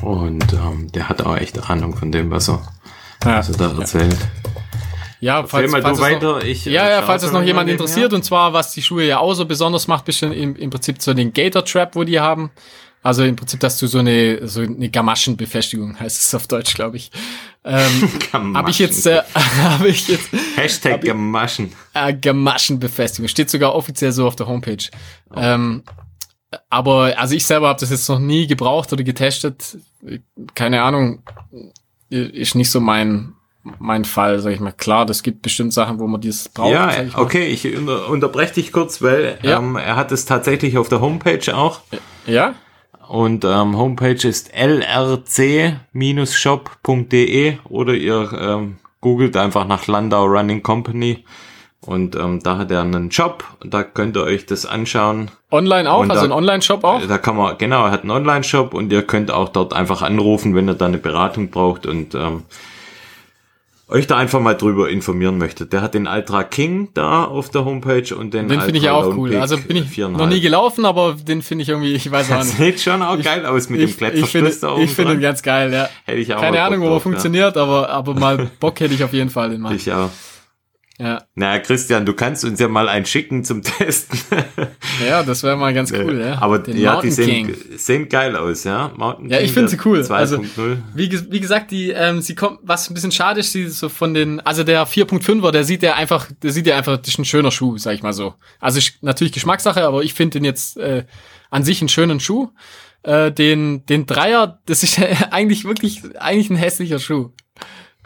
[0.06, 2.62] Und ähm, der hat auch echt Ahnung von dem, was er,
[3.24, 4.14] ja, was er da erzählt.
[4.14, 4.52] Ja.
[5.22, 6.34] Ja, falls, mal falls du weiter.
[6.34, 9.18] Noch, ich, ja, ja, falls es noch jemand interessiert, und zwar, was die Schuhe ja
[9.18, 12.52] auch so besonders macht, bisschen im, im Prinzip so den Gator Trap, wo die haben.
[13.02, 16.98] Also im Prinzip, dass du so eine, so eine Gamaschenbefestigung, heißt es auf Deutsch, glaube
[16.98, 17.10] ich.
[17.64, 18.10] Ähm,
[18.56, 19.22] habe ich jetzt, äh,
[19.64, 21.72] habe ich jetzt Hashtag Gemaschen.
[21.96, 24.90] Äh, Gemaschenbefestigung steht sogar offiziell so auf der Homepage.
[25.32, 25.38] Oh.
[25.38, 25.84] Ähm,
[26.70, 29.78] aber also ich selber habe das jetzt noch nie gebraucht oder getestet.
[30.54, 31.24] Keine Ahnung,
[32.10, 33.34] ist nicht so mein
[33.80, 34.72] mein Fall, sag ich mal.
[34.72, 36.72] Klar, das gibt bestimmt Sachen, wo man dieses braucht.
[36.72, 39.58] Ja, ich okay, ich unter, unterbreche dich kurz, weil ja.
[39.58, 41.82] ähm, er hat es tatsächlich auf der Homepage auch.
[42.28, 42.54] Ja.
[43.08, 45.18] Und ähm, Homepage ist lrc-shop.de
[47.70, 51.24] oder ihr ähm, googelt einfach nach Landau Running Company
[51.88, 55.32] und ähm, da hat er einen Shop, da könnt ihr euch das anschauen.
[55.52, 57.02] Online auch, und also ein Online-Shop auch?
[57.06, 60.56] Da kann man, genau, er hat einen Online-Shop und ihr könnt auch dort einfach anrufen,
[60.56, 62.44] wenn ihr da eine Beratung braucht und ähm,
[63.88, 65.72] euch da einfach mal drüber informieren möchtet.
[65.72, 69.16] Der hat den Ultra King da auf der Homepage und den Den finde ich auch
[69.16, 69.36] cool.
[69.36, 72.58] Also bin ich noch nie gelaufen, aber den finde ich irgendwie, ich weiß auch nicht.
[72.58, 75.22] Sieht schon auch ich, geil aus mit ich, dem Klettverschluss da oben Ich finde ihn
[75.22, 75.88] ganz geil, ja.
[76.06, 79.14] Hätte ich auch Keine Ahnung, wo er funktioniert, aber, aber mal Bock hätte ich auf
[79.14, 79.76] jeden Fall den mal.
[79.76, 80.10] Ich auch.
[80.98, 81.24] Ja.
[81.36, 84.18] Na, Christian, du kannst uns ja mal einen schicken zum Testen.
[85.06, 86.42] ja, das wäre mal ganz cool, ja.
[86.42, 88.94] Aber Den ja, Mountain die sehen, sehen geil aus, ja.
[88.96, 90.04] Mountain ja, ich finde sie cool.
[90.04, 90.16] 2.
[90.16, 90.42] Also,
[90.94, 94.14] wie, wie gesagt, die, ähm, sie kommt, was ein bisschen schade ist, sie so von
[94.14, 97.26] den, also der 4.5er, der sieht ja einfach, der sieht ja einfach, das ist ein
[97.26, 98.36] schöner Schuh, sag ich mal so.
[98.62, 101.06] Also natürlich Geschmackssache, aber ich finde den jetzt äh,
[101.50, 102.50] an sich einen schönen Schuh.
[103.04, 105.00] Äh, den, den Dreier, das ist
[105.32, 107.32] eigentlich wirklich, eigentlich ein hässlicher Schuh.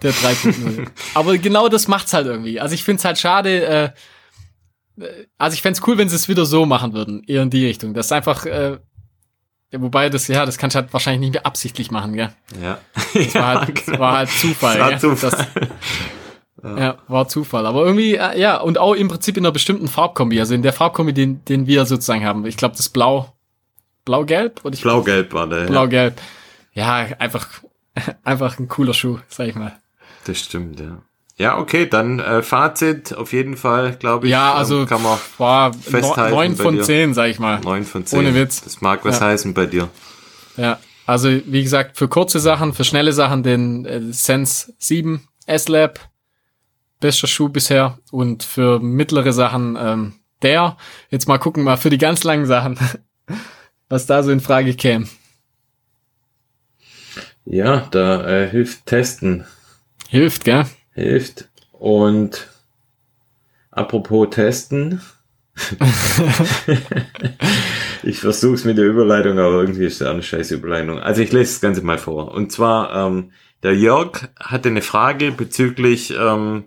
[0.01, 0.87] Der 3.0.
[1.13, 2.59] Aber genau das macht's halt irgendwie.
[2.59, 3.89] Also ich find's halt schade, äh,
[5.37, 7.93] also ich fände cool, wenn sie es wieder so machen würden, eher in die Richtung.
[7.93, 8.77] Das ist einfach, äh,
[9.71, 12.33] wobei das, ja, das kannst du halt wahrscheinlich nicht mehr absichtlich machen, gell?
[12.61, 12.79] Ja.
[13.13, 13.91] Das war halt, genau.
[13.91, 14.99] das war halt Zufall, das war gell?
[14.99, 15.29] Zufall.
[15.31, 15.47] Das,
[16.63, 16.77] ja.
[16.77, 16.97] ja.
[17.07, 17.65] war Zufall.
[17.65, 20.73] Aber irgendwie, äh, ja, und auch im Prinzip in einer bestimmten Farbkombi, also in der
[20.73, 22.45] Farbkombi, den, den wir sozusagen haben.
[22.45, 23.33] Ich glaube, das Blau,
[24.05, 24.61] Blau-Gelb?
[24.63, 25.65] Blau-Gelb war der.
[25.65, 26.19] Blau-Gelb.
[26.73, 27.05] Ja.
[27.05, 27.47] ja, einfach,
[28.23, 29.77] einfach ein cooler Schuh, sag ich mal.
[30.29, 31.01] Das stimmt, ja.
[31.37, 34.31] Ja, okay, dann äh, Fazit auf jeden Fall, glaube ich.
[34.31, 36.35] Ja, also kann man boah, festhalten.
[36.35, 37.59] Neun von zehn, sag ich mal.
[37.61, 38.19] Neun von zehn.
[38.19, 38.61] Ohne Witz.
[38.61, 39.25] Das mag was ja.
[39.25, 39.89] heißen bei dir.
[40.55, 40.77] Ja,
[41.07, 45.99] also wie gesagt, für kurze Sachen, für schnelle Sachen den äh, Sense 7 S-Lab,
[46.99, 47.97] bester Schuh bisher.
[48.11, 50.13] Und für mittlere Sachen ähm,
[50.43, 50.77] der.
[51.09, 52.77] Jetzt mal gucken, mal für die ganz langen Sachen,
[53.89, 55.07] was da so in Frage käme.
[57.45, 59.47] Ja, da äh, hilft Testen.
[60.09, 60.65] Hilft, gell?
[60.93, 61.49] Hilft.
[61.71, 62.47] Und
[63.69, 65.01] apropos Testen.
[68.03, 70.99] ich versuch's mit der Überleitung, aber irgendwie ist das eine scheiß Überleitung.
[70.99, 72.31] Also ich lese das Ganze mal vor.
[72.31, 73.31] Und zwar, ähm,
[73.61, 76.63] der Jörg hatte eine Frage bezüglich ähm,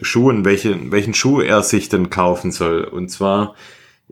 [0.00, 2.84] Schuhen, welche, welchen Schuh er sich denn kaufen soll.
[2.84, 3.54] Und zwar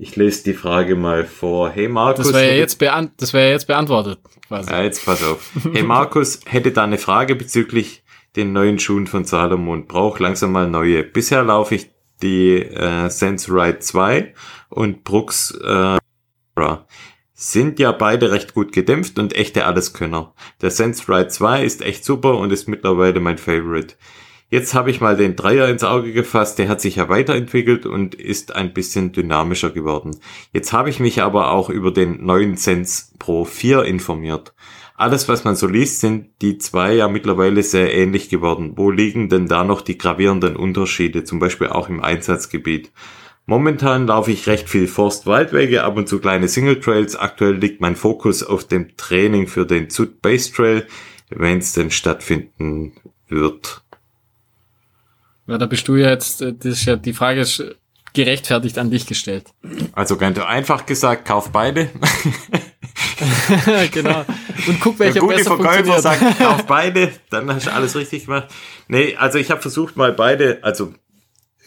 [0.00, 1.70] ich lese die Frage mal vor.
[1.70, 2.26] Hey Markus.
[2.26, 4.20] Das wäre ja jetzt, beant das wär jetzt beantwortet.
[4.46, 4.70] Quasi.
[4.70, 5.50] Ja, jetzt pass auf.
[5.72, 8.04] Hey Markus, hätte da eine Frage bezüglich
[8.36, 9.86] den neuen Schuhen von Salomon.
[9.86, 11.02] Brauch langsam mal neue.
[11.02, 11.90] Bisher laufe ich
[12.22, 14.34] die äh, Sense Ride 2
[14.70, 15.98] und Brooks äh,
[17.34, 20.34] sind ja beide recht gut gedämpft und echte Alleskönner.
[20.60, 23.94] Der Sense Ride 2 ist echt super und ist mittlerweile mein Favorite.
[24.50, 28.14] Jetzt habe ich mal den Dreier ins Auge gefasst, der hat sich ja weiterentwickelt und
[28.16, 30.16] ist ein bisschen dynamischer geworden.
[30.52, 34.52] Jetzt habe ich mich aber auch über den neuen Sense Pro 4 informiert.
[34.98, 38.72] Alles, was man so liest, sind die zwei ja mittlerweile sehr ähnlich geworden.
[38.74, 42.90] Wo liegen denn da noch die gravierenden Unterschiede, zum Beispiel auch im Einsatzgebiet?
[43.46, 47.14] Momentan laufe ich recht viel Forst-Waldwege, ab und zu kleine Single Trails.
[47.14, 50.84] Aktuell liegt mein Fokus auf dem Training für den Zut Base Trail,
[51.30, 52.94] wenn es denn stattfinden
[53.28, 53.82] wird.
[55.46, 57.62] Ja, da bist du ja jetzt, äh, das ist ja, die Frage ist
[58.14, 59.46] gerechtfertigt an dich gestellt.
[59.92, 61.88] Also ganz einfach gesagt, kauf beide.
[63.92, 64.24] genau.
[64.66, 68.26] Und guck, welcher Der gute besser Verkäufer sagt, kauf beide, dann hast du alles richtig
[68.26, 68.48] gemacht.
[68.88, 70.92] Nee, also ich habe versucht mal beide, also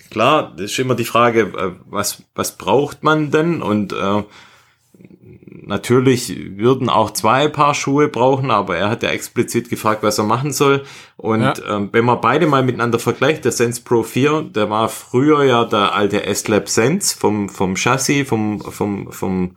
[0.09, 3.61] klar, das ist immer die Frage, äh, was, was braucht man denn?
[3.61, 4.23] Und äh,
[5.71, 10.25] natürlich würden auch zwei Paar Schuhe brauchen, aber er hat ja explizit gefragt, was er
[10.25, 10.83] machen soll.
[11.17, 11.53] Und ja.
[11.67, 15.65] ähm, wenn man beide mal miteinander vergleicht, der Sense Pro 4, der war früher ja
[15.65, 19.55] der alte S-Lab Sense vom, vom Chassis, vom, vom, vom,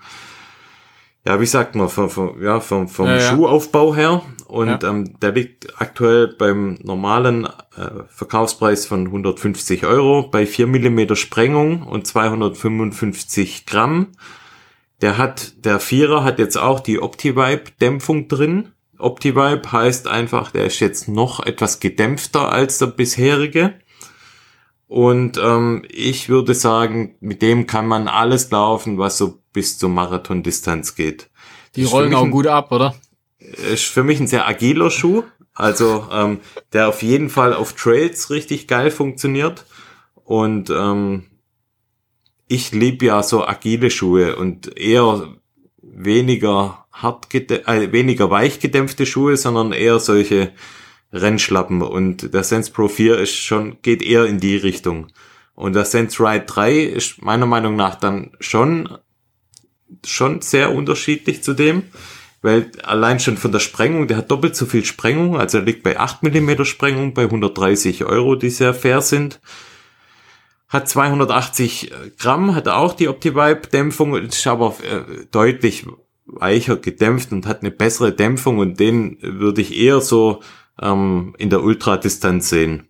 [1.26, 4.22] ja, wie sagt man, vom, vom, ja, vom, vom ja, Schuhaufbau her.
[4.46, 4.90] Und ja.
[4.90, 11.82] ähm, der liegt aktuell beim normalen äh, Verkaufspreis von 150 Euro bei 4 Millimeter Sprengung
[11.82, 14.08] und 255 Gramm.
[15.00, 18.68] Der hat, der Vierer hat jetzt auch die OptiVibe-Dämpfung drin.
[18.98, 23.74] OptiVibe heißt einfach, der ist jetzt noch etwas gedämpfter als der bisherige.
[24.94, 29.88] Und ähm, ich würde sagen, mit dem kann man alles laufen, was so bis zur
[29.88, 31.30] Marathondistanz geht.
[31.74, 32.94] Die rollen auch gut ab, oder?
[33.72, 35.24] ist für mich ein sehr agiler Schuh.
[35.52, 36.38] Also ähm,
[36.72, 39.64] der auf jeden Fall auf Trails richtig geil funktioniert.
[40.14, 41.24] Und ähm,
[42.46, 45.26] ich liebe ja so agile Schuhe und eher
[45.82, 50.52] weniger hart äh, weniger weich gedämpfte Schuhe, sondern eher solche
[51.14, 51.82] Rennschlappen.
[51.82, 55.08] Und der Sense Pro 4 ist schon, geht eher in die Richtung.
[55.54, 58.88] Und der Sense Ride 3 ist meiner Meinung nach dann schon,
[60.04, 61.84] schon sehr unterschiedlich zu dem
[62.44, 65.82] weil allein schon von der Sprengung, der hat doppelt so viel Sprengung, also er liegt
[65.82, 69.40] bei 8 mm Sprengung, bei 130 Euro, die sehr fair sind.
[70.68, 75.86] Hat 280 Gramm, hat auch die OptiVibe-Dämpfung, ist aber äh, deutlich
[76.26, 80.42] weicher gedämpft und hat eine bessere Dämpfung und den würde ich eher so
[80.80, 82.88] ähm, in der Ultradistanz sehen.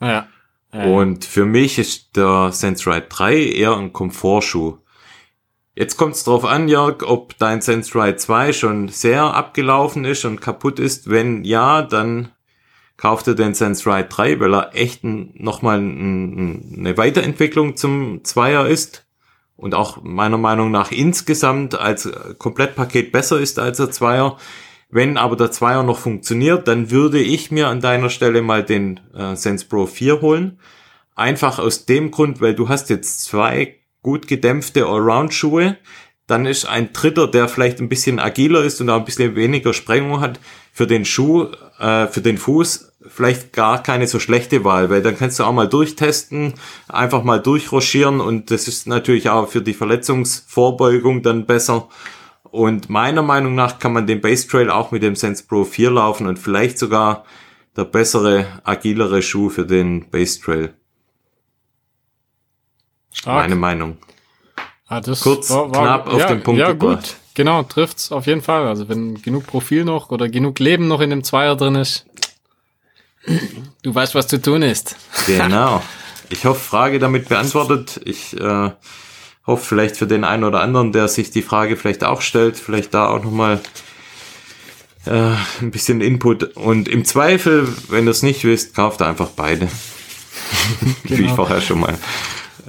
[0.00, 0.28] Ja.
[0.72, 0.84] ja.
[0.84, 4.78] Und für mich ist der SenseRide 3 eher ein Komfortschuh.
[5.74, 10.40] Jetzt kommt es drauf an, Jörg, ob dein SenseRide 2 schon sehr abgelaufen ist und
[10.40, 11.08] kaputt ist.
[11.08, 12.32] Wenn ja, dann
[12.96, 19.06] kauft er den SenseRide 3, weil er echt nochmal ein, eine Weiterentwicklung zum Zweier ist
[19.56, 24.36] und auch meiner Meinung nach insgesamt als Komplettpaket besser ist als der Zweier.
[24.90, 29.00] Wenn aber der Zweier noch funktioniert, dann würde ich mir an deiner Stelle mal den
[29.14, 30.58] äh, Sense Pro 4 holen.
[31.14, 35.76] Einfach aus dem Grund, weil du hast jetzt zwei gut gedämpfte Allround-Schuhe.
[36.26, 39.74] Dann ist ein dritter, der vielleicht ein bisschen agiler ist und auch ein bisschen weniger
[39.74, 40.40] Sprengung hat,
[40.72, 45.16] für den Schuh, äh, für den Fuß vielleicht gar keine so schlechte Wahl, weil dann
[45.16, 46.54] kannst du auch mal durchtesten,
[46.88, 51.88] einfach mal durchroschieren und das ist natürlich auch für die Verletzungsvorbeugung dann besser.
[52.50, 55.90] Und meiner Meinung nach kann man den Base Trail auch mit dem Sense Pro 4
[55.90, 57.24] laufen und vielleicht sogar
[57.76, 60.74] der bessere, agilere Schuh für den Base Trail.
[63.12, 63.42] Stark.
[63.42, 63.98] Meine Meinung.
[64.86, 67.02] Ah, das Kurz, war, war, knapp auf ja, den Punkt Ja, gebracht.
[67.02, 67.16] gut.
[67.34, 68.66] Genau, trifft's auf jeden Fall.
[68.66, 72.06] Also wenn genug Profil noch oder genug Leben noch in dem Zweier drin ist,
[73.82, 74.96] du weißt, was zu tun ist.
[75.26, 75.82] Genau.
[76.30, 78.02] Ich hoffe, Frage damit beantwortet.
[78.04, 78.70] Ich äh,
[79.48, 82.92] hoffe vielleicht für den einen oder anderen, der sich die Frage vielleicht auch stellt, vielleicht
[82.92, 83.60] da auch nochmal
[85.06, 86.54] äh, ein bisschen Input.
[86.54, 89.68] Und im Zweifel, wenn ihr es nicht wisst, kauft einfach beide.
[91.04, 91.18] genau.
[91.18, 91.98] Wie ich vorher schon mal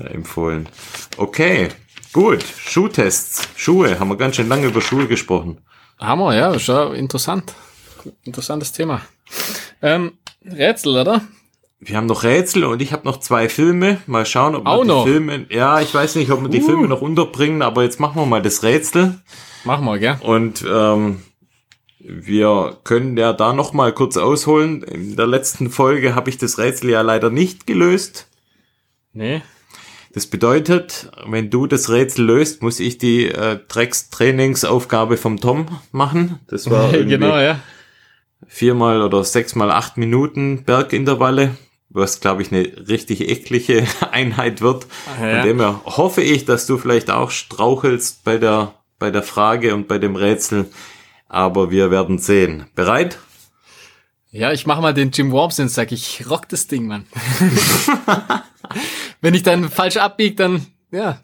[0.01, 0.69] äh, empfohlen.
[1.17, 1.67] Okay,
[2.13, 2.45] gut.
[2.57, 3.49] Schuhtests.
[3.57, 3.99] Schuhe.
[3.99, 5.57] Haben wir ganz schön lange über Schuhe gesprochen.
[5.99, 7.53] Hammer, ja, ist ja interessant.
[8.23, 9.01] Interessantes Thema.
[9.81, 10.13] Ähm,
[10.45, 11.21] Rätsel, oder?
[11.81, 14.01] Wir haben noch Rätsel und ich habe noch zwei Filme.
[14.05, 15.45] Mal schauen, ob wir die Filme.
[15.49, 16.65] Ja, ich weiß nicht, ob wir die uh.
[16.65, 19.19] Filme noch unterbringen, aber jetzt machen wir mal das Rätsel.
[19.63, 20.17] Machen wir, gell?
[20.21, 21.21] Und ähm,
[21.99, 24.83] wir können ja da noch mal kurz ausholen.
[24.83, 28.27] In der letzten Folge habe ich das Rätsel ja leider nicht gelöst.
[29.13, 29.41] Nee.
[30.13, 36.39] Das bedeutet, wenn du das Rätsel löst, muss ich die äh, Drecks-Trainingsaufgabe vom Tom machen.
[36.47, 37.59] Das war genau, ja.
[38.47, 41.55] viermal oder sechsmal acht Minuten Bergintervalle,
[41.89, 44.87] was glaube ich eine richtig eklige Einheit wird.
[45.19, 45.37] Ja.
[45.37, 49.73] Von dem her hoffe ich, dass du vielleicht auch strauchelst bei der bei der Frage
[49.73, 50.69] und bei dem Rätsel,
[51.29, 52.65] aber wir werden sehen.
[52.75, 53.17] Bereit?
[54.31, 57.07] Ja, ich mache mal den Jim Worms und sag, ich rock das Ding, Mann.
[59.21, 61.19] Wenn ich dann falsch abbiege, dann, ja,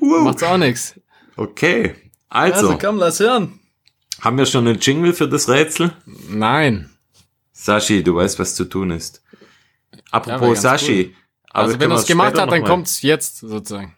[0.00, 0.24] uh.
[0.24, 0.98] macht's auch nichts.
[1.36, 1.94] Okay,
[2.28, 2.68] also.
[2.68, 3.60] Also komm, lass hören.
[4.20, 5.92] Haben wir schon einen Jingle für das Rätsel?
[6.28, 6.90] Nein.
[7.52, 9.22] Sashi, du weißt, was zu tun ist.
[10.10, 11.04] Apropos ja, Sashi.
[11.06, 11.14] Cool.
[11.50, 13.94] Also wenn er es gemacht hat, dann kommt's jetzt sozusagen.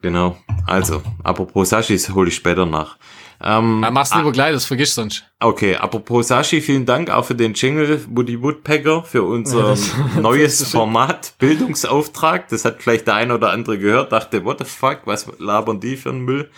[0.00, 0.36] Genau.
[0.66, 2.98] Also, apropos Sashi, hole ich später nach.
[3.46, 5.24] Ähm, ja, mach's lieber ah, gleich, das vergisst sonst.
[5.38, 10.70] Okay, apropos Sashi, vielen Dank auch für den Jingle Woody Woodpecker für unser ja, neues
[10.70, 12.48] Format Bildungsauftrag.
[12.48, 15.98] Das hat vielleicht der ein oder andere gehört, dachte, what the fuck, was labern die
[15.98, 16.50] für einen Müll?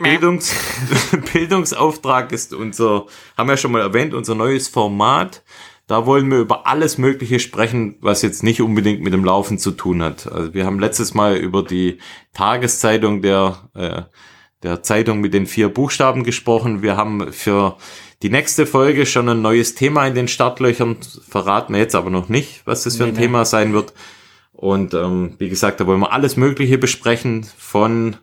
[0.00, 0.52] Bildungs
[1.32, 3.06] Bildungsauftrag ist unser,
[3.36, 5.44] haben wir schon mal erwähnt, unser neues Format.
[5.86, 9.70] Da wollen wir über alles Mögliche sprechen, was jetzt nicht unbedingt mit dem Laufen zu
[9.70, 10.30] tun hat.
[10.30, 11.98] Also wir haben letztes Mal über die
[12.34, 14.02] Tageszeitung der, äh,
[14.62, 16.82] der Zeitung mit den vier Buchstaben gesprochen.
[16.82, 17.76] Wir haben für
[18.22, 20.96] die nächste Folge schon ein neues Thema in den Startlöchern.
[21.28, 23.44] Verraten wir jetzt aber noch nicht, was das für ein nee, Thema nee.
[23.44, 23.94] sein wird.
[24.52, 28.16] Und ähm, wie gesagt, da wollen wir alles Mögliche besprechen, von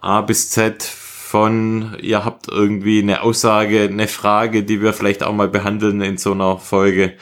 [0.00, 5.34] A bis Z, von, ihr habt irgendwie eine Aussage, eine Frage, die wir vielleicht auch
[5.34, 7.14] mal behandeln in so einer Folge.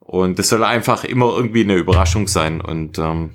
[0.00, 2.60] Und das soll einfach immer irgendwie eine Überraschung sein.
[2.60, 3.34] Und ähm,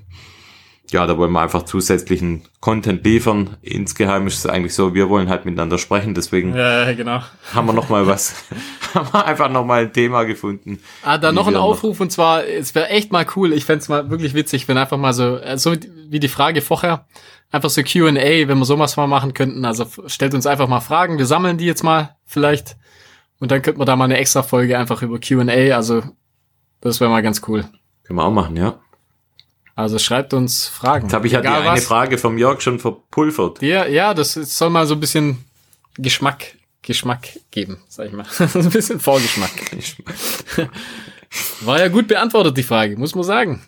[0.91, 3.57] ja, da wollen wir einfach zusätzlichen Content liefern.
[3.61, 7.21] Insgeheim ist es eigentlich so, wir wollen halt miteinander sprechen, deswegen Ja, genau.
[7.53, 8.45] haben wir noch mal was,
[8.93, 10.79] haben wir einfach noch mal ein Thema gefunden.
[11.03, 14.09] Ah, da noch ein Aufruf und zwar, es wäre echt mal cool, ich fänd's mal
[14.09, 15.73] wirklich witzig, wenn einfach mal so, äh, so
[16.09, 17.05] wie die Frage vorher,
[17.51, 21.17] einfach so Q&A, wenn wir sowas mal machen könnten, also stellt uns einfach mal Fragen,
[21.17, 22.77] wir sammeln die jetzt mal vielleicht
[23.39, 26.03] und dann könnten wir da mal eine extra Folge einfach über Q&A, also
[26.81, 27.65] das wäre mal ganz cool.
[28.03, 28.79] Können wir auch machen, ja.
[29.77, 31.05] Also schreibt uns Fragen.
[31.05, 31.85] Jetzt habe ich ja die eine was.
[31.85, 33.61] Frage vom Jörg schon verpulvert.
[33.61, 35.45] Ja, ja, das soll mal so ein bisschen
[35.99, 38.25] Geschmack, Geschmack geben, sag ich mal.
[38.29, 39.51] so ein bisschen Vorgeschmack.
[41.61, 43.61] War ja gut beantwortet, die Frage, muss man sagen.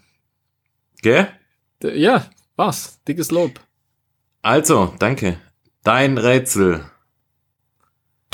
[1.04, 1.28] Gell?
[1.84, 3.00] Ja, war's.
[3.08, 3.60] Dickes Lob.
[4.42, 5.40] Also, danke.
[5.84, 6.86] Dein Rätsel.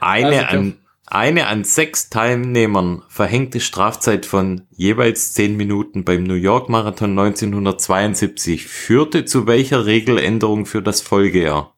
[0.00, 6.34] Eine, Also, an, eine an sechs Teilnehmern verhängte Strafzeit von jeweils zehn Minuten beim New
[6.34, 11.74] York Marathon 1972 führte zu welcher Regeländerung für das Folgejahr?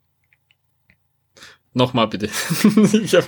[1.75, 2.31] Nochmal bitte.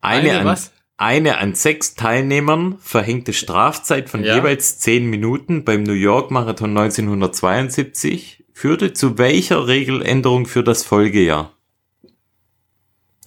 [0.00, 0.72] Eine, Eine an, was?
[0.96, 4.36] eine an sechs Teilnehmern verhängte Strafzeit von Ja.
[4.36, 11.56] jeweils zehn Minuten beim New York Marathon 1972 führte zu welcher Regeländerung für das Folgejahr?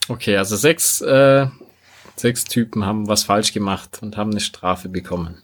[0.10, 1.48] Okay, also sechs, äh,
[2.16, 5.42] sechs Typen haben was falsch gemacht und haben eine Strafe bekommen.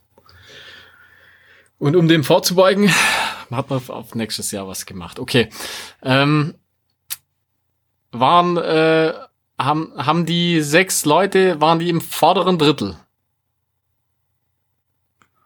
[1.78, 2.91] Und um dem vorzubeugen,
[3.51, 5.20] hat man auf nächstes Jahr was gemacht.
[5.20, 5.49] Okay.
[6.01, 6.55] Ähm,
[8.12, 9.14] waren, äh,
[9.57, 12.97] haben, haben die sechs Leute, waren die im vorderen Drittel?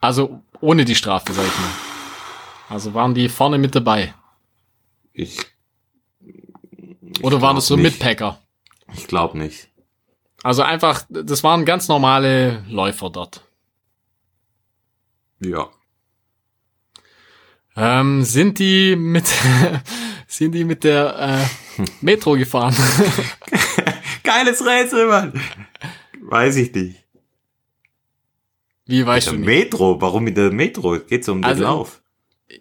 [0.02, 1.72] Also ohne die Strafe, sag ich mal.
[2.70, 4.14] Also waren die vorne mit dabei?
[5.14, 5.40] Ich,
[7.22, 7.84] Oder waren das so nicht.
[7.84, 8.40] Mitpacker?
[8.96, 9.70] Ich glaube nicht.
[10.44, 13.44] Also einfach, das waren ganz normale Läufer dort.
[15.40, 15.70] Ja.
[17.76, 19.26] Ähm, sind die mit,
[20.28, 21.46] sind die mit der
[21.78, 22.76] äh, Metro gefahren?
[24.24, 25.34] Geiles Rätsel, Mann.
[26.22, 27.04] Weiß ich nicht.
[28.86, 29.48] Wie weißt Der du nicht?
[29.48, 31.00] Metro, warum mit der Metro?
[31.00, 32.02] Geht's um den Also, Lauf?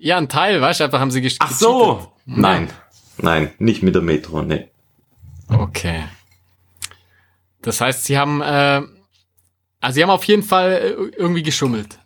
[0.00, 1.94] Ja, ein Teil, weißt du, einfach haben sie gesch Ach so.
[1.96, 2.08] gecheatet.
[2.26, 2.70] Nein.
[3.18, 4.68] Nein, nicht mit der Metro, ne.
[5.48, 6.04] Okay.
[7.64, 8.82] Das heißt, sie haben, äh,
[9.80, 11.98] also sie haben auf jeden Fall äh, irgendwie geschummelt.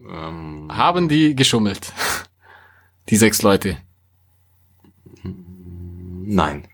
[0.00, 1.92] Ähm, Haben die geschummelt?
[3.08, 3.78] Die sechs Leute.
[5.24, 6.66] nein.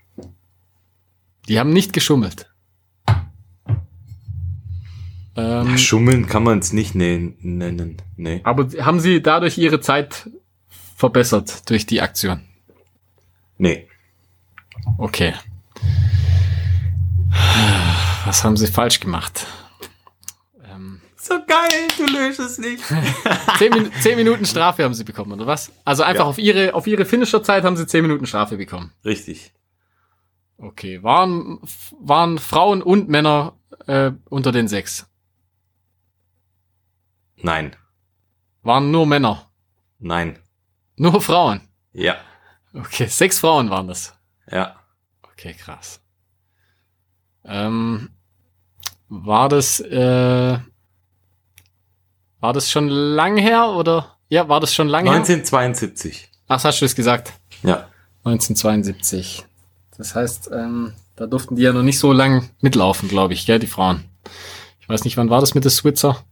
[1.48, 2.50] Die haben nicht geschummelt.
[5.36, 8.02] Ähm, Schummeln kann man es nicht ne nennen.
[8.16, 8.40] Nee.
[8.44, 10.30] aber haben sie dadurch ihre Zeit
[10.96, 12.42] verbessert durch die Aktion?
[13.56, 13.88] Nee.
[14.98, 15.34] Okay.
[18.28, 19.46] Was haben sie falsch gemacht?
[20.62, 22.84] Ähm, So geil, du löst es nicht.
[23.58, 25.72] zehn, Min zehn Minuten Strafe haben sie bekommen, oder was?
[25.86, 26.28] Also einfach Ja.
[26.28, 28.92] auf ihre, auf ihre Finisher-Zeit haben sie zehn Minuten Strafe bekommen.
[29.02, 29.54] Richtig.
[30.58, 31.02] Okay.
[31.02, 31.58] Waren,
[32.00, 33.54] waren Frauen und Männer
[33.86, 35.06] äh, unter den sechs?
[37.36, 37.76] Nein.
[38.60, 39.50] Waren nur Männer?
[40.00, 40.38] Nein.
[40.96, 41.62] Nur Frauen?
[41.94, 42.16] Ja.
[42.74, 44.14] Okay, sechs Frauen waren das.
[44.50, 44.76] Ja.
[45.22, 46.02] Okay, krass.
[47.44, 48.10] Ähm,
[49.08, 50.58] war das, äh,
[52.40, 54.16] war das schon lang her oder?
[54.28, 55.18] Ja, war das schon lange her?
[55.18, 56.28] 1972.
[56.48, 57.32] Ach, hast du es gesagt?
[57.62, 57.88] Ja.
[58.24, 59.44] 1972.
[59.96, 63.58] Das heißt, ähm, da durften die ja noch nicht so lang mitlaufen, glaube ich, gell,
[63.58, 64.04] die Frauen.
[64.80, 66.24] Ich weiß nicht, wann war das mit der Switzer?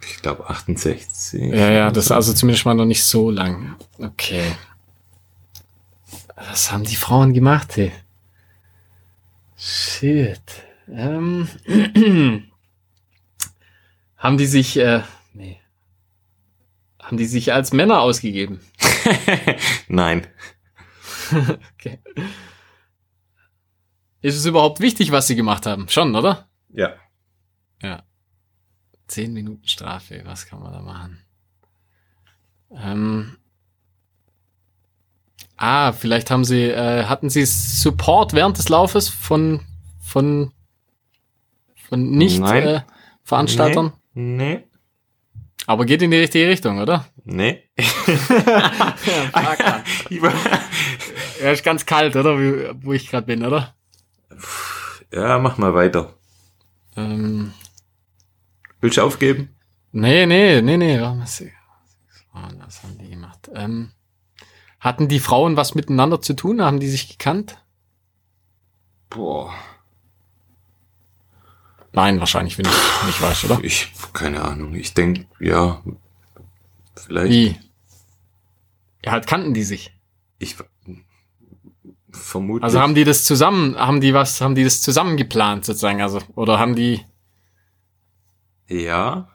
[0.00, 1.52] Ich glaube 68.
[1.52, 3.76] Ja, ja, das ist also zumindest mal noch nicht so lang.
[3.98, 4.52] Okay.
[6.36, 7.92] Was haben die Frauen gemacht, hey?
[9.56, 10.65] Shit.
[10.88, 11.48] Ähm,
[14.16, 15.60] haben die sich, äh, nee.
[17.02, 18.60] Haben die sich als Männer ausgegeben?
[19.88, 20.26] Nein.
[21.74, 21.98] Okay.
[24.20, 25.88] Ist es überhaupt wichtig, was sie gemacht haben?
[25.88, 26.48] Schon, oder?
[26.72, 26.94] Ja.
[27.82, 28.04] Ja.
[29.08, 31.18] Zehn Minuten Strafe, was kann man da machen?
[32.70, 33.36] Ähm.
[35.56, 39.60] Ah, vielleicht haben sie, äh, hatten sie Support während des Laufes von,
[40.00, 40.52] von,
[41.88, 42.62] von nicht Nein.
[42.62, 42.80] äh,
[43.22, 43.92] Veranstaltern?
[44.14, 44.64] Nee.
[45.66, 47.06] Aber geht in die richtige Richtung, oder?
[47.24, 47.64] Nee.
[47.76, 47.86] Mann.
[51.40, 52.38] ja, ist ganz kalt, oder?
[52.38, 53.74] Wie, wo ich gerade bin, oder?
[55.12, 56.14] ja, mach mal weiter.
[56.96, 57.52] Ähm,
[58.80, 59.56] Willst du aufgeben?
[59.92, 61.00] Nee, nee, nee, nee.
[61.00, 61.42] Was,
[62.32, 63.50] was haben die gemacht?
[63.54, 63.92] Ähm,
[64.78, 66.62] hatten die Frauen was miteinander zu tun?
[66.62, 67.58] Haben die sich gekannt?
[69.10, 69.54] Boah.
[71.96, 73.58] Nein, wahrscheinlich, wenn ich nicht weiß, oder?
[73.64, 74.74] Ich, keine Ahnung.
[74.74, 75.82] Ich denke, ja,
[76.94, 77.32] vielleicht.
[77.32, 77.58] Wie?
[79.02, 79.92] Ja, halt kannten die sich.
[80.38, 80.56] Ich
[82.12, 82.62] vermute.
[82.62, 86.20] Also haben die das zusammen, haben die was, haben die das zusammen geplant sozusagen, also
[86.34, 87.02] oder haben die?
[88.68, 89.28] Ja.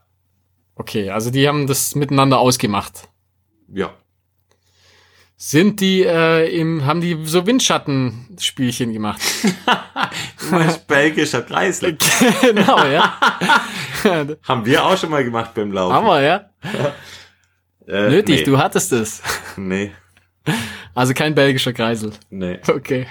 [0.75, 3.09] Okay, also die haben das miteinander ausgemacht.
[3.69, 3.91] Ja.
[5.43, 9.19] Sind die äh, im, haben die so Windschattenspielchen gemacht?
[10.87, 11.97] belgischer Kreisel.
[12.41, 13.17] genau, ja.
[14.47, 15.95] haben wir auch schon mal gemacht beim Laufen.
[15.95, 16.45] Haben wir, ja.
[17.87, 18.43] Äh, Nötig, nee.
[18.43, 19.23] du hattest es.
[19.57, 19.89] Nee,
[20.93, 22.11] Also kein belgischer Kreisel.
[22.29, 22.59] nee.
[22.67, 23.07] Okay.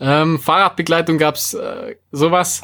[0.00, 2.62] ähm, Fahrradbegleitung gab's äh, sowas?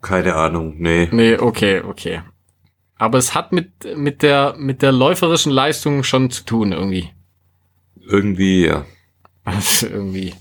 [0.00, 1.10] Keine Ahnung, nee.
[1.12, 2.22] Nee, okay, okay.
[3.00, 7.08] Aber es hat mit, mit der, mit der läuferischen Leistung schon zu tun, irgendwie.
[7.98, 8.84] Irgendwie, ja.
[9.42, 10.34] Also irgendwie.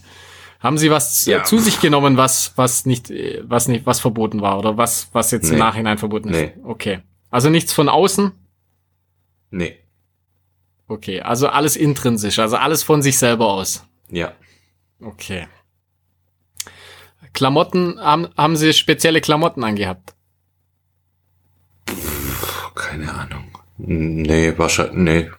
[0.60, 1.43] Haben Sie was Ja.
[1.45, 5.32] zu sich genommen, was, was nicht, äh, was nicht, was verboten war oder was, was
[5.32, 5.60] jetzt im Nee.
[5.60, 6.36] Nachhinein verboten ist?
[6.38, 6.53] Nee.
[6.66, 6.99] Okay.
[7.30, 8.34] Also nichts von außen?
[9.51, 9.78] Nee.
[10.89, 11.22] Okay.
[11.22, 13.86] Also alles intrinsisch, also alles von sich selber aus.
[14.10, 14.34] Ja.
[15.01, 15.47] Okay.
[17.32, 20.14] Klamotten, haben, haben Sie spezielle Klamotten angehabt?
[22.80, 23.44] Keine Ahnung.
[23.78, 25.32] Nee, wahrscheinlich, nee.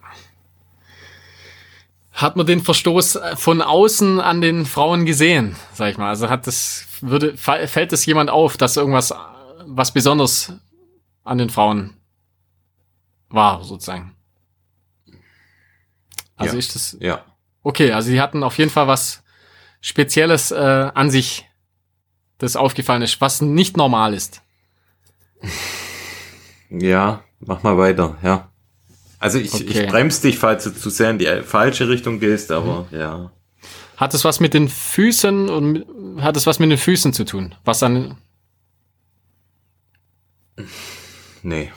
[2.13, 6.11] Hat man den Verstoß von außen an den Frauen gesehen, sag ich mal?
[6.11, 9.15] Also hat das, würde, fällt es jemand auf, dass irgendwas,
[9.67, 10.53] was besonders
[11.25, 11.97] an den Frauen
[13.31, 14.15] war, sozusagen?
[16.37, 16.59] Also Ja.
[16.59, 17.25] ist das, Ja.
[17.63, 19.23] okay, also sie hatten auf jeden Fall was
[19.81, 21.47] Spezielles äh, an sich,
[22.37, 24.43] das aufgefallen ist, was nicht normal ist.
[26.73, 28.49] Ja, mach mal weiter, ja.
[29.19, 29.65] Also ich, Okay.
[29.85, 32.99] ich bremse dich, falls du zu sehr in die falsche Richtung gehst, aber Mhm.
[32.99, 33.31] ja.
[33.97, 35.85] Hat es was mit den Füßen und
[36.23, 37.55] hat es was mit den Füßen zu tun?
[37.65, 38.17] Was an,
[41.43, 41.71] Nee.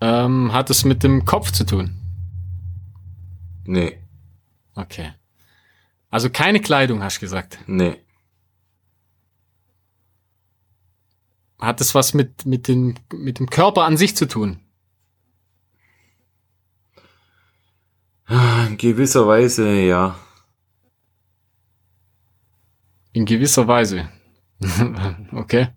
[0.00, 1.96] ähm, hat es mit dem Kopf zu tun?
[3.64, 3.98] Nee.
[4.74, 5.12] Okay.
[6.10, 7.58] Also keine Kleidung, hast du gesagt.
[7.66, 7.96] Nee.
[11.58, 14.60] Hat es was mit, mit, den, mit dem Körper an sich zu tun?
[18.28, 20.14] In gewisser Weise, ja.
[23.12, 24.08] In gewisser Weise.
[25.32, 25.68] okay.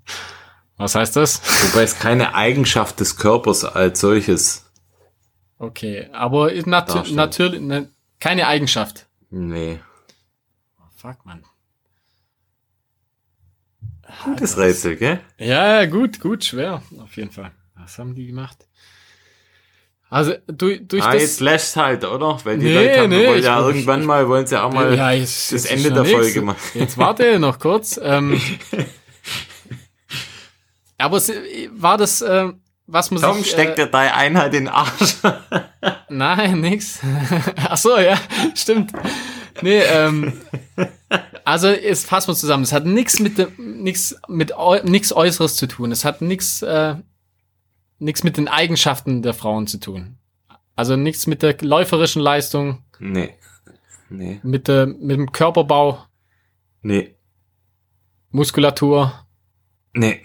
[0.77, 1.41] Was heißt das?
[1.63, 4.71] Wobei es keine Eigenschaft des Körpers als solches.
[5.57, 9.07] Okay, aber natürlich ne, keine Eigenschaft.
[9.29, 9.79] Nee.
[10.79, 11.45] Oh, fuck, man.
[14.23, 15.19] Gutes Rätsel, gell?
[15.37, 17.51] Ja, gut, gut, schwer, auf jeden Fall.
[17.75, 18.67] Was haben die gemacht?
[20.09, 21.21] Also durch, durch ah, das.
[21.21, 22.37] jetzt lässt halt, oder?
[22.43, 24.93] Weil die Nee, Leute haben, nee, wollen ich- ja irgendwann mal, wollen sie auch mal
[24.95, 26.11] ja, jetzt, das jetzt Ende der nix.
[26.13, 26.59] Folge machen.
[26.73, 27.97] Jetzt warte noch kurz.
[28.03, 28.39] Ähm,
[30.97, 31.31] aber es,
[31.71, 32.49] war das, äh,
[32.87, 33.51] was man Tom, sich...
[33.51, 35.15] steckt äh, dir deine Einheit in den Arsch.
[36.09, 36.99] Nein, nix.
[37.69, 38.17] Ach so, ja,
[38.53, 38.91] stimmt.
[39.61, 40.33] Nee, ähm,
[41.45, 42.63] also jetzt fassen wir zusammen.
[42.63, 44.53] Es hat nichts mit nix mit
[44.83, 45.91] nix Äußeres zu tun.
[45.91, 46.95] Es hat nichts, äh,
[47.99, 50.17] nichts mit den Eigenschaften der Frauen zu tun.
[50.75, 53.35] Also nichts mit der läuferischen Leistung, nee.
[54.09, 54.39] Nee.
[54.43, 56.05] mit der, mit dem Körperbau,
[56.81, 57.15] Nee.
[58.31, 59.13] Muskulatur
[59.93, 60.21] Nee.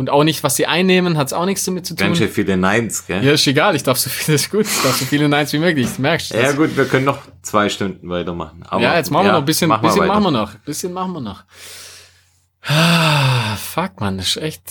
[0.00, 2.06] Und auch nicht, was sie einnehmen, hat es auch nichts damit zu tun.
[2.06, 3.22] Ganz schön viele Neins, gell?
[3.22, 5.58] Ja, ist egal, ich darf so viel, ist gut, ich darf so viele Neins wie
[5.58, 6.38] möglich, das merkst du.
[6.40, 8.62] Ja, gut, wir können noch zwei Stunden weitermachen.
[8.66, 10.14] Aber, ja, jetzt machen wir noch ein bisschen, mach mal bisschen weiter.
[10.14, 11.44] machen wir noch, bisschen machen wir noch.
[12.62, 14.62] Ah, fuck, man, das ist echt,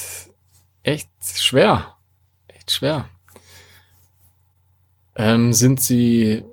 [0.81, 1.93] echt schwer.
[2.47, 3.05] Echt schwer.
[5.15, 6.43] Ähm, sind sie,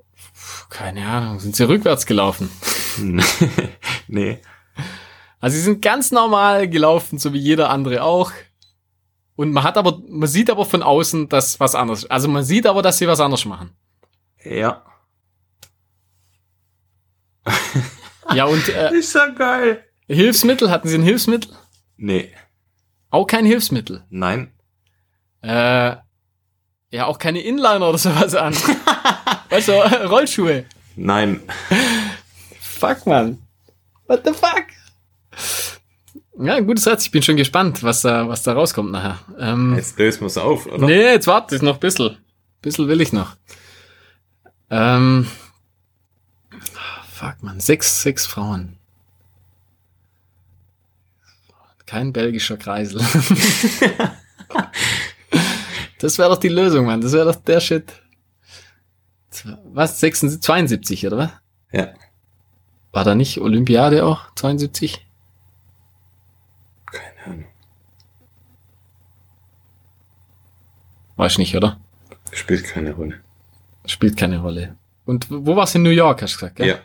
[0.69, 2.51] keine Ahnung, sind sie rückwärts gelaufen?
[4.07, 4.39] nee.
[5.41, 8.33] Also sie sind ganz normal gelaufen, so wie jeder andere auch.
[9.37, 12.67] Und man hat aber, man sieht aber von außen, dass was anderes, also man sieht
[12.67, 13.71] aber, dass sie was anderes machen.
[14.43, 14.83] Ja.
[18.35, 19.85] Ja, und äh, Ist ja geil.
[20.09, 21.53] Hilfsmittel, hatten sie ein Hilfsmittel?
[21.97, 22.33] Nee.
[23.11, 24.05] Auch kein Hilfsmittel.
[24.09, 24.53] Nein.
[25.43, 25.97] Äh,
[26.91, 28.55] ja, auch keine Inliner oder sowas an.
[29.51, 29.73] weißt du,
[30.09, 30.65] Rollschuhe.
[30.97, 31.43] Nein.
[32.61, 33.43] Fuck, man.
[34.07, 34.66] What the fuck?
[36.39, 37.07] Ja, gutes Rätsel.
[37.07, 39.19] Ich bin schon gespannt, was da, was da rauskommt nachher.
[39.39, 40.87] Ähm, Jetzt lösen wir es auf, oder?
[40.87, 42.19] nee, jetzt warte ich noch ein bisschen.
[42.61, 43.37] Bisschen will ich noch.
[44.69, 45.27] Ähm,
[47.13, 47.61] fuck, man.
[47.61, 48.77] Sechs, sechs Frauen.
[51.87, 53.01] Kein belgischer Kreisel.
[56.01, 57.01] das wäre doch die Lösung, Mann.
[57.01, 57.93] Das wäre doch der Shit.
[59.73, 60.01] Was?
[60.01, 61.31] 76, 72, oder was?
[61.73, 61.95] Ja.
[62.93, 64.35] War da nicht Olympiade auch?
[64.35, 65.06] 72?
[71.17, 71.81] Weiß nicht, oder?
[72.33, 73.21] Spielt keine Rolle.
[73.87, 74.77] Spielt keine Rolle.
[75.05, 76.69] Und wo war's in New York, hast du gesagt, gell?
[76.69, 76.79] Ja.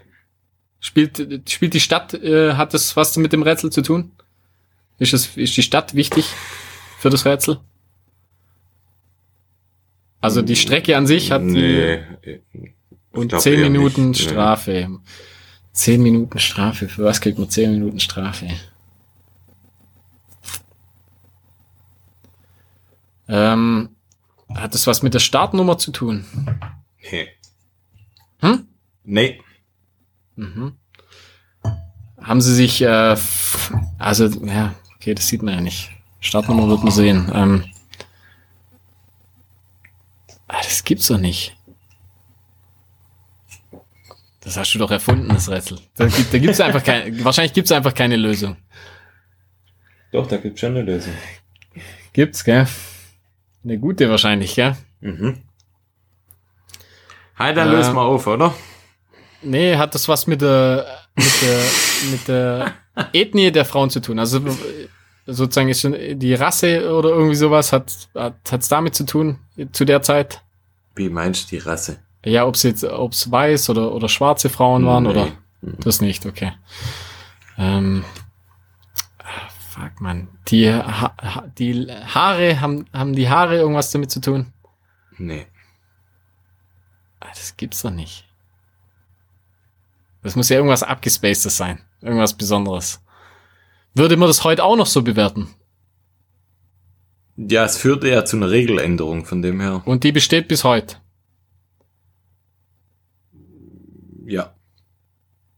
[0.79, 4.11] Spielt, spielt die Stadt, äh, hat das was mit dem Rätsel zu tun?
[4.99, 6.25] Ist, es, ist die Stadt wichtig
[6.99, 7.59] für das Rätsel?
[10.21, 12.03] Also die Strecke an sich hat die Nee.
[13.11, 14.29] und glaub zehn Minuten nicht, nee.
[14.29, 14.99] Strafe.
[15.73, 16.87] Zehn Minuten Strafe.
[16.87, 18.47] Für was kriegt man zehn Minuten Strafe?
[23.27, 23.89] Ähm,
[24.55, 26.25] hat das was mit der Startnummer zu tun?
[27.11, 27.27] Nee.
[28.39, 28.67] Hm?
[29.03, 29.41] Nee.
[30.35, 30.73] Mhm.
[32.21, 33.15] Haben sie sich, äh,
[33.97, 35.89] also, ja, okay, das sieht man ja nicht.
[36.19, 37.31] Startnummer wird man sehen.
[37.33, 37.65] Ähm,
[40.47, 41.55] ah, das gibt's doch nicht.
[44.41, 45.79] Das hast du doch erfunden, das Rätsel.
[45.95, 48.57] Da, gibt, da gibt's einfach keine, wahrscheinlich gibt's einfach keine Lösung.
[50.11, 51.13] Doch, da gibt's schon eine Lösung.
[52.13, 52.67] Gibt's, gell?
[53.63, 54.75] Eine gute wahrscheinlich, gell?
[55.01, 55.37] Mhm.
[57.37, 58.53] Hi, dann Ähm, lösen wir auf, oder?
[59.41, 60.85] Nee, hat das was mit der,
[61.15, 62.73] mit der, mit der
[63.13, 64.19] Ethnie der Frauen zu tun?
[64.19, 64.51] Also äh,
[65.25, 69.39] sozusagen ist schon die Rasse oder irgendwie sowas hat hat hat's damit zu tun
[69.71, 70.41] zu der Zeit?
[70.95, 71.97] Wie meinst du die Rasse?
[72.25, 75.09] Ja, ob es jetzt ob's weiß oder oder schwarze Frauen waren Nee.
[75.09, 75.27] oder
[75.61, 76.53] das nicht, okay.
[77.57, 78.03] Ähm,
[79.81, 84.53] fuck man, die ha ha die Haare haben haben die Haare irgendwas damit zu tun?
[85.17, 85.45] Nee.
[87.19, 88.27] Ah, Das gibt's doch nicht.
[90.23, 91.79] Das muss ja irgendwas abgespacedes sein.
[92.01, 93.01] Irgendwas Besonderes.
[93.93, 95.47] Würde man das heute auch noch so bewerten?
[97.37, 99.81] Ja, es führte ja zu einer Regeländerung von dem her.
[99.85, 100.97] Und die besteht bis heute.
[104.25, 104.53] Ja.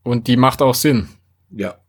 [0.04, 1.10] Und die macht auch Sinn.
[1.50, 1.83] Ja.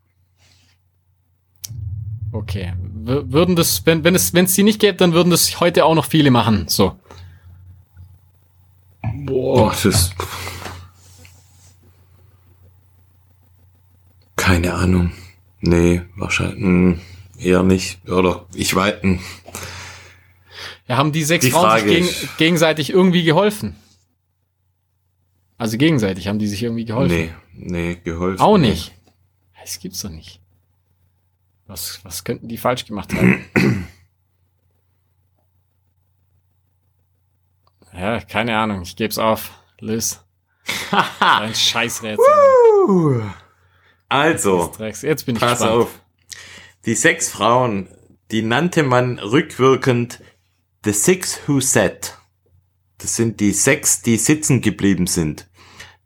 [2.35, 2.73] Okay.
[2.79, 5.85] W würden das, wenn, wenn es, wenn es die nicht gäbe, dann würden das heute
[5.85, 6.67] auch noch viele machen.
[6.67, 6.99] So.
[9.25, 10.15] Boah, das ist.
[14.35, 15.11] Keine Ahnung.
[15.61, 16.57] Nee, wahrscheinlich.
[16.59, 16.99] hm,
[17.37, 18.07] Eher nicht.
[18.09, 19.01] Oder ich weiß.
[19.01, 19.19] hm.
[20.87, 23.75] Ja, haben die sechs Die Frauen sich ist- gegenseitig irgendwie geholfen?
[25.57, 27.15] Also gegenseitig haben die sich irgendwie geholfen?
[27.15, 28.41] Nee, nee, geholfen.
[28.41, 28.91] Auch nicht.
[29.61, 30.41] Das gibt's doch nicht.
[31.67, 33.45] Was, was könnten die falsch gemacht haben?
[37.93, 38.83] ja, keine Ahnung.
[38.83, 39.51] Ich geb's auf.
[39.79, 40.23] Lös.
[41.19, 42.25] Ein Scheißrätsel.
[44.09, 44.71] Also.
[44.79, 45.71] Jetzt bin ich pass gespannt.
[45.71, 46.01] auf.
[46.85, 47.89] Die sechs Frauen,
[48.31, 50.21] die nannte man rückwirkend
[50.83, 52.19] The Six Who Sat.
[52.99, 55.49] Das sind die sechs, die sitzen geblieben sind.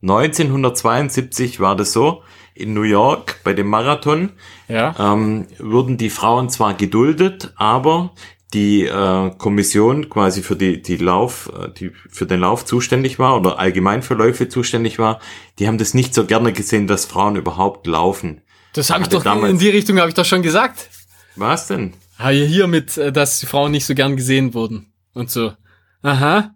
[0.01, 2.24] 1972 war das so.
[2.60, 4.32] In New York bei dem Marathon
[4.68, 8.12] Ja, ähm, wurden die Frauen zwar geduldet, aber
[8.53, 13.38] die äh, Kommission quasi für die die Lauf äh, die für den Lauf zuständig war
[13.38, 15.20] oder allgemein für Läufe zuständig war,
[15.60, 18.41] die haben das nicht so gerne gesehen, dass Frauen überhaupt laufen.
[18.74, 20.89] das habe ich doch damals- in die Richtung habe ich doch schon gesagt.
[21.36, 21.93] Was denn?
[22.18, 25.53] Hier- hier mit, äh, dass die Frauen nicht so gern gesehen wurden und so.
[26.01, 26.51] Aha.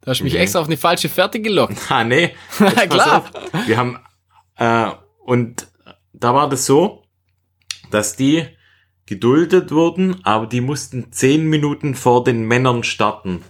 [0.00, 0.40] Da hast du mich Mhm.
[0.40, 1.76] extra auf eine falsche Fährte gelockt.
[1.90, 2.34] Ah nee,
[2.88, 3.18] Klar.
[3.18, 3.66] auf.
[3.66, 3.98] Wir haben
[4.56, 4.90] äh,
[5.30, 5.68] und
[6.12, 7.04] da war das so,
[7.90, 8.46] dass die
[9.06, 13.42] geduldet wurden, aber die mussten zehn Minuten vor den Männern starten.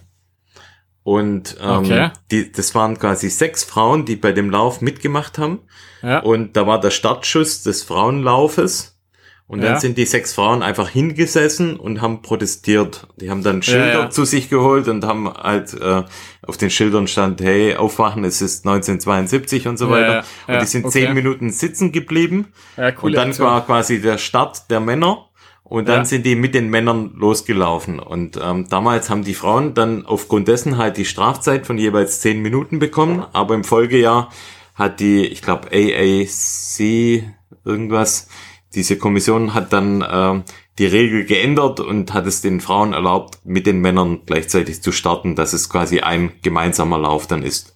[1.03, 2.11] Und ähm, Okay.
[2.29, 5.59] die, das waren quasi sechs Frauen, die bei dem Lauf mitgemacht haben.
[6.03, 6.19] Ja.
[6.19, 8.99] Und da war der Startschuss des Frauenlaufes.
[9.47, 9.79] Und dann Ja.
[9.79, 13.07] sind die sechs Frauen einfach hingesessen und haben protestiert.
[13.17, 14.09] Die haben dann Schilder ja.
[14.09, 16.03] zu sich geholt und haben halt äh,
[16.45, 20.23] auf den Schildern stand, hey, aufwachen, es ist 1972 und so Ja, weiter.
[20.47, 21.05] ja, und die sind okay.
[21.05, 22.47] zehn Minuten sitzen geblieben.
[22.77, 23.47] Ja, und dann Aktion.
[23.47, 25.27] war quasi der Start der Männer.
[25.63, 26.05] Und dann Ja.
[26.05, 27.99] sind die mit den Männern losgelaufen.
[27.99, 32.41] Und ähm, damals haben die Frauen dann aufgrund dessen halt die Strafzeit von jeweils zehn
[32.41, 33.23] Minuten bekommen.
[33.31, 34.29] Aber im Folgejahr
[34.75, 37.23] hat die, ich glaube, AAC
[37.63, 38.27] irgendwas,
[38.75, 40.43] diese Kommission hat dann ähm,
[40.81, 45.35] die Regel geändert und hat es den Frauen erlaubt, mit den Männern gleichzeitig zu starten,
[45.35, 47.75] dass es quasi ein gemeinsamer Lauf dann ist.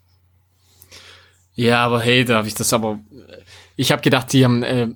[1.53, 2.99] Ja, aber hey, da habe ich das aber.
[3.76, 4.88] Ich habe gedacht, die haben äh,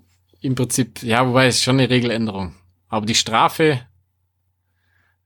[0.41, 2.55] im Prinzip, ja, wobei es schon eine Regeländerung.
[2.87, 3.81] Aber die Strafe,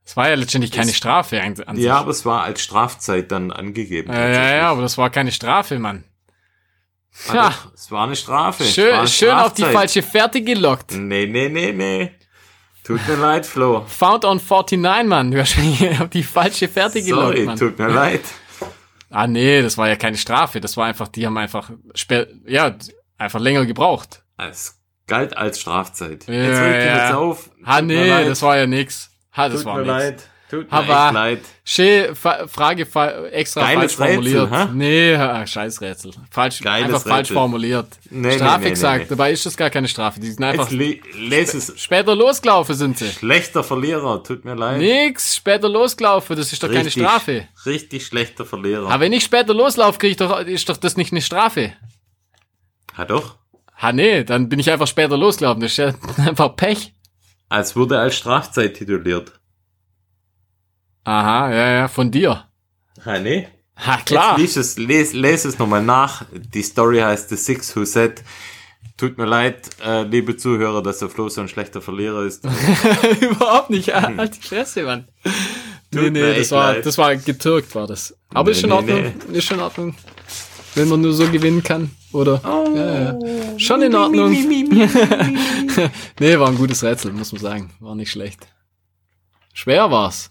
[0.04, 1.84] es war ja letztendlich keine Es- Strafe an, an sich.
[1.86, 4.12] Ja, aber es war als Strafzeit dann angegeben.
[4.12, 6.04] ja, ja, ja, aber das war keine Strafe, Mann.
[7.28, 7.48] Ah, Ja.
[7.48, 8.64] doch, Es war eine Strafe.
[8.64, 10.92] Schön, eine schön auf die falsche Fährte gelockt.
[10.92, 12.10] Nee, nee, nee, nee.
[12.84, 13.84] Tut mir leid, Flo.
[13.86, 15.30] Found on 49, Mann.
[15.30, 15.56] Du hast
[16.00, 17.58] auf die falsche Fährte gelockt, Sorry, Mann.
[17.58, 18.20] tut mir leid.
[19.10, 20.60] Ah, nee, das war ja keine Strafe.
[20.60, 21.70] Das war einfach, die haben einfach,
[22.46, 22.74] ja,
[23.16, 24.22] einfach länger gebraucht.
[24.36, 26.26] Es galt als Strafzeit.
[26.26, 27.04] Ja, jetzt ja.
[27.06, 27.50] jetzt auf.
[27.64, 29.10] Ah, Tut mir nee, das war ja nix.
[29.36, 29.88] Ha, das Tut war mir nix.
[29.92, 30.28] leid.
[30.50, 31.40] Tut mir Aber- echt leid.
[31.64, 32.86] Schön, Frage
[33.32, 34.50] extra Geiles falsch formuliert.
[34.52, 34.72] Rätsel, hä?
[34.74, 36.12] nee, ha, scheiß Rätsel.
[36.30, 37.34] Falsch, Geiles einfach falsch Rätsel.
[37.34, 37.88] formuliert.
[38.10, 40.20] Nee, Strafe nee, nee, gesagt, dabei ist das gar keine Strafe.
[40.20, 41.72] Die sind einfach Jetzt le lese es.
[41.80, 43.08] später losgelaufen sind sie.
[43.10, 44.78] Schlechter Verlierer, tut mir leid.
[44.78, 47.48] Nix, später losgelaufen, das ist doch keine Richtig- Strafe.
[47.64, 48.90] Richtig schlechter Verlierer.
[48.90, 51.72] Aber wenn ich später loslaufe, krieg ich doch, ist doch das nicht eine Strafe.
[52.96, 53.38] Ha doch.
[53.80, 55.62] Ha nee, dann bin ich einfach später losgelaufen.
[55.62, 56.94] Das ist ja einfach Pech.
[57.48, 59.32] Als wurde als Strafzeit tituliert.
[61.04, 62.44] Aha, ja, ja, von dir.
[63.04, 63.48] Ha, nee.
[63.76, 64.38] Ha, klar.
[64.38, 66.24] Jetzt lies es, les, les es nochmal nach.
[66.32, 68.22] Die Story heißt The Six Who Said.
[68.96, 72.44] Tut mir leid, äh, liebe Zuhörer, dass der Flo so ein schlechter Verlierer ist.
[73.20, 73.88] Überhaupt nicht.
[73.88, 75.08] Ja, halt die Fresse, Mann.
[75.90, 76.86] Nee, Tut nee, das war, leid.
[76.86, 78.16] das war getürkt, war das.
[78.32, 79.34] Aber ist Nee, schon in nee, Ordnung.
[79.34, 79.96] Ist schon in Ordnung.
[80.76, 81.90] Wenn man nur so gewinnen kann.
[82.12, 82.40] Oder?
[82.44, 82.72] Oh.
[82.76, 83.18] Ja, ja.
[83.58, 84.30] Schon in Ordnung.
[86.20, 87.70] nee, war ein gutes Rätsel, muss man sagen.
[87.80, 88.46] War nicht schlecht.
[89.52, 90.30] Schwer war's.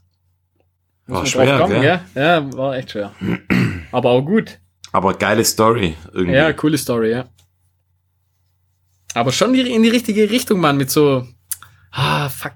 [1.06, 2.00] Muss War schwer, kommen, gell?
[2.14, 2.24] gell?
[2.24, 3.12] Ja, war echt schwer.
[3.92, 4.60] Aber auch gut.
[4.92, 6.36] Aber geile Story irgendwie.
[6.36, 7.26] Ja, coole Story, ja.
[9.14, 11.28] Aber schon in die richtige Richtung, Mann, mit so,
[11.92, 12.54] ah, fuck.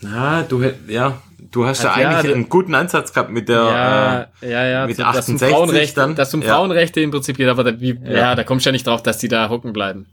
[0.00, 3.30] Ja, du, hätt- ja, du hast ja Ach ja, eigentlich der- einen guten Ansatz gehabt
[3.30, 6.42] mit der, Ja, äh, ja, ja, mit zu- dass um 68 Frauenrechte, dann, dass um
[6.42, 6.54] ja.
[6.54, 8.10] Frauenrechte im Prinzip geht, aber da, wie, ja.
[8.12, 8.34] Ja.
[8.34, 10.06] da kommst du ja nicht drauf, dass die da hocken bleiben.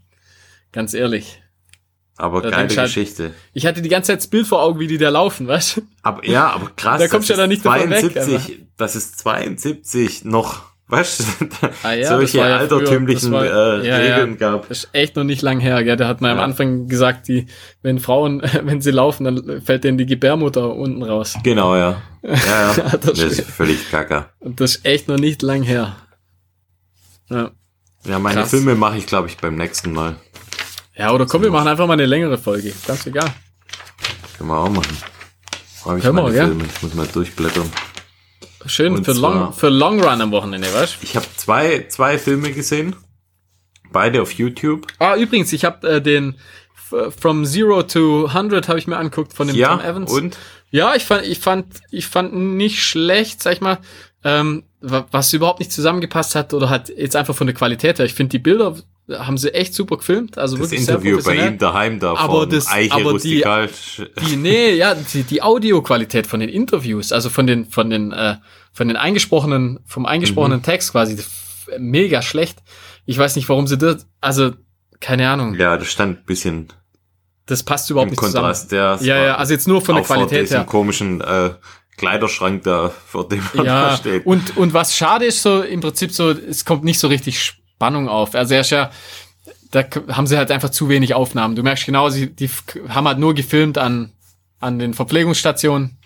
[0.72, 1.42] Ganz ehrlich.
[2.16, 3.32] Aber Da geile halt- Geschichte.
[3.52, 5.82] Ich hatte die ganze Zeit das Bild vor Augen, wie die da laufen, weißt du?
[6.02, 7.00] Aber, ja, aber krass.
[7.00, 11.24] Da kommst du ja es nicht davon weg, 72, das ist 72 noch, weißt du,
[11.82, 13.96] Ah ja, solche ja altertümlichen war- äh, ja.
[13.96, 14.68] Regeln gab.
[14.68, 15.96] Das ist echt noch nicht lang her, gell?
[15.96, 16.38] Da hat man am.
[16.40, 17.46] Anfang gesagt, die,
[17.82, 21.36] wenn Frauen, wenn sie laufen, dann fällt denen die Gebärmutter unten raus.
[21.42, 22.02] Genau, ja.
[22.22, 22.96] Ja, ja.
[22.96, 24.30] Das ist völlig kacker.
[24.40, 25.96] Und das ist echt noch nicht lang her.
[27.28, 27.50] Ja.
[28.04, 28.50] Ja, meine Krass.
[28.50, 30.14] Filme mache ich, glaube ich, beim nächsten Mal.
[30.98, 32.72] Ja, oder komm, wir machen einfach mal eine längere Folge.
[32.86, 33.32] Ganz egal.
[34.38, 34.96] Können wir auch machen.
[35.84, 36.32] Habe ich Können wir?
[36.32, 36.64] Filme.
[36.74, 37.70] Ich muss mal durchblättern.
[38.66, 42.18] Schön Und für zwar- Long, für Long Run am Wochenende, weißt Ich habe zwei, zwei
[42.18, 42.96] Filme gesehen.
[43.92, 44.86] Beide auf YouTube.
[44.98, 46.36] Ah, übrigens, ich habe äh, den
[47.18, 50.12] From Zero to 100 habe ich mir angeguckt von dem Ja, Tom Evans.
[50.12, 50.36] und?
[50.70, 53.78] Ja, ich fand, ich fand, ich fand nicht schlecht, sag ich mal,
[54.24, 58.06] ähm, wa- was überhaupt nicht zusammengepasst hat oder hat jetzt einfach von der Qualität her.
[58.06, 58.76] Ich finde die Bilder
[59.08, 62.46] haben sie echt super gefilmt, also Das wirklich Interview sehr bei ihm daheim da Aber
[62.46, 63.70] das- Eiche aber die- Rustikal.
[64.28, 68.36] Die, nee, ja, die, die Audioqualität von den Interviews, also von den, von den, äh,
[68.72, 70.08] von den eingesprochenen, vom Mhm.
[70.08, 71.16] eingesprochenen Text quasi,
[71.78, 72.58] mega schlecht.
[73.04, 74.52] Ich weiß nicht, warum sie das, also,
[75.00, 76.68] keine Ahnung, Ja, das stand ein bisschen
[77.48, 78.72] das passt überhaupt nicht Kontrast.
[78.72, 79.08] Ja, zusammen.
[79.20, 80.64] Ja, ja, also jetzt nur von der Qualität her.
[80.64, 81.50] komischen äh,
[81.96, 84.26] Kleiderschrank da, vor dem man da Ja, steht.
[84.26, 87.40] und, und was schade ist, so im Prinzip so, es kommt nicht so richtig
[87.76, 88.34] Spannung auf.
[88.34, 88.90] Also er ist ja,
[89.70, 91.56] da haben sie halt einfach zu wenig Aufnahmen.
[91.56, 92.48] Du merkst genau, sie, die
[92.88, 94.12] haben halt nur gefilmt an,
[94.60, 95.98] an den Verpflegungsstationen.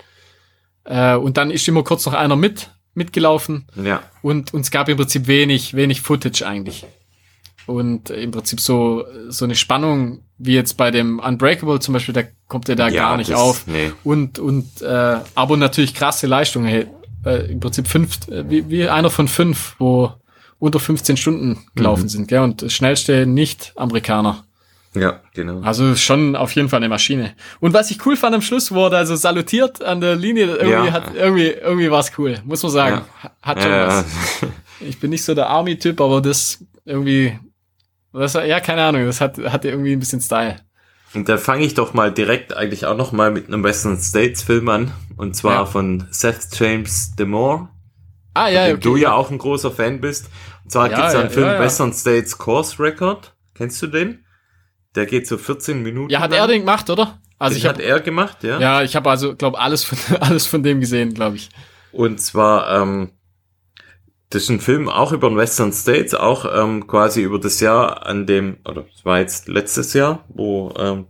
[0.85, 3.67] Äh, und dann ist immer kurz noch einer mit, mitgelaufen.
[3.77, 6.87] Ja, Und, und es gab im Prinzip wenig, wenig Footage eigentlich.
[7.67, 12.23] Und im Prinzip so, so eine Spannung, wie jetzt bei dem Unbreakable zum Beispiel, da
[12.49, 13.67] kommt er da ja gar nicht das, auf.
[13.69, 13.93] Nee.
[14.03, 16.65] Und, und äh, aber natürlich krasse Leistung.
[16.65, 16.89] Hey,
[17.25, 20.13] äh, Im Prinzip fünf, äh, wie, wie einer von fünf, wo
[20.61, 22.09] unter 15 Stunden gelaufen Mhm.
[22.09, 22.41] sind, gell?
[22.41, 24.45] Und schnellste Nicht-Amerikaner.
[24.95, 25.61] Ja, genau.
[25.63, 27.35] Also schon auf jeden Fall eine Maschine.
[27.61, 30.47] Und was ich cool fand am Schluss, wurde also salutiert an der Linie.
[30.47, 30.93] Irgendwie Ja.
[30.93, 33.01] hat irgendwie irgendwie war's cool, muss man sagen.
[33.23, 33.31] Ja.
[33.43, 34.05] Hat schon Ja, was.
[34.81, 37.39] Ich bin nicht so der Army-Typ, aber das irgendwie,
[38.15, 40.57] das, ja keine Ahnung, das hat hatte irgendwie ein bisschen Style.
[41.15, 44.43] Und dann fange ich doch mal direkt eigentlich auch noch mal mit einem Western States
[44.43, 44.91] Film an.
[45.17, 47.69] Und zwar von Seth James Demore,
[48.41, 48.83] Ah ja, dem okay.
[48.83, 50.31] du ja auch ein großer Fan bist.
[50.65, 51.61] Und zwar Ja, gibt's da einen ja, Film ja, ja.
[51.61, 53.35] Western States Course Record.
[53.55, 54.25] Kennst du den?
[54.95, 56.11] Der geht so 14 Minuten.
[56.11, 56.41] Ja, hat lang.
[56.41, 57.19] er den gemacht, oder?
[57.39, 58.59] Also den ich hat habe er gemacht, ja.
[58.59, 61.51] ja, ich habe also glaube alles von alles von dem gesehen, glaube ich.
[61.93, 63.13] Und zwar, ähm,
[64.31, 68.07] das ist ein Film auch über den Western States, auch ähm, quasi über das Jahr,
[68.07, 71.07] an dem, oder es war jetzt letztes Jahr, wo ähm,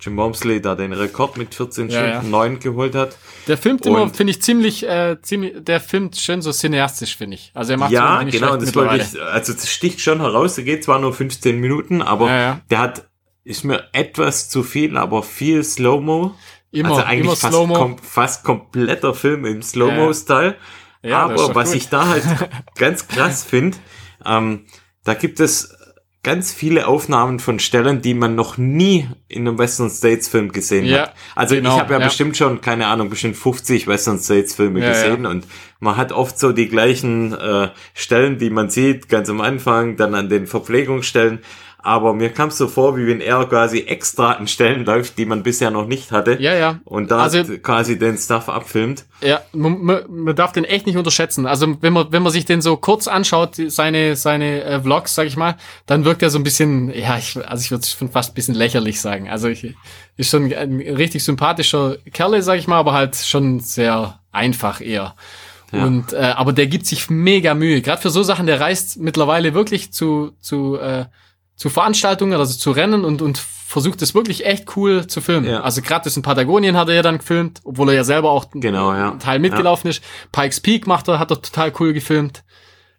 [0.00, 2.38] Jim Walmsley da den Rekord mit 14 Ja, Stunden ja.
[2.38, 3.16] 9 geholt hat.
[3.46, 7.50] Der filmt immer, finde ich ziemlich äh, ziemlich der filmt schön so cineastisch, finde ich.
[7.54, 10.64] Also er macht ja, nicht genau, das wollte ich, also das sticht schon heraus, der
[10.64, 13.08] geht zwar nur 15 Minuten, aber Ja, der hat,
[13.44, 16.34] ist mir etwas zu viel, aber viel Slow-Mo.
[16.72, 20.56] Immer also eigentlich immer fast, kom fast kompletter Film im Slow-Mo-Style.
[21.02, 21.76] Aber was gut.
[21.76, 22.24] ich da halt
[22.76, 23.78] ganz krass finde,
[24.24, 24.66] ähm,
[25.04, 25.74] da gibt es
[26.22, 30.84] ganz viele Aufnahmen von Stellen, die man noch nie in einem Western States Film gesehen
[30.84, 31.14] Ja, hat.
[31.34, 32.06] Also genau, ich habe ja, ja.
[32.06, 35.46] bestimmt schon, keine Ahnung, bestimmt 50 Western States Filme Ja, gesehen und
[35.78, 40.14] man hat oft so die gleichen äh, Stellen, die man sieht, ganz am Anfang, dann
[40.14, 41.38] an den Verpflegungsstellen.
[41.82, 45.24] Aber mir kam es so vor, wie wenn er quasi extra an Stellen läuft, die
[45.24, 46.36] man bisher noch nicht hatte.
[46.40, 46.80] Ja, ja.
[46.84, 49.04] Und da also, quasi den Stuff abfilmt.
[49.22, 51.46] Ja, man, man, man darf den echt nicht unterschätzen.
[51.46, 55.26] Also wenn man, wenn man sich den so kurz anschaut, seine, seine äh, Vlogs, sag
[55.26, 58.32] ich mal, dann wirkt er so ein bisschen, ja, ich, also ich würde schon fast
[58.32, 59.28] ein bisschen lächerlich sagen.
[59.28, 59.74] Also ich,
[60.16, 65.14] ist schon ein richtig sympathischer Kerle, sag ich mal, aber halt schon sehr einfach eher.
[65.72, 65.84] Ja.
[65.84, 67.80] Und äh, aber der gibt sich mega Mühe.
[67.80, 71.04] Gerade für so Sachen, der reist mittlerweile wirklich zu zu äh,
[71.60, 75.44] zu Veranstaltungen, also zu Rennen und und versucht es wirklich echt cool zu filmen.
[75.44, 75.60] Ja.
[75.60, 78.46] Also gerade das in Patagonien hat er ja dann gefilmt, obwohl er ja selber auch
[78.54, 79.10] genau, ja.
[79.18, 79.90] Teil mitgelaufen ja.
[79.90, 80.02] ist.
[80.32, 82.44] Pikes Peak macht er, hat er total cool gefilmt.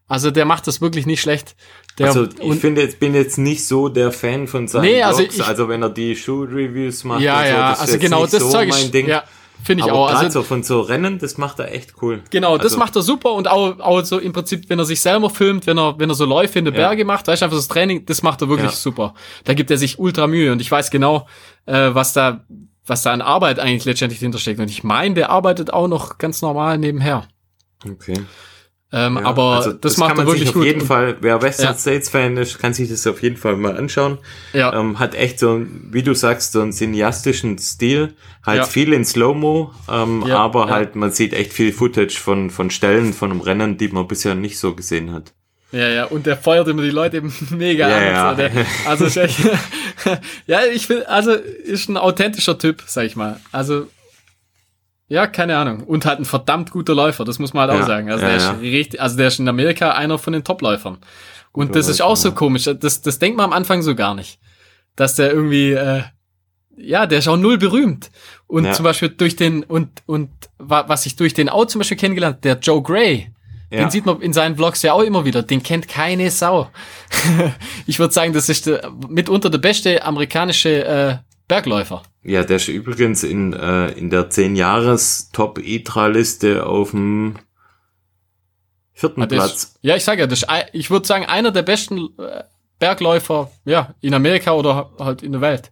[0.07, 1.55] Also der macht das wirklich nicht schlecht.
[1.97, 5.23] Der, also ich finde jetzt bin jetzt nicht so der Fan von seinen nee, also
[5.23, 7.97] Vlogs, ich, also wenn er die Shoe Reviews macht ja, und so, ja, das also
[7.97, 9.07] genau das so Zeug ist, Ding.
[9.07, 9.23] Ja,
[9.63, 10.13] Finde ich aber auch.
[10.13, 12.23] Also so von so Rennen, das macht er echt cool.
[12.29, 15.01] Genau, das also, macht er super und auch, auch so im Prinzip, wenn er sich
[15.01, 16.79] selber filmt, wenn er, wenn er so Läufe in den ja.
[16.79, 18.77] Berge macht, weißt du, einfach das Training, das macht er wirklich ja.
[18.77, 19.13] super.
[19.43, 21.27] Da gibt er sich ultra Mühe und ich weiß genau,
[21.65, 22.45] äh, was da,
[22.85, 24.59] was da an Arbeit eigentlich letztendlich hintersteckt.
[24.59, 27.27] Und ich meine, der arbeitet auch noch ganz normal nebenher.
[27.87, 28.15] Okay.
[28.93, 31.67] Ähm, ja, aber also das, das macht man wirklich sich auf jeden Fall, wer Western
[31.67, 31.77] ja.
[31.77, 34.17] States Fan ist, kann sich das auf jeden Fall mal anschauen.
[34.51, 34.73] Ja.
[34.73, 38.13] Ähm, hat echt so, wie du sagst, so einen cineastischen Stil,
[38.45, 38.63] halt ja.
[38.65, 43.31] viel in Slow-Mo, ähm, aber halt man sieht echt viel Footage von, von Stellen, von
[43.31, 45.33] einem Rennen, die man bisher nicht so gesehen hat.
[45.71, 48.03] Ja, ja, und der feuert immer die Leute eben mega ja, an.
[48.03, 48.49] Ja.
[48.49, 48.51] Der,
[48.85, 49.39] also, echt,
[50.47, 53.39] ja, ich finde, also ist ein authentischer Typ, sag ich mal.
[53.51, 53.87] Also
[55.11, 55.83] ja, keine Ahnung.
[55.83, 58.09] Und halt ein verdammt guter Läufer, das muss man halt ja, auch sagen.
[58.09, 58.51] Also, ja, der ja.
[58.53, 60.99] ist richtig, also der ist in Amerika einer von den Topläufern.
[61.51, 62.63] Und das ist auch so komisch.
[62.63, 64.39] Das, das denkt man am Anfang so gar nicht.
[64.95, 66.03] Dass der irgendwie, äh,
[66.77, 68.09] ja, der ist auch null berühmt.
[68.47, 72.45] Und zum Beispiel durch den, und, und was ich durch den auch zum Beispiel kennengelernt,
[72.45, 73.33] der Joe Gray.
[73.69, 75.43] Den sieht man in seinen Vlogs ja auch immer wieder.
[75.43, 76.69] Den kennt keine Sau.
[77.85, 81.17] ich würde sagen, das ist der, mitunter der beste amerikanische äh,
[81.49, 82.01] Bergläufer.
[82.23, 87.35] Ja, der ist übrigens in, äh, in der 10 Jahres Top ITRA-Liste auf dem
[88.93, 89.63] vierten ja, Platz.
[89.63, 92.43] Ist, ja, ich sage ja, das ist, ich würde sagen, einer der besten äh,
[92.77, 95.71] Bergläufer ja, in Amerika oder halt in der Welt.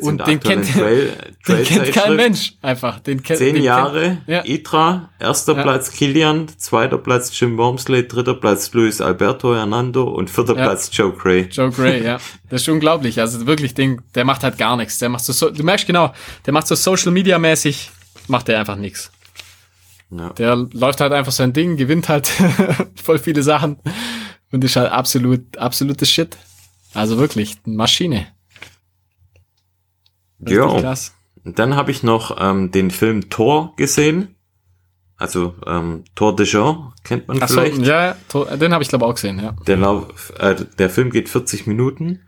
[0.00, 1.12] Und den kennt, Trail,
[1.44, 2.98] Trail den kennt kein Mensch einfach.
[3.00, 4.44] Den kennt, Zehn den Jahre, kennt, ja.
[4.44, 5.62] ITRA, erster ja.
[5.62, 10.64] Platz Kilian, zweiter Platz Jim Wormsley, dritter Platz Luis Alberto Hernando und vierter ja.
[10.64, 11.48] Platz Joe Gray.
[11.50, 12.18] Joe Gray, ja.
[12.48, 13.20] Das ist unglaublich.
[13.20, 14.98] Also wirklich, den, der macht halt gar nichts.
[14.98, 16.12] Der macht so, du merkst genau,
[16.46, 17.90] der macht so Social Media mäßig,
[18.28, 19.10] macht der einfach nichts.
[20.38, 22.30] Der läuft halt einfach sein Ding, gewinnt halt
[23.02, 23.78] voll viele Sachen
[24.52, 26.36] und ist halt absolut, absolutes Shit.
[26.94, 28.28] Also wirklich, Maschine.
[30.38, 30.94] Ja.
[31.44, 34.34] Dann habe ich noch ähm, den Film Thor gesehen.
[35.16, 37.76] Also ähm, Tor de Jean kennt man Ach vielleicht.
[37.76, 39.38] So, ja, Tor, den habe ich glaube auch gesehen.
[39.38, 39.54] Ja.
[39.66, 42.20] Der, Lauf, äh, der Film geht 40 Minuten.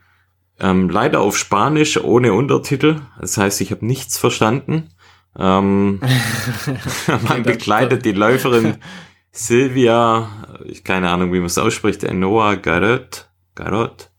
[0.60, 3.00] Ähm, leider auf Spanisch ohne Untertitel.
[3.20, 4.90] Das heißt, ich habe nichts verstanden.
[5.38, 6.00] Ähm,
[7.28, 8.76] man begleitet die Läuferin
[9.30, 10.28] Silvia,
[10.64, 13.28] ich keine Ahnung, wie man es ausspricht, Enoa Garot.
[13.54, 14.10] Garot.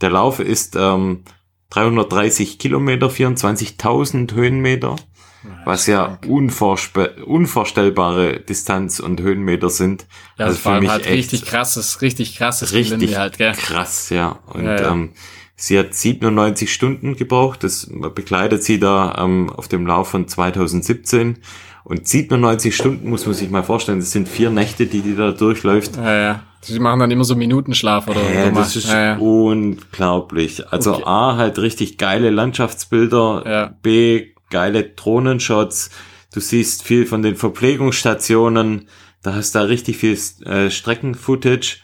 [0.00, 1.24] Der Lauf ist ähm,
[1.70, 4.96] 330 Kilometer, 24.000 Höhenmeter,
[5.64, 10.06] was ja unvorstellbare Distanz und Höhenmeter sind.
[10.36, 13.52] Ja, also für mich halt richtig krasses, richtig krasses richtig halt, gell?
[13.52, 14.40] krass, ja.
[14.46, 14.90] Und ja, ja.
[14.90, 15.12] Ähm,
[15.56, 17.64] sie hat 97 Stunden gebraucht.
[17.64, 21.38] Das begleitet sie da ähm, auf dem Lauf von 2017.
[21.84, 25.32] Und 97 Stunden muss man sich mal vorstellen, das sind vier Nächte, die die da
[25.32, 25.96] durchläuft.
[25.96, 26.42] Ja, ja.
[26.62, 29.16] Sie machen dann immer so Minutenschlaf oder ja, Das ist ja, ja.
[29.16, 30.70] unglaublich.
[30.70, 31.02] Also okay.
[31.06, 33.74] A, halt richtig geile Landschaftsbilder, ja.
[33.82, 35.90] B, geile Drohnenshots.
[36.34, 38.88] Du siehst viel von den Verpflegungsstationen,
[39.22, 41.78] da hast du da richtig viel äh, Streckenfootage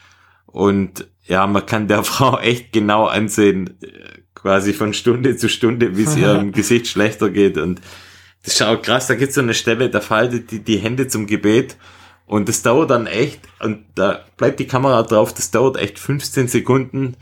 [0.45, 5.97] und ja, man kann der Frau echt genau ansehen, äh, quasi von Stunde zu Stunde,
[5.97, 7.81] wie es ihrem Gesicht schlechter geht und
[8.47, 11.27] das ist auch krass, da gibt's so eine Stelle, da faltet die die Hände zum
[11.27, 11.75] Gebet
[12.25, 16.47] und das dauert dann echt, und da bleibt die Kamera drauf, das dauert echt 15
[16.47, 17.17] Sekunden.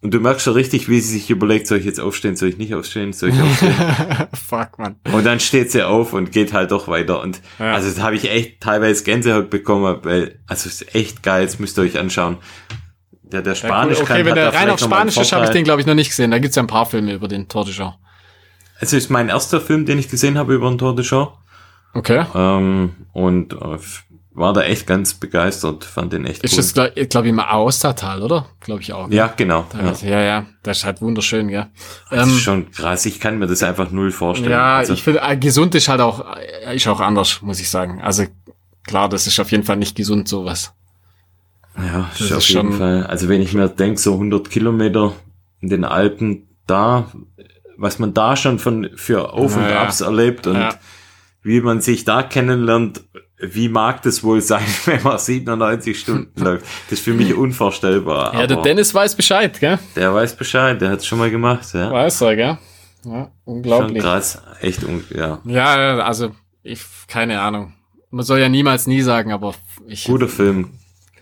[0.00, 2.56] Und du merkst schon richtig, wie sie sich überlegt, soll ich jetzt aufstehen, soll ich
[2.56, 3.74] nicht aufstehen, soll ich aufstehen?
[4.48, 4.96] Fuck, man.
[5.12, 7.20] Und dann steht sie auf und geht halt doch weiter.
[7.20, 7.74] Und ja.
[7.74, 11.78] also da habe ich echt teilweise Gänsehaut bekommen, weil, also ist echt geil, jetzt müsst
[11.78, 12.38] ihr euch anschauen.
[13.22, 14.10] Der, der Spanisch ja, cool.
[14.10, 16.08] okay, kann, wenn der rein auf Spanisch ist, habe ich den, glaube ich, noch nicht
[16.08, 16.30] gesehen.
[16.30, 17.64] Da gibt's ja ein paar Filme über den Tour
[18.84, 21.28] Also ist mein erster Film, den ich gesehen habe über den Tour de Jean.
[21.94, 22.26] Okay.
[22.34, 23.78] Ähm, und äh,
[24.34, 26.58] war da echt ganz begeistert, fand den echt ist cool.
[26.58, 28.46] Ist das, glaube glaub ich, im Aostatal, oder?
[28.60, 29.06] Glaube ich auch.
[29.08, 29.14] Ne?
[29.14, 29.64] Ja, genau.
[29.72, 29.92] Ja.
[30.06, 31.68] ja, ja, das ist halt wunderschön, ja.
[32.10, 34.50] Das ähm, ist schon krass, ich kann mir das einfach null vorstellen.
[34.50, 36.36] Ja, also, ich finde, äh, gesund ist halt auch,
[36.66, 38.02] äh, ist auch anders, muss ich sagen.
[38.02, 38.24] Also
[38.86, 40.74] klar, das ist auf jeden Fall nicht gesund, sowas.
[41.76, 43.06] Ja, Das ist ist auf jeden schon- Fall.
[43.06, 45.12] Also wenn ich mir denke, so 100 Kilometer
[45.60, 47.10] in den Alpen, da,
[47.76, 49.82] was man da schon von für Auf- und ja.
[49.82, 50.74] Abs erlebt und Ja.
[51.42, 53.02] wie man sich da kennenlernt,
[53.38, 56.64] wie mag das wohl sein, wenn man 97 Stunden läuft?
[56.88, 58.34] Das ist für mich unvorstellbar.
[58.34, 59.78] Ja, der Dennis weiß Bescheid, gell?
[59.96, 61.90] der weiß Bescheid, der hat es schon mal gemacht, ja.
[61.90, 62.58] Weiß er, gell?
[63.04, 64.02] Ja, Schon unglaublich.
[64.02, 65.40] krass, echt, un ja.
[65.44, 66.30] Ja, also,
[66.62, 67.74] ich, keine Ahnung.
[68.10, 69.54] Man soll ja niemals nie sagen, aber
[69.86, 70.04] ich.
[70.04, 70.70] Guter Film.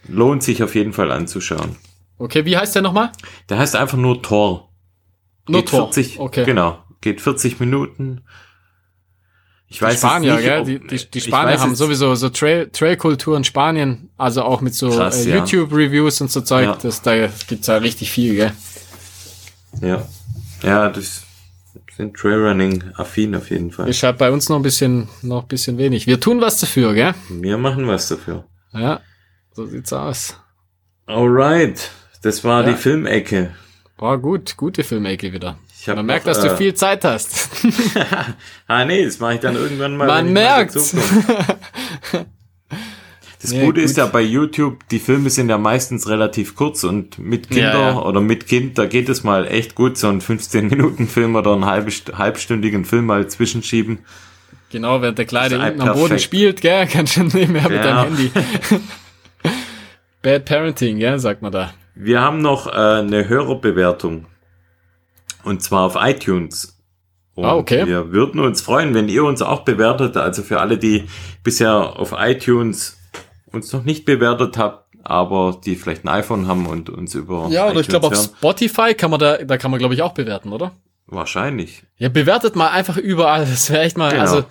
[0.07, 1.77] Lohnt sich auf jeden Fall anzuschauen.
[2.19, 3.11] Okay, wie heißt der nochmal?
[3.49, 4.69] Der heißt einfach nur Tor.
[5.49, 5.93] Nur Geht Tor.
[5.93, 6.45] 40, Okay.
[6.45, 6.83] Genau.
[7.01, 8.23] Geht 40 Minuten.
[9.69, 10.65] Ich Die weiß Spanier, nicht, gell?
[10.65, 14.91] Die, die, die Spanier haben sowieso so Trail, Trail-Kultur in Spanien, also auch mit so
[14.91, 15.35] Krass, äh.
[15.35, 16.67] YouTube-Reviews und so Zeug.
[16.67, 16.79] Ja.
[16.81, 18.53] Das, da gibt's ja richtig viel, gell?
[19.81, 20.07] Ja.
[20.63, 21.23] Ja, das
[21.97, 23.89] sind Trailrunning affin auf jeden Fall.
[23.89, 26.07] Ist halt bei uns noch ein bisschen, noch ein bisschen wenig.
[26.07, 27.15] Wir tun was dafür, gell?
[27.31, 28.45] Wir machen was dafür.
[28.75, 29.01] Ja,
[29.55, 30.37] so sieht's aus.
[31.07, 31.91] Alright.
[32.23, 32.71] Das war Ja.
[32.73, 33.55] die Filmecke.
[34.03, 35.59] War gut, gute Filmecke wieder.
[35.81, 37.51] Ich Man merkt, noch, dass du äh, viel Zeit hast.
[38.67, 40.09] Ah, nee, das mache ich dann irgendwann mal.
[40.09, 41.03] Man dazukomme.
[43.41, 43.85] Das Nee, Gute gut.
[43.91, 47.91] ist ja bei YouTube, die Filme sind ja meistens relativ kurz und mit Kinder Ja,
[47.91, 47.99] ja.
[48.03, 51.93] oder mit Kind, da geht es mal echt gut, so einen 15-Minuten-Film oder einen halbe,
[52.19, 54.01] halbstündigen Film mal zwischenschieben.
[54.73, 56.23] Genau, während der Kleine unten am Boden perfekt.
[56.23, 58.05] spielt, gell, kannst du nebenher mit Ja.
[58.05, 58.31] deinem Handy.
[60.23, 61.73] Bad Parenting, gell, sagt man da.
[61.95, 64.27] Wir haben noch äh, eine Hörerbewertung.
[65.45, 66.79] Und zwar auf iTunes.
[67.35, 67.87] Und Ah, okay.
[67.87, 70.17] Wir würden uns freuen, wenn ihr uns auch bewertet.
[70.17, 71.05] Also für alle, die
[71.43, 72.99] bisher auf iTunes
[73.51, 77.65] uns noch nicht bewertet habt, aber die vielleicht ein iPhone haben und uns über Ja,
[77.71, 78.23] oder ich iTunes glaube auf.
[78.25, 80.73] Spotify kann man da, da kann man glaube ich auch bewerten, oder?
[81.07, 81.83] Wahrscheinlich.
[81.99, 83.41] Ja, bewertet mal einfach überall.
[83.45, 84.23] Das wäre echt mal, Genau.
[84.23, 84.45] also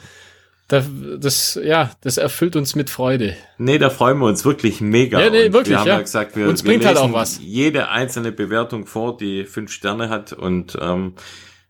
[0.71, 0.85] da,
[1.17, 3.35] das, ja, das erfüllt uns mit Freude.
[3.57, 5.19] Nee, da freuen wir uns wirklich mega.
[5.19, 5.95] Ja, nee, Und wirklich, Wir haben ja.
[5.95, 7.39] ja gesagt, wir, Uns wir bringt halt auch was.
[7.41, 10.31] jede einzelne Bewertung vor, die fünf Sterne hat.
[10.31, 11.15] Und ähm,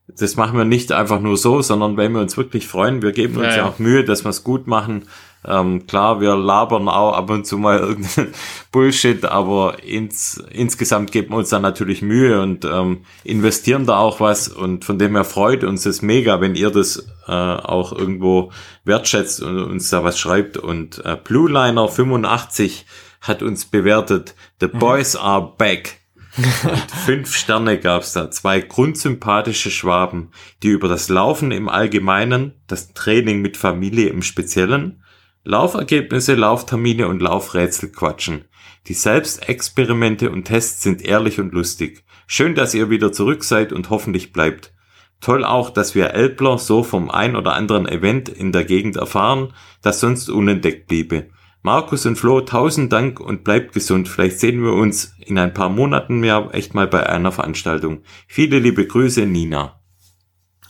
[0.07, 3.01] das machen wir nicht einfach nur so, sondern weil wir uns wirklich freuen.
[3.01, 3.65] Wir geben uns ja, ja.
[3.65, 5.07] auch Mühe, dass wir es gut machen.
[5.43, 8.33] Ähm, klar, wir labern auch ab und zu mal irgendeinen
[8.71, 14.19] Bullshit, aber ins, insgesamt geben wir uns da natürlich Mühe und ähm, investieren da auch
[14.19, 18.51] was und von dem her freut uns das mega, wenn ihr das äh, auch irgendwo
[18.83, 22.85] wertschätzt und uns da was schreibt und äh, Blue Liner 85
[23.21, 25.99] hat uns bewertet, The Boys are back.
[26.37, 28.31] Und fünf Sterne gab's da.
[28.31, 30.31] Zwei grundsympathische Schwaben,
[30.63, 35.03] die über das Laufen im Allgemeinen, das Training mit Familie im Speziellen,
[35.43, 38.45] Laufergebnisse, Lauftermine und Laufrätsel quatschen.
[38.87, 42.03] Die Selbstexperimente und Tests sind ehrlich und lustig.
[42.27, 44.71] Schön, dass ihr wieder zurück seid und hoffentlich bleibt.
[45.19, 49.53] Toll auch, dass wir Elbler so vom ein oder anderen Event in der Gegend erfahren,
[49.81, 51.29] das sonst unentdeckt bliebe.
[51.63, 54.07] Markus und Flo, tausend Dank und bleibt gesund.
[54.09, 58.01] Vielleicht sehen wir uns in ein paar Monaten ja echt mal bei einer Veranstaltung.
[58.27, 59.79] Viele liebe Grüße, Nina.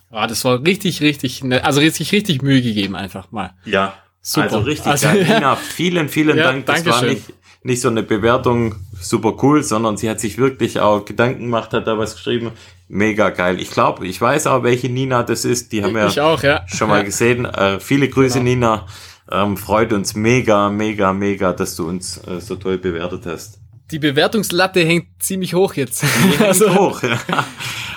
[0.10, 3.54] Ah, das war richtig, richtig, ne, also richtig, richtig Mühe gegeben einfach mal.
[3.64, 4.44] Ja, Super.
[4.44, 5.26] also richtig Also, geil.
[5.28, 5.34] ja.
[5.36, 6.66] Nina, vielen, vielen Ja, Dank.
[6.66, 7.34] Das war nicht,
[7.64, 11.88] nicht so eine Bewertung super cool, sondern sie hat sich wirklich auch Gedanken gemacht, hat
[11.88, 12.52] da was geschrieben.
[12.88, 13.60] Mega geil.
[13.60, 15.72] Ich glaube, ich weiß auch, welche Nina das ist.
[15.72, 16.66] Die haben wir Ich auch, ja.
[16.68, 17.04] schon mal Ja.
[17.04, 17.46] gesehen.
[17.46, 18.50] Äh, viele Grüße, Genau.
[18.50, 18.86] Nina.
[19.32, 23.60] Ähm, freut uns mega, mega, mega, dass du uns äh, so toll bewertet hast.
[23.92, 26.04] Die Bewertungslatte hängt ziemlich hoch jetzt.
[26.40, 27.02] Also, hoch.
[27.04, 27.18] Ja.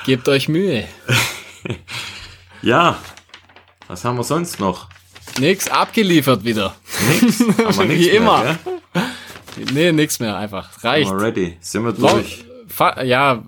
[0.06, 0.84] gebt euch Mühe.
[2.62, 2.96] ja.
[3.88, 4.88] Was haben wir sonst noch?
[5.38, 6.74] Nix abgeliefert wieder.
[7.20, 7.40] Nix.
[7.78, 8.42] Wie nichts immer.
[8.44, 8.58] Mehr?
[9.72, 10.82] Nee, nix mehr, einfach.
[10.84, 11.08] Reicht.
[11.08, 11.56] Sind wir ready.
[11.60, 12.44] Sind wir Long, durch?
[12.68, 13.42] fa ja,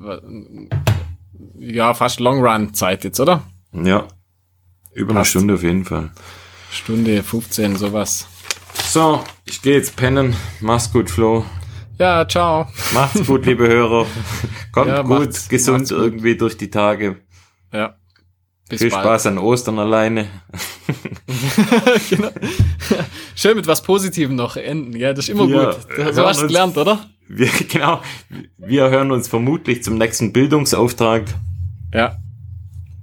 [1.59, 3.43] ja, fast Long Run Zeit jetzt, oder?
[3.73, 4.07] Ja.
[4.95, 5.31] Über eine Passt.
[5.31, 6.11] Stunde auf jeden Fall.
[6.71, 8.27] Stunde 15, sowas.
[8.85, 10.37] So, ich gehe jetzt pennen.
[10.61, 11.45] Mach's gut, Flo.
[11.99, 12.69] Ja, ciao.
[12.93, 14.07] Macht's gut, liebe Hörer.
[14.73, 15.99] Kommt Ja, gut, macht's- gesund macht's gut.
[15.99, 17.17] irgendwie durch die Tage.
[17.73, 17.97] Ja.
[18.69, 19.05] Bis Viel bald.
[19.05, 20.27] Spaß an Ostern alleine.
[22.11, 22.31] genau.
[23.37, 26.15] Schön mit was Positivem noch enden, ja, das ist immer Wir gut.
[26.15, 27.09] So hast du gelernt, oder?
[27.29, 28.01] Wir, genau,
[28.59, 31.25] wir hören uns vermutlich zum nächsten Bildungsauftrag.
[31.95, 32.17] Ja.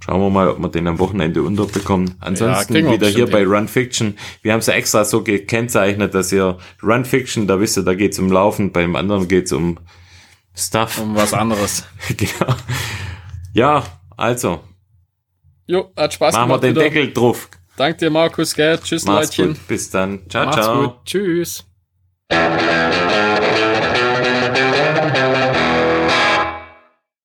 [0.04, 2.16] Schauen wir mal, ob wir den am Wochenende unterbekommen.
[2.20, 3.44] Ansonsten wir wieder hier bei.
[3.46, 4.18] Run Fiction.
[4.42, 7.94] Wir haben es ja extra so gekennzeichnet, dass ihr Run Fiction, da wisst ihr, da
[7.94, 9.78] geht's um Laufen, beim anderen geht's um
[10.54, 11.00] Stuff.
[11.00, 11.84] Um was anderes.
[12.16, 12.54] genau.
[13.54, 13.84] Ja,
[14.16, 14.60] also,
[15.66, 16.82] Jo, hat Spaß machen wir gemacht den wieder.
[16.82, 17.48] Deckel drauf.
[17.76, 18.78] Dank dir, Markus, gell?
[18.78, 19.48] Tschüss, Mach's Leutchen.
[19.54, 19.66] gut.
[19.68, 20.20] Bis dann.
[20.28, 20.82] Ciao, Macht's ciao.
[20.82, 21.04] gut.
[21.04, 21.64] Tschüss.